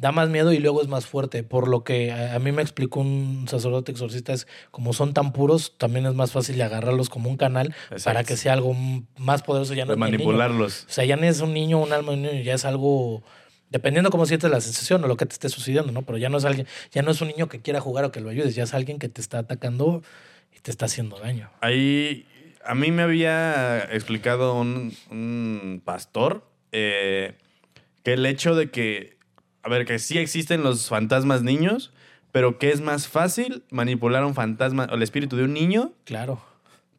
[0.00, 1.42] da más miedo y luego es más fuerte.
[1.42, 5.74] Por lo que a, mí me explicó un sacerdote exorcista, es como son tan puros,
[5.76, 8.04] también es más fácil agarrarlos como un canal Exacto.
[8.04, 8.74] para que sea algo
[9.18, 9.74] más poderoso.
[9.74, 10.86] Ya no manipularlos.
[10.88, 13.22] O sea, ya no es un niño, un alma, de un niño, ya es algo.
[13.68, 16.02] Dependiendo cómo sientes la sensación o lo que te esté sucediendo, ¿no?
[16.02, 18.20] Pero ya no es alguien, ya no es un niño que quiera jugar o que
[18.20, 20.02] lo ayudes, ya es alguien que te está atacando
[20.56, 21.50] y te está haciendo daño.
[21.60, 22.26] Ahí,
[22.64, 26.42] a mí me había explicado un, un pastor
[26.72, 27.34] eh,
[28.02, 29.19] que el hecho de que,
[29.62, 31.92] a ver, que sí existen los fantasmas niños,
[32.32, 35.92] pero que es más fácil manipular a un fantasma o el espíritu de un niño
[36.04, 36.40] Claro.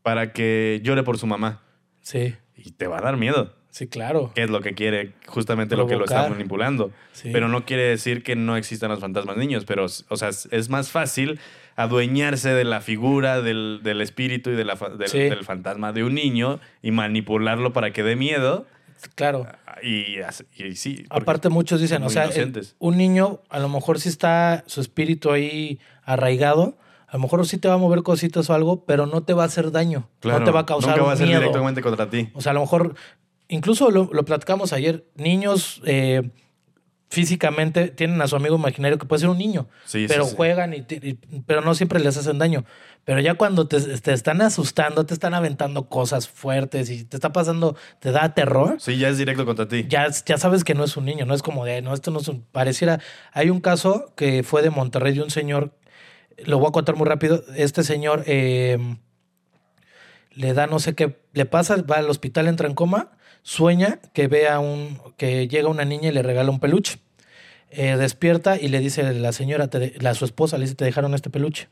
[0.04, 1.62] para que llore por su mamá.
[2.02, 3.56] Sí, Y te va a dar miedo.
[3.70, 4.32] sí, claro.
[4.36, 6.92] que es lo que quiere, justamente lo que lo está manipulando.
[7.14, 7.30] Sí.
[7.32, 10.92] Pero no quiere decir que no existan los fantasmas niños, pero, o sea, es- más
[10.92, 11.40] fácil
[11.78, 15.20] adueñarse de la figura, del, del espíritu y de la del, Sí.
[15.20, 18.68] del fantasma de un niño y manipularlo para que dé miedo.
[19.16, 19.48] Claro.
[19.84, 21.06] Y, as- y sí.
[21.10, 25.32] Aparte muchos dicen, o sea, el- un niño a lo mejor sí está su espíritu
[25.32, 26.78] ahí arraigado,
[27.08, 29.44] a lo mejor sí te va a mover cositas o algo, pero no te va
[29.44, 31.40] a hacer daño, claro, no te va a causar Nunca va a ser miedo.
[31.42, 32.30] directamente contra ti.
[32.34, 32.96] O sea, a lo mejor,
[33.50, 36.30] incluso lo, lo platicamos ayer, niños eh,
[37.12, 40.34] físicamente tienen a su amigo imaginario que puede ser un niño, Sí, pero sí.
[40.36, 40.82] juegan, y-
[41.46, 42.64] pero no siempre les hacen daño.
[43.04, 47.34] Pero ya cuando te, te están asustando, te están aventando cosas fuertes y te está
[47.34, 49.86] pasando, te da terror, Sí, ya es directo contra ti.
[49.90, 52.20] ya, ya sabes que no es un niño, no es como de, no, esto no
[52.20, 53.00] es un, pareciera,
[53.34, 55.74] hay un caso que fue de Monterrey de un señor,
[56.46, 58.78] lo voy a contar muy rápido, este señor eh,
[60.34, 63.12] le da no sé qué, le pasa, va al hospital, entra en coma,
[63.44, 67.00] sueña que ve a un, que llega una niña y le regala un peluche.
[67.70, 71.14] Eh, despierta y le dice la señora, te la, su esposa le dice, te dejaron
[71.14, 71.70] este peluche.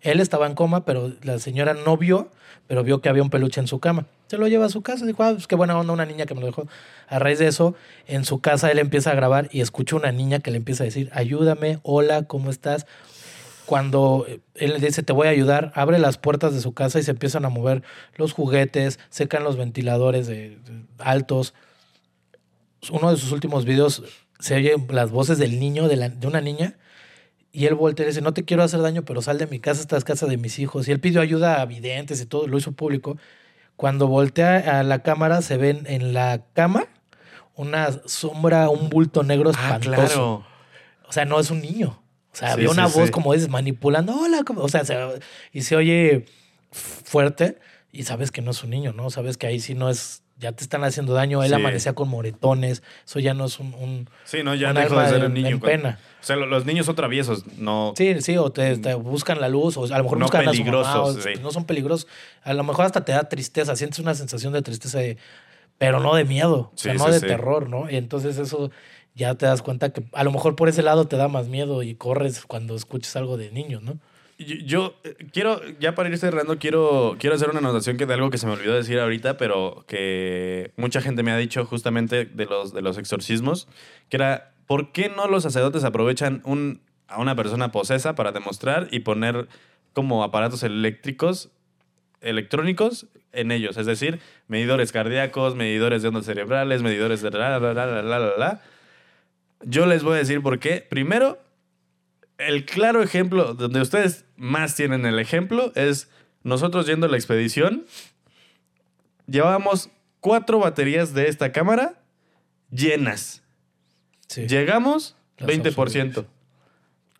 [0.00, 2.30] Él estaba en coma, pero la señora no vio,
[2.68, 4.06] pero vio que había un peluche en su cama.
[4.28, 6.34] Se lo lleva a su casa, dijo, ah, pues qué buena onda, una niña que
[6.34, 6.68] me lo dejó.
[7.08, 7.74] A raíz de eso,
[8.06, 10.86] en su casa él empieza a grabar y escucha una niña que le empieza a
[10.86, 12.86] decir, ayúdame, hola, ¿cómo estás?
[13.70, 16.98] Cuando eh, él le dice, te voy a ayudar, abre las puertas de su casa
[16.98, 17.84] y se empiezan a mover
[18.16, 21.54] los juguetes, secan los ventiladores de- de- altos.
[22.90, 24.02] Uno de sus últimos videos
[24.40, 26.78] se oyen las voces del niño, de, la- de una niña,
[27.52, 29.80] y él voltea y dice, no te quiero hacer daño, pero sal de mi casa,
[29.80, 30.88] esta es casa de mis hijos.
[30.88, 33.18] Y él pidió ayuda a videntes y todo, lo hizo público.
[33.76, 36.86] Cuando voltea a la cámara, se ven en la cama
[37.54, 39.92] una sombra, un bulto negro Ah, espantoso.
[40.06, 40.44] claro.
[41.08, 41.99] O sea, no es un niño.
[42.32, 43.10] O sea, Sí, había sí, una voz, sí.
[43.10, 44.14] como dices, manipulando.
[44.20, 44.62] Hola, ¿cómo?".
[44.62, 44.96] o sea, se-
[45.52, 46.26] y se oye
[46.72, 47.58] fuerte
[47.92, 49.10] y sabes que no es un niño, ¿no?
[49.10, 51.42] Sabes que ahí sí no es, ya te están haciendo daño.
[51.42, 51.54] Él Sí.
[51.54, 52.82] amanecía con moretones.
[53.06, 55.48] Eso ya no es un, un, Sí, no, ya alma de ser un niño.
[55.48, 55.98] en cuando- pena.
[56.20, 57.94] O sea, lo- los niños son traviesos, no.
[57.96, 60.44] Sí, sí, o te, te buscan la luz, o a lo mejor No buscan a
[60.44, 61.30] su mamá, peligrosos, o- sí.
[61.42, 62.06] no son peligrosos.
[62.42, 65.16] A lo mejor hasta te da tristeza, sientes una sensación de tristeza, de-
[65.78, 67.26] pero no de miedo, o sea, Sí, no sí, de sí.
[67.26, 67.90] terror, ¿no?
[67.90, 68.70] Y entonces eso
[69.20, 71.82] ya te das cuenta que a lo mejor por ese lado te da más miedo
[71.82, 73.98] y corres cuando escuchas algo de niños, ¿no?
[74.38, 78.14] Yo, yo, eh, quiero, ya para ir cerrando, quiero, quiero hacer una anotación que de
[78.14, 82.24] algo que se me olvidó decir ahorita, pero que mucha gente me ha dicho justamente
[82.24, 83.68] de los, de los exorcismos,
[84.08, 88.88] que era, ¿por qué no los sacerdotes aprovechan un, a una persona posesa para demostrar
[88.90, 89.48] y poner
[89.92, 91.50] como aparatos eléctricos,
[92.22, 93.76] electrónicos en ellos?
[93.76, 98.18] Es decir, medidores cardíacos, medidores de ondas cerebrales, medidores de la, la, la, la, la,
[98.18, 98.62] la, la.
[99.62, 100.86] Yo les voy a decir por qué.
[100.88, 101.38] Primero,
[102.38, 106.08] el claro ejemplo, donde ustedes más tienen el ejemplo, es
[106.42, 107.86] nosotros yendo a la expedición.
[109.26, 109.90] Llevábamos
[110.20, 112.00] cuatro baterías de esta cámara
[112.70, 113.42] llenas.
[114.26, 114.46] Sí.
[114.46, 116.26] Llegamos, Las 20%,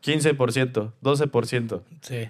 [0.02, 1.82] 15%, 12%.
[2.02, 2.28] Sí.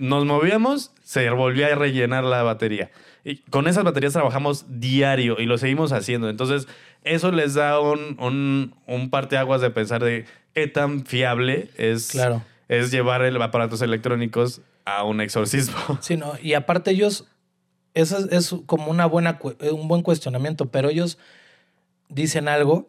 [0.00, 2.90] Nos movíamos, se volvía a rellenar la batería.
[3.22, 6.28] Y con esas baterías trabajamos diario y lo seguimos haciendo.
[6.30, 6.66] Entonces,
[7.04, 10.24] eso les da un, un, un parteaguas de pensar de
[10.54, 12.42] qué tan fiable es, Claro.
[12.68, 15.76] es llevar el aparatos electrónicos a un exorcismo.
[16.00, 17.26] Sí, no, y aparte ellos,
[17.92, 21.18] eso es, es como una buena, eh, un buen cuestionamiento, pero ellos
[22.08, 22.88] dicen algo,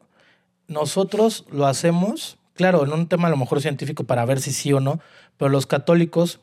[0.67, 4.71] nosotros lo hacemos, claro, en un tema a lo mejor científico para ver si sí
[4.73, 4.99] o no,
[5.37, 6.39] pero los católicos,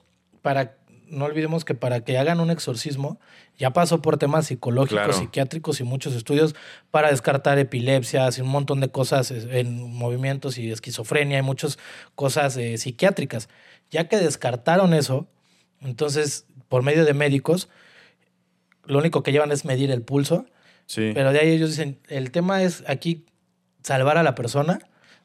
[0.48, 3.20] para, no olvidemos que para que hagan un exorcismo,
[3.58, 5.12] ya pasó por temas psicológicos, Claro.
[5.12, 6.54] psiquiátricos y muchos estudios
[6.90, 11.78] para descartar epilepsias y un montón de cosas en movimientos y esquizofrenia y muchas
[12.14, 13.50] cosas eh, psiquiátricas.
[13.90, 15.26] Ya que descartaron eso,
[15.82, 17.68] entonces, por medio de médicos,
[18.86, 20.46] lo único que llevan es medir el pulso,
[20.86, 21.10] Sí.
[21.14, 23.26] pero de ahí ellos dicen, el tema es aquí
[23.82, 24.78] salvar a la persona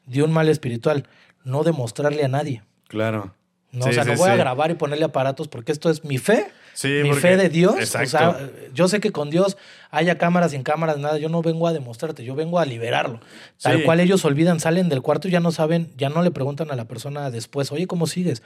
[0.04, 1.08] de un mal espiritual.
[1.44, 2.62] no demostrarle a nadie.
[2.88, 3.34] Claro.
[3.74, 6.04] No, Sí, o sea, sí, no voy a grabar y ponerle aparatos porque esto es
[6.04, 6.46] mi fe.
[6.74, 7.76] Sí, mi porque- fe de Dios.
[7.78, 8.06] Exacto.
[8.06, 9.56] O sea, yo sé que con Dios
[9.90, 11.18] haya cámaras, sin cámaras, nada.
[11.18, 13.20] Yo no vengo a demostrarte, yo vengo a liberarlo.
[13.60, 16.70] Tal cual ellos olvidan, salen del cuarto y ya no saben, ya no le preguntan
[16.70, 18.42] a la persona después, oye, ¿cómo sigues?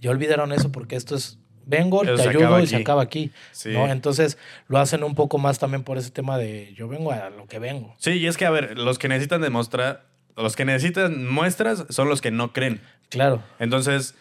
[0.00, 3.32] Ya olvidaron eso porque esto es, vengo, Eso te ayudo y se acaba aquí.
[3.52, 3.70] Sí.
[3.70, 3.88] ¿no?
[3.90, 4.38] Entonces
[4.68, 7.58] lo hacen un poco más también por ese tema de yo vengo a lo que
[7.58, 7.94] vengo.
[7.98, 10.04] Sí, y es que, a ver, los que necesitan demostrar,
[10.36, 12.80] los que necesitan muestras son los que no creen.
[13.08, 13.42] Claro.
[13.58, 14.14] Entonces,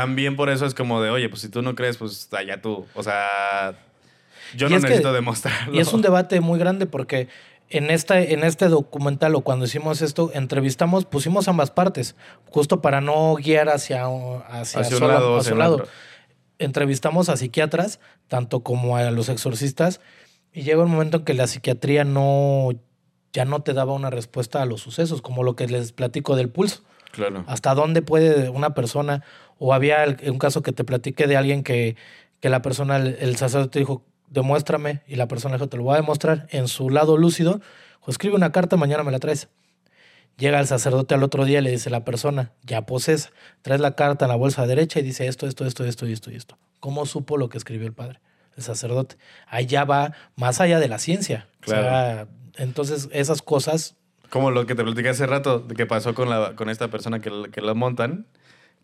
[0.00, 2.86] también por eso es como de, oye, pues si tú no crees, pues allá tú.
[2.94, 3.74] O sea,
[4.56, 5.74] yo Y no es que- necesito demostrarlo.
[5.74, 7.28] Y es un debate muy grande porque
[7.68, 12.16] en, esta, en este documental o cuando hicimos esto, entrevistamos, pusimos ambas partes,
[12.50, 14.06] justo para no guiar hacia,
[14.48, 15.86] hacia, Hacia un sola- lado hacia un lado.
[16.58, 20.00] Entrevistamos a psiquiatras, tanto como a los exorcistas,
[20.52, 22.70] y llega un momento en que la psiquiatría no
[23.32, 26.48] ya no te daba una respuesta a los sucesos, como lo que les platico del
[26.48, 26.82] pulso.
[27.12, 27.44] Claro.
[27.46, 29.22] ¿Hasta dónde puede una persona?
[29.62, 31.94] O había el- un caso que te platiqué de alguien que,
[32.40, 35.94] que la persona, el, el sacerdote dijo, demuéstrame, y la persona dijo, te lo voy
[35.94, 36.46] a demostrar.
[36.50, 37.60] En su lado lúcido,
[38.00, 39.48] dijo, escribe una carta, mañana me la traes.
[40.38, 43.30] Llega el sacerdote al otro día y le dice la persona, ya posesa,
[43.60, 46.30] traes la carta en la bolsa derecha y dice esto, esto, esto, esto y esto
[46.30, 46.56] y esto.
[46.80, 48.20] ¿Cómo supo lo que escribió el padre,
[48.56, 49.16] el sacerdote?
[49.46, 51.46] Ahí ya va más allá de la ciencia.
[51.66, 52.26] O sea,
[52.56, 53.96] entonces, esas cosas
[54.30, 57.20] Como lo que te platicé hace rato, de que pasó con, la, con esta persona
[57.20, 58.26] que, que lo montan,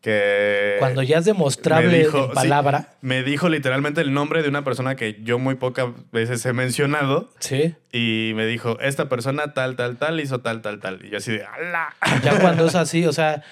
[0.00, 0.76] que...
[0.78, 4.48] Cuando ya es demostrable me dijo- en palabra, sí, me dijo literalmente el nombre de
[4.48, 7.74] una persona que yo muy pocas veces he mencionado sí.
[7.92, 11.04] y me dijo, esta persona tal, tal, tal, hizo tal, tal, tal.
[11.04, 11.94] Y yo así de, ¡ala!
[12.22, 13.42] Ya cuando es así, o sea,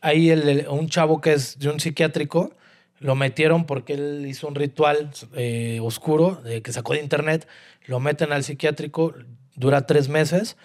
[0.00, 2.54] hay el- el- un chavo que es de un psiquiátrico,
[3.00, 7.46] lo metieron porque él hizo un ritual eh, oscuro eh, que sacó de internet,
[7.86, 9.14] lo meten al psiquiátrico,
[9.56, 10.56] dura tres meses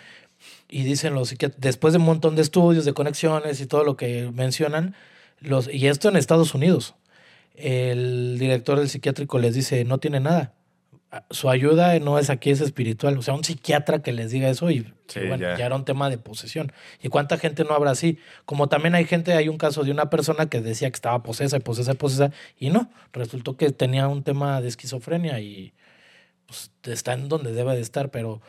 [0.69, 3.97] y dicen los psiquiatras, después de un montón de estudios, de conexiones y todo lo
[3.97, 4.95] que mencionan,
[5.39, 6.95] los, y esto en Estados Unidos,
[7.55, 10.53] el director del psiquiátrico les dice, no tiene nada.
[11.31, 13.17] Su ayuda no es aquí, es espiritual.
[13.17, 15.57] O sea, un psiquiatra que les diga eso y, Sí, bueno, ya.
[15.57, 15.65] ya.
[15.65, 16.71] era un tema de posesión.
[17.01, 18.19] ¿Y cuánta gente no habrá así?
[18.45, 21.57] Como también hay gente, hay un caso de una persona que decía que estaba posesa
[21.57, 25.73] y posesa y posesa y no, resultó que tenía un tema de esquizofrenia y
[26.45, 28.41] pues está en donde debe de estar, pero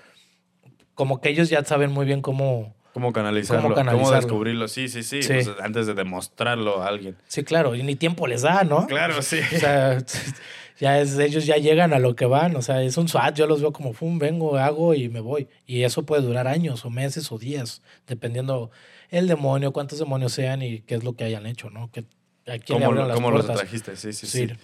[1.01, 2.75] como que ellos ya saben muy bien cómo...
[2.93, 3.63] ¿Cómo canalizarlo?
[3.63, 4.21] ¿Cómo ¿Cómo, canalizarlo?
[4.21, 4.69] descubrirlo?
[4.69, 5.23] Sí, sí, sí.
[5.23, 5.33] Sí.
[5.33, 7.17] pues, antes de demostrarlo a alguien.
[7.27, 8.87] Sí, claro, y ni tiempo les da, ¿no?
[8.87, 9.41] Claro, sí.
[9.57, 9.97] O sea,
[10.79, 13.47] ya es, ellos ya llegan a lo que van, o sea, es un SWAT, yo
[13.47, 15.49] los veo como, fum, vengo, hago y me voy.
[15.67, 18.71] Y eso puede durar años o meses o días, dependiendo
[19.09, 21.91] el demonio, cuántos demonios sean y qué es lo que hayan hecho, ¿no?
[21.91, 22.01] Que,
[22.47, 23.97] a quién ¿Cómo, las cómo los trajiste?
[23.97, 24.49] Sí, sí, Sí.
[24.49, 24.55] sí.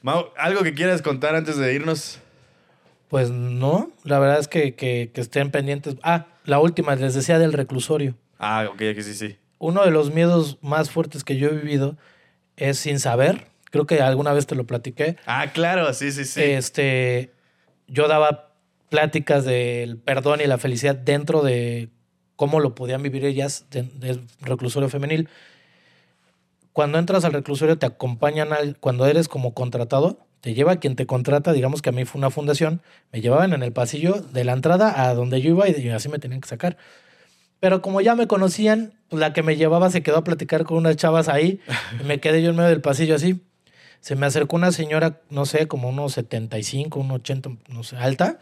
[0.00, 2.20] Mau, ¿algo que quieras contar antes de irnos?
[3.08, 5.96] Pues no, la verdad es que, que, que estén pendientes.
[6.02, 8.16] Ah, la última, les decía del reclusorio.
[8.38, 9.36] Ah, ok, sí, sí.
[9.58, 11.96] Uno de los miedos más fuertes que yo he vivido
[12.56, 16.42] es sin saber, creo que alguna vez te lo platiqué, Ah, claro, sí, sí, sí.
[16.42, 17.32] Este,
[17.86, 18.52] yo daba
[18.90, 21.90] pláticas del perdón y la felicidad dentro de
[22.36, 25.28] cómo lo podían vivir ellas de- del reclusorio femenil.
[26.72, 31.06] Cuando entras al reclusorio te acompañan al, cuando eres como contratado, te lleva quien te
[31.06, 34.52] contrata, digamos que a mí fue una fundación, me llevaban en el pasillo de la
[34.52, 36.76] entrada a donde yo iba y, así me tenían que sacar.
[37.58, 40.76] Pero como ya me conocían, pues la que me llevaba se quedó a platicar con
[40.76, 41.58] unas chavas ahí
[42.00, 43.40] y me quedé yo en medio del pasillo así.
[43.98, 48.38] Se me acercó una señora, no sé, como unos 75, unos 80, no sé, alta,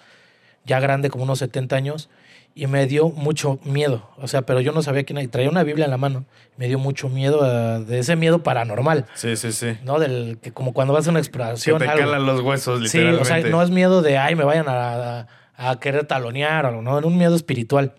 [0.66, 2.10] ya grande, como unos 70 años,
[2.54, 4.08] y me dio mucho miedo.
[4.18, 5.28] O sea, pero yo no sabía quién era.
[5.30, 6.24] Traía una Biblia en la mano.
[6.56, 9.76] Me dio mucho miedo, ah, de ese miedo paranormal, Sí, sí, sí.
[9.84, 9.98] ¿no?
[9.98, 11.78] Del que como cuando vas a una Que exploración.
[11.78, 11.98] te algo.
[12.04, 13.22] calan los huesos, Sí, literalmente.
[13.22, 15.26] o sea, no es miedo de, ay, me vayan a, a-
[15.56, 17.94] a querer talonear o algo, no, era un miedo espiritual.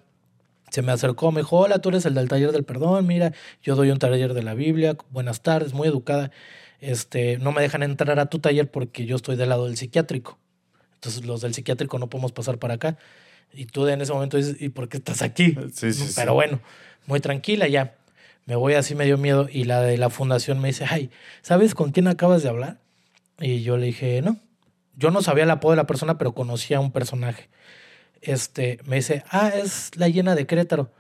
[0.70, 3.76] Se me acercó, me dijo, hola, tú eres el del taller del perdón, mira, yo
[3.76, 6.32] doy un taller de la Biblia, buenas tardes, muy educada.
[6.82, 10.38] Este, no me dejan entrar a tu taller porque yo estoy del lado del psiquiátrico.
[10.96, 12.98] Entonces los del psiquiátrico no podemos pasar para acá.
[13.54, 15.56] Y tú en ese momento dices, ¿y por qué estás aquí?
[15.74, 16.14] Sí, sí, sí.
[16.16, 16.60] Pero bueno,
[17.08, 17.96] muy tranquila ya.
[18.46, 19.48] Me voy así, me dio miedo.
[19.52, 21.10] Y la de la fundación me dice, ay,
[21.42, 22.80] ¿sabes con quién acabas de hablar?
[23.40, 24.38] Y yo le dije, no.
[24.98, 27.50] Yo no sabía el apodo de la persona, pero conocía a un personaje.
[28.22, 30.92] Este, me dice, ah, es la llena de Querétaro.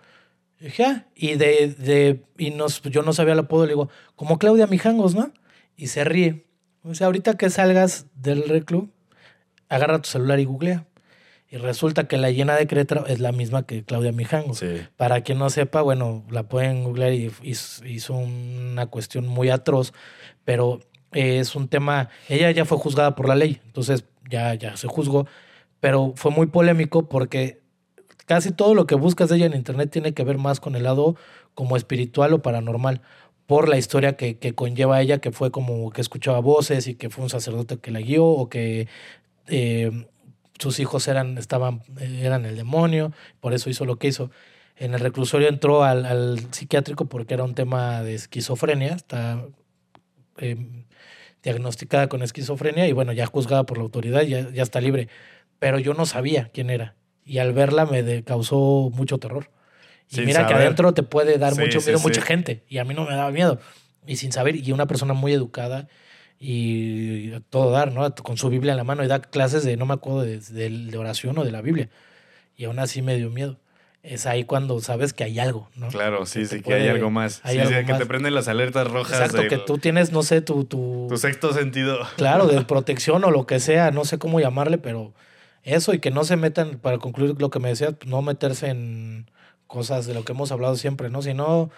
[0.60, 3.90] Y dije, ah, y de, de, y nos, yo no sabía el apodo, le digo,
[4.16, 5.32] como Claudia Mijangos, ¿no?
[5.76, 6.46] Y se ríe.
[6.84, 8.90] O sea, ahorita que salgas del reclu,
[9.70, 10.86] agarra tu celular y googlea.
[11.56, 14.60] Y resulta que la llena de Querétaro es la misma que Claudia Mijangos.
[14.60, 14.82] Sí.
[14.98, 19.94] Para quien no sepa, bueno, la pueden googlear y hizo, hizo una cuestión muy atroz,
[20.44, 20.82] pero
[21.14, 24.90] eh, es un tema, ella ya fue juzgada por la ley, entonces ya, ya se
[24.90, 25.28] juzgó,
[25.80, 27.62] pero fue muy polémico porque
[28.26, 30.84] casi todo lo que buscas de ella en internet tiene que ver más con el
[30.84, 31.16] lado
[31.54, 33.02] como espiritual o paranormal,
[33.46, 37.10] por la historia que, que conlleva ella, que fue como que escuchaba voces y que
[37.10, 38.90] fue un sacerdote que la guió o que
[39.48, 40.08] eh,
[40.60, 44.32] sus hijos eran, estaban, eran el demonio, por eso hizo lo que hizo.
[44.78, 49.46] En el reclusorio entró al, al psiquiátrico porque era un tema de esquizofrenia, está
[50.38, 50.58] eh,
[51.44, 55.08] diagnosticada con esquizofrenia y bueno, ya juzgada por la autoridad, ya, ya está libre.
[55.60, 59.50] Pero yo no sabía quién era y al verla me de- causó mucho terror.
[60.10, 62.04] Y Sin mira que adentro te puede dar Sí, mucho miedo sí.
[62.04, 63.60] mucha gente y a mí no me daba miedo.
[64.06, 65.88] Y sin saber, y una persona muy educada
[66.40, 68.14] y todo dar, ¿no?
[68.16, 70.70] Con su Biblia en la mano y da clases de, no me acuerdo, de, de-
[70.70, 71.90] de oración o de la Biblia.
[72.58, 73.58] Y aún así me dio miedo.
[74.04, 75.88] Es ahí cuando sabes que hay algo, ¿no?
[75.88, 77.42] Claro, sí, Que sí, te que hay puede- algo más.
[77.44, 78.08] hay sí, sí, algo que te más.
[78.08, 79.14] prenden las alertas rojas.
[79.20, 81.98] Exacto, de- que tú tienes, no sé, tu, tu, Tu sexto sentido.
[82.16, 85.14] claro, de protección o lo que sea, no sé cómo llamarle, pero
[85.64, 89.30] eso y que no se metan, para concluir lo que me decías, no meterse en
[89.66, 91.24] cosas de lo que hemos hablado siempre, ¿no?
[91.24, 91.72] Sino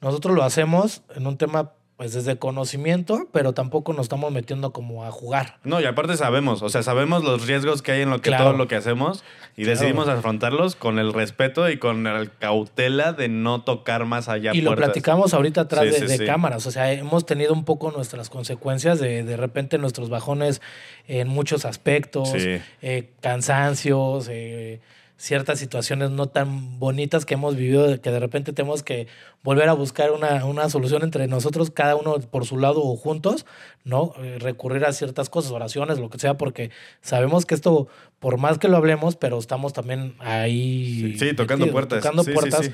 [0.00, 5.04] nosotros lo hacemos en un tema, pues desde conocimiento, pero tampoco nos estamos metiendo como
[5.04, 5.58] a jugar.
[5.62, 8.46] No, y aparte sabemos, o sea, sabemos los riesgos que hay en lo que Claro.
[8.46, 9.22] todo lo que hacemos
[9.56, 9.78] y Claro.
[9.78, 14.60] decidimos afrontarlos con el respeto y con la cautela de no tocar más allá y
[14.60, 16.24] lo platicamos ahorita atrás Sí, de, sí, de sí.
[16.26, 16.66] cámaras.
[16.66, 20.60] O sea, hemos tenido un poco nuestras consecuencias de de repente nuestros bajones
[21.06, 24.80] en muchos aspectos, eh, cansancios, eh,
[25.16, 29.06] ciertas situaciones no tan bonitas que hemos vivido, que de repente tenemos que
[29.42, 33.46] volver a buscar una, una solución entre nosotros, cada uno por su lado o juntos,
[33.84, 34.12] ¿no?
[34.18, 36.70] Eh, recurrir a ciertas cosas, oraciones, lo que sea, porque
[37.00, 37.88] sabemos que esto,
[38.18, 41.16] por más que lo hablemos, pero estamos también ahí.
[41.18, 42.02] Sí, sí, tocando metidos, puertas.
[42.02, 42.66] Tocando sí, puertas.
[42.66, 42.72] sí.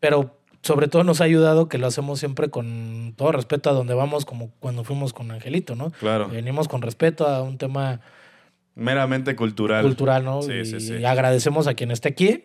[0.00, 3.94] Pero sobre todo nos ha ayudado que lo hacemos siempre con todo respeto a donde
[3.94, 5.90] vamos, como cuando fuimos con Angelito, ¿no?
[5.90, 8.00] Claro, Venimos con respeto a un tema
[8.74, 9.82] meramente cultural.
[9.84, 10.42] cultural, ¿no?
[10.42, 11.04] Sí, y sí, sí.
[11.04, 12.44] agradecemos a quien esté aquí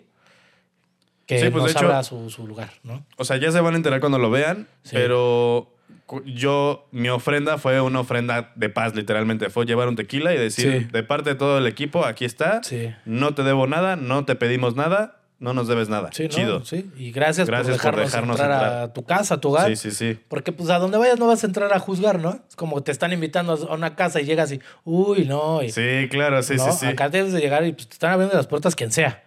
[1.26, 3.06] que Sí, pues, de nos hecho- abra su, su lugar, ¿no?
[3.18, 4.92] O sea, ya se van a enterar cuando lo vean, Sí.
[4.94, 5.74] pero
[6.26, 9.50] yo, mi ofrenda fue una ofrenda de paz, literalmente.
[9.50, 10.88] Fue llevar un tequila y decir, Sí.
[10.92, 12.94] de parte de todo el equipo, aquí está, Sí.
[13.06, 16.10] no te debo nada, no te pedimos nada, no nos debes nada.
[16.14, 16.30] Sí, ¿no?
[16.30, 16.66] Chido.
[16.66, 16.90] Sí.
[16.98, 18.82] Y gracias, Gracias por por dejarnos, dejarnos entrar, entrar.
[18.84, 19.68] a tu casa, a tu hogar.
[19.70, 20.20] Sí, sí, sí.
[20.28, 22.40] Porque pues a donde vayas no vas a entrar a juzgar, ¿no?
[22.50, 25.62] Es como te están invitando a una casa y llegas y, uy, no.
[25.62, 26.72] Y, Sí, claro, sí, ¿no?
[26.72, 26.86] sí, sí.
[26.88, 29.24] Acá debes de llegar y pues, te están abriendo las puertas quien sea.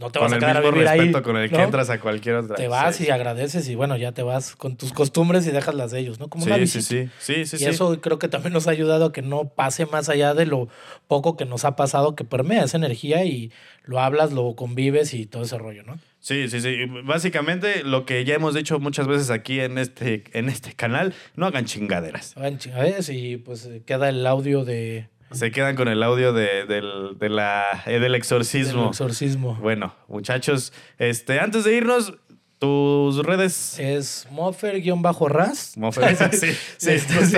[0.00, 1.22] No te vas con a el quedar a mismo vivir respeto ahí.
[1.22, 2.56] con el que entras a cualquier otra.
[2.56, 3.04] Te vas sí.
[3.06, 6.18] y agradeces y bueno, ya te vas con tus costumbres y dejas las de ellos,
[6.18, 6.28] ¿no?
[6.28, 7.12] Como una Sí, sí, visita.
[7.20, 7.44] sí.
[7.46, 10.08] Sí, sí, y eso creo que también nos ha ayudado a que no pase más
[10.08, 10.68] allá de lo
[11.06, 13.52] poco que nos ha pasado, que permea esa energía y
[13.84, 15.98] lo hablas, lo convives y todo ese rollo, ¿no?
[16.18, 16.76] Sí, sí, sí.
[17.04, 21.46] Básicamente lo que ya hemos dicho muchas veces aquí en este, en este canal, no
[21.46, 22.36] hagan chingaderas.
[22.36, 27.16] Hagan chingaderas y pues queda el audio de, Se quedan con el audio de- del,
[27.18, 28.80] de la, eh, del exorcismo.
[28.82, 29.54] del exorcismo.
[29.60, 32.14] Bueno, muchachos, este, antes de irnos,
[32.58, 33.78] tus redes.
[33.78, 35.76] Es Moffer-Ras.
[35.76, 37.36] Mofer, sí, sí, sí.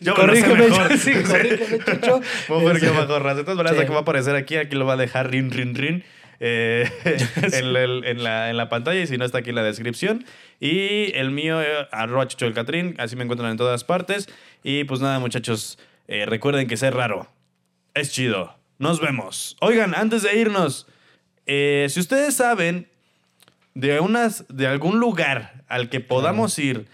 [0.00, 0.98] Yo me lo sé Corrígeme, mejor.
[0.98, 2.20] sí, corrígeme, Chucho.
[2.48, 3.36] Mofer, Ese- guion bajo raza.
[3.36, 3.82] De todas maneras, Sí.
[3.82, 6.04] aquí va a aparecer aquí, aquí lo va a dejar rin, rin, rin.
[6.40, 6.90] eh,
[7.52, 10.24] en, el- en la, en la pantalla y si no está aquí en la descripción.
[10.60, 14.28] Y el mío, eh, arroba Chucho del Catrín, así me encuentran en todas partes.
[14.62, 17.28] Y pues nada, muchachos, eh, recuerden que ser raro
[17.94, 18.54] es chido.
[18.78, 19.56] Nos vemos.
[19.60, 20.86] Oigan, antes de irnos,
[21.46, 22.88] eh, si ustedes saben
[23.74, 26.86] de, unas, de algún lugar al que podamos ir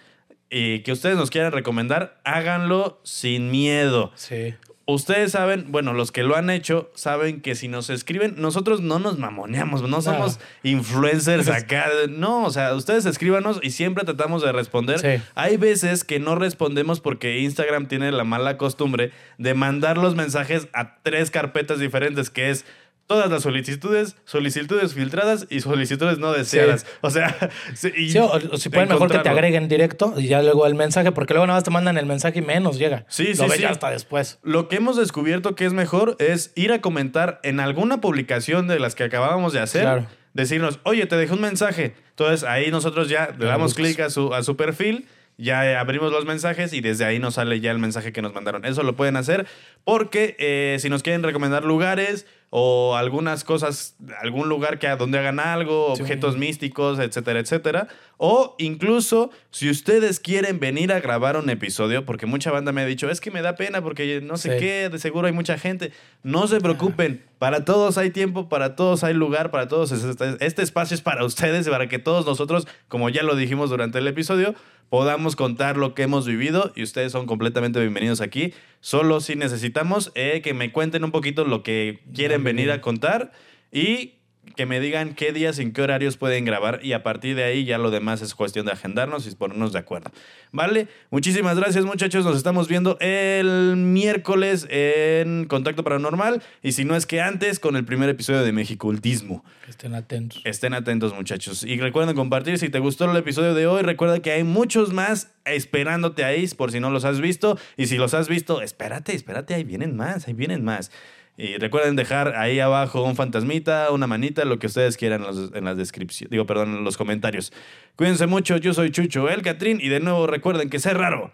[0.50, 4.12] y que ustedes nos quieran recomendar, háganlo sin miedo.
[4.14, 4.54] Sí.
[4.86, 8.98] Ustedes saben, bueno, los que lo han hecho, saben que si nos escriben, nosotros no
[8.98, 11.86] nos mamoneamos, no somos influencers acá.
[12.08, 14.98] No, o sea, ustedes escríbanos y siempre tratamos de responder.
[14.98, 15.22] Sí.
[15.36, 20.66] Hay veces que no respondemos porque Instagram tiene la mala costumbre de mandar los mensajes
[20.72, 22.64] a tres carpetas diferentes, que es
[23.10, 26.86] todas las solicitudes, solicitudes filtradas y solicitudes no deseadas.
[27.00, 30.28] O sea, sí, y Sí, o, o si pueden mejor que te agreguen directo y
[30.28, 33.04] ya luego el mensaje, porque luego nada más te mandan el mensaje y menos llega.
[33.08, 34.38] Sí, Lo sí, ves ya hasta después.
[34.44, 38.78] Lo que hemos descubierto que es mejor es ir a comentar en alguna publicación de
[38.78, 39.82] las que acabábamos de hacer.
[39.82, 40.06] Claro.
[40.32, 41.96] Decirnos, oye, te dejé un mensaje.
[42.10, 43.86] Entonces ahí nosotros ya le damos buscas.
[43.86, 47.58] clic a su, a su perfil, ya abrimos los mensajes y desde ahí nos sale
[47.58, 48.64] ya el mensaje que nos mandaron.
[48.64, 49.46] Eso lo pueden hacer
[49.82, 55.38] porque eh, si nos quieren recomendar lugares o algunas cosas, algún lugar que donde hagan
[55.38, 56.02] algo, Sí.
[56.02, 57.86] objetos místicos, etcétera, etcétera.
[58.16, 62.86] O incluso si ustedes quieren venir a grabar un episodio, porque mucha banda me ha
[62.86, 64.58] dicho, es que me da pena porque no sé Sí.
[64.58, 65.92] qué, de seguro hay mucha gente.
[66.24, 70.36] No se preocupen, para todos hay tiempo, para todos hay lugar, para todos es- este,
[70.44, 74.08] este espacio es para ustedes, para que todos nosotros, como ya lo dijimos durante el
[74.08, 74.56] episodio,
[74.90, 78.52] podamos contar lo que hemos vivido y ustedes son completamente bienvenidos aquí.
[78.80, 83.32] Solo si necesitamos eh, que me cuenten un poquito lo que quieren venir a contar
[83.72, 84.19] y
[84.56, 87.44] que me digan qué días y en qué horarios pueden grabar y a partir de
[87.44, 90.10] ahí ya lo demás es cuestión de agendarnos y ponernos de acuerdo.
[90.52, 90.88] ¿Vale?
[91.10, 97.06] Muchísimas gracias muchachos, nos estamos viendo el miércoles en Contacto Paranormal y si no es
[97.06, 99.44] que antes con el primer episodio de México Ultismo.
[99.68, 100.42] Estén atentos.
[100.44, 104.32] Estén atentos muchachos y recuerden compartir si te gustó el episodio de hoy, recuerda que
[104.32, 108.28] hay muchos más esperándote ahí por si no los has visto y si los has
[108.28, 110.90] visto, espérate, espérate, ahí vienen más, ahí vienen más.
[111.36, 115.50] Y recuerden dejar ahí abajo un fantasmita, una manita, lo que ustedes quieran en, los-
[115.52, 116.30] las descripciones.
[116.30, 117.52] Digo, perdón, en los comentarios.
[117.96, 121.32] Cuídense mucho, yo soy Chucho, el Catrín, y de nuevo recuerden que ser raro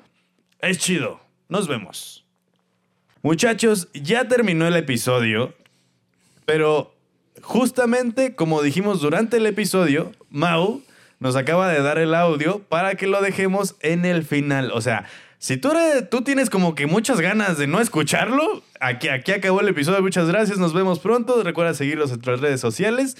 [0.60, 1.20] es chido.
[1.48, 2.24] Nos vemos.
[3.23, 5.55] Muchachos, ya terminó el episodio,
[6.44, 6.94] pero
[7.43, 10.82] justamente como dijimos durante el episodio, Mau
[11.18, 14.70] nos acaba de dar el audio para que lo dejemos en el final.
[14.73, 15.06] O sea,
[15.47, 19.60] si tú, eres- tú tienes como que muchas ganas de no escucharlo, aquí, aquí acabó
[19.60, 20.02] el episodio.
[20.02, 21.40] Muchas gracias, nos vemos pronto.
[21.44, 23.16] Recuerda seguirlos en nuestras redes sociales.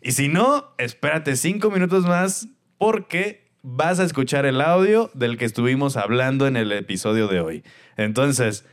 [0.00, 5.44] Y si no, espérate cinco minutos más porque vas a escuchar el audio del que
[5.44, 7.64] estuvimos hablando en el episodio de hoy.
[7.98, 8.64] Entonces,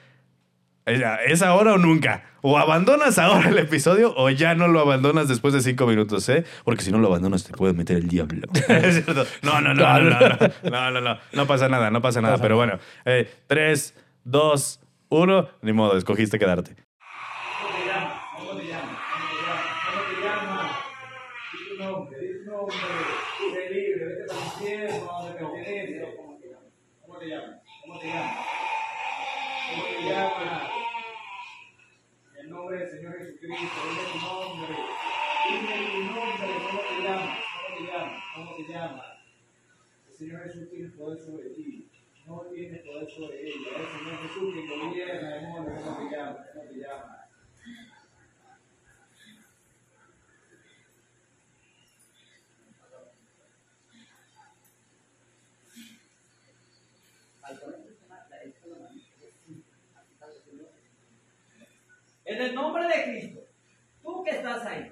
[0.86, 2.24] es es ahora o nunca.
[2.42, 6.44] O abandonas ahora el episodio o ya no lo abandonas después de cinco minutos, ¿eh?
[6.64, 8.48] Porque si no lo abandonas te puede meter el diablo.
[8.68, 9.26] ¿Es cierto?
[9.42, 10.38] No, no, no, no, no, no,
[10.70, 12.36] no, no, no, no pasa nada, no pasa nada.
[12.36, 14.80] Pasa Pero bueno, eh, tres, dos,
[15.10, 16.76] uno, ni modo, escogiste quedarte.
[16.76, 18.22] ¿Cómo te llamas?
[18.38, 18.98] ¿Cómo te llamas?
[19.90, 20.72] ¿Cómo te llamas?
[21.52, 22.76] Di tu nombre, di tu nombre.
[23.54, 26.06] Sé libre, vete para el infierno, donde perteneces.
[26.16, 27.56] ¿Cómo te llamas?
[27.82, 28.38] ¿Cómo te llamas?
[29.72, 30.64] ¿Cómo te llamas?
[32.38, 34.76] En el nombre del Señor Jesucristo, dime tu nombre.
[35.48, 37.40] Dime tu nombre, ¿cómo te llamas?
[37.56, 38.24] ¿Cómo te llamas?
[38.36, 39.06] ¿Cómo te llamas?
[40.10, 41.90] El Señor Jesús tiene poder sobre ti.
[42.26, 43.70] No tiene poder sobre ella.
[43.78, 45.82] El Señor Jesús quien gobierna, demonio.
[45.84, 46.38] ¿Cómo te llamas?
[46.54, 47.25] ¿Cómo te llamas?
[62.26, 63.40] En el nombre de Cristo,
[64.02, 64.92] tú que estás ahí,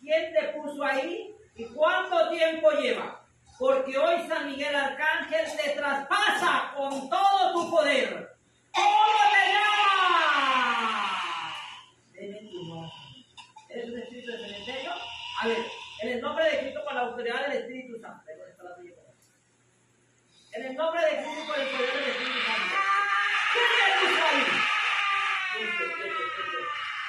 [0.00, 3.24] ¿quién te puso ahí y cuánto tiempo lleva?
[3.58, 8.36] Porque hoy San Miguel Arcángel te traspasa con todo tu poder.
[8.74, 8.86] ¿Cómo
[9.32, 9.52] te
[12.16, 12.92] nombre.
[13.68, 14.38] ¿Eres un espíritu de?
[15.40, 15.58] A ver,
[16.02, 18.24] en el nombre de Cristo con la autoridad del Espíritu Santo.
[18.26, 18.76] La.
[20.52, 22.51] En el nombre de Cristo con el poder del Espíritu Santo.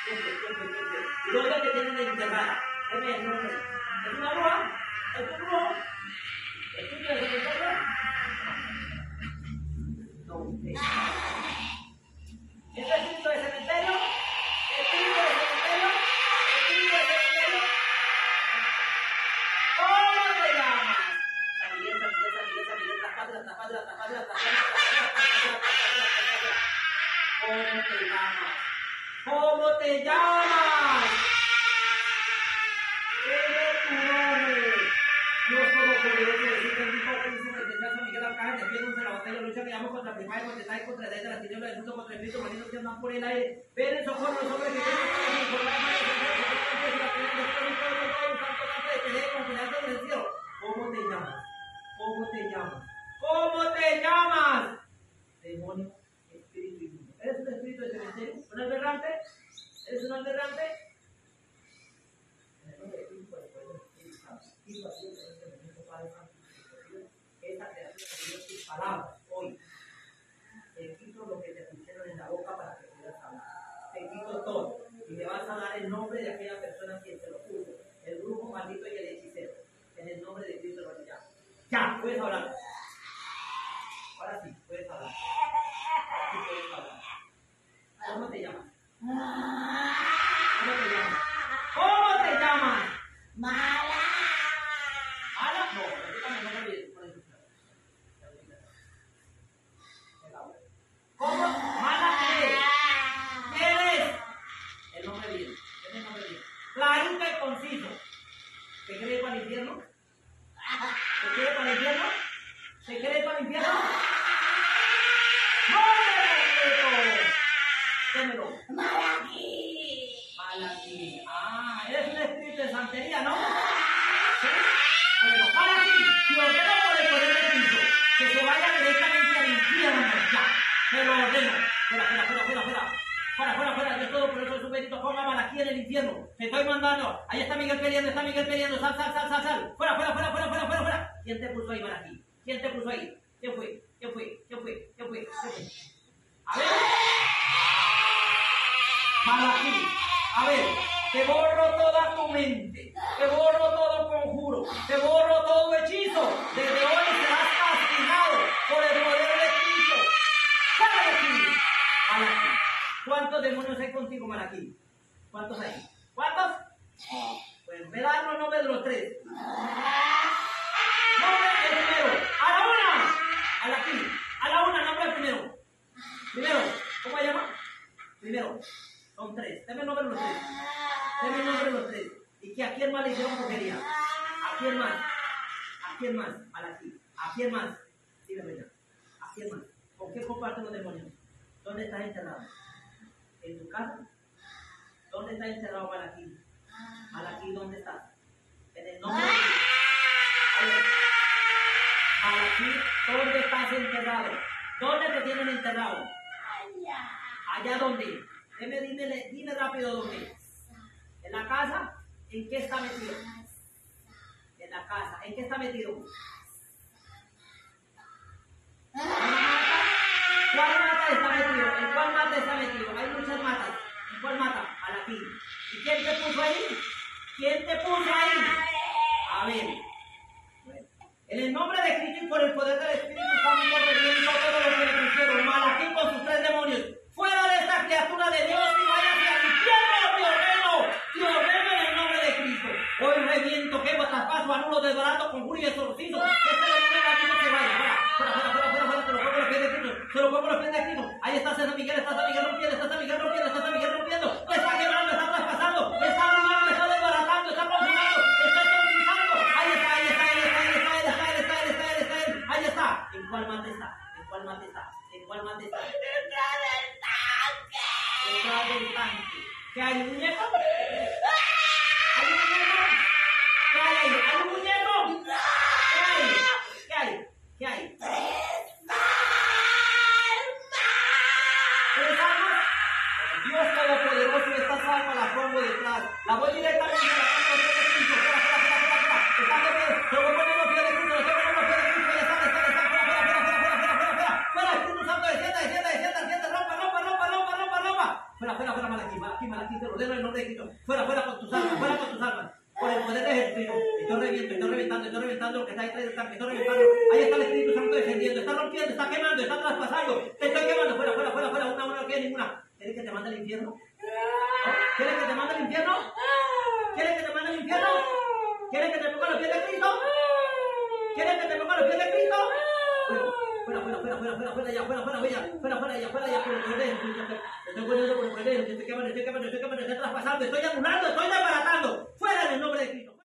[0.06, 0.56] 对对对
[0.92, 2.60] 对，罗家的爷爷爷爷在哪？
[2.92, 3.44] 那边那边，
[4.06, 4.72] 那边罗啊，
[5.16, 5.76] 那边罗。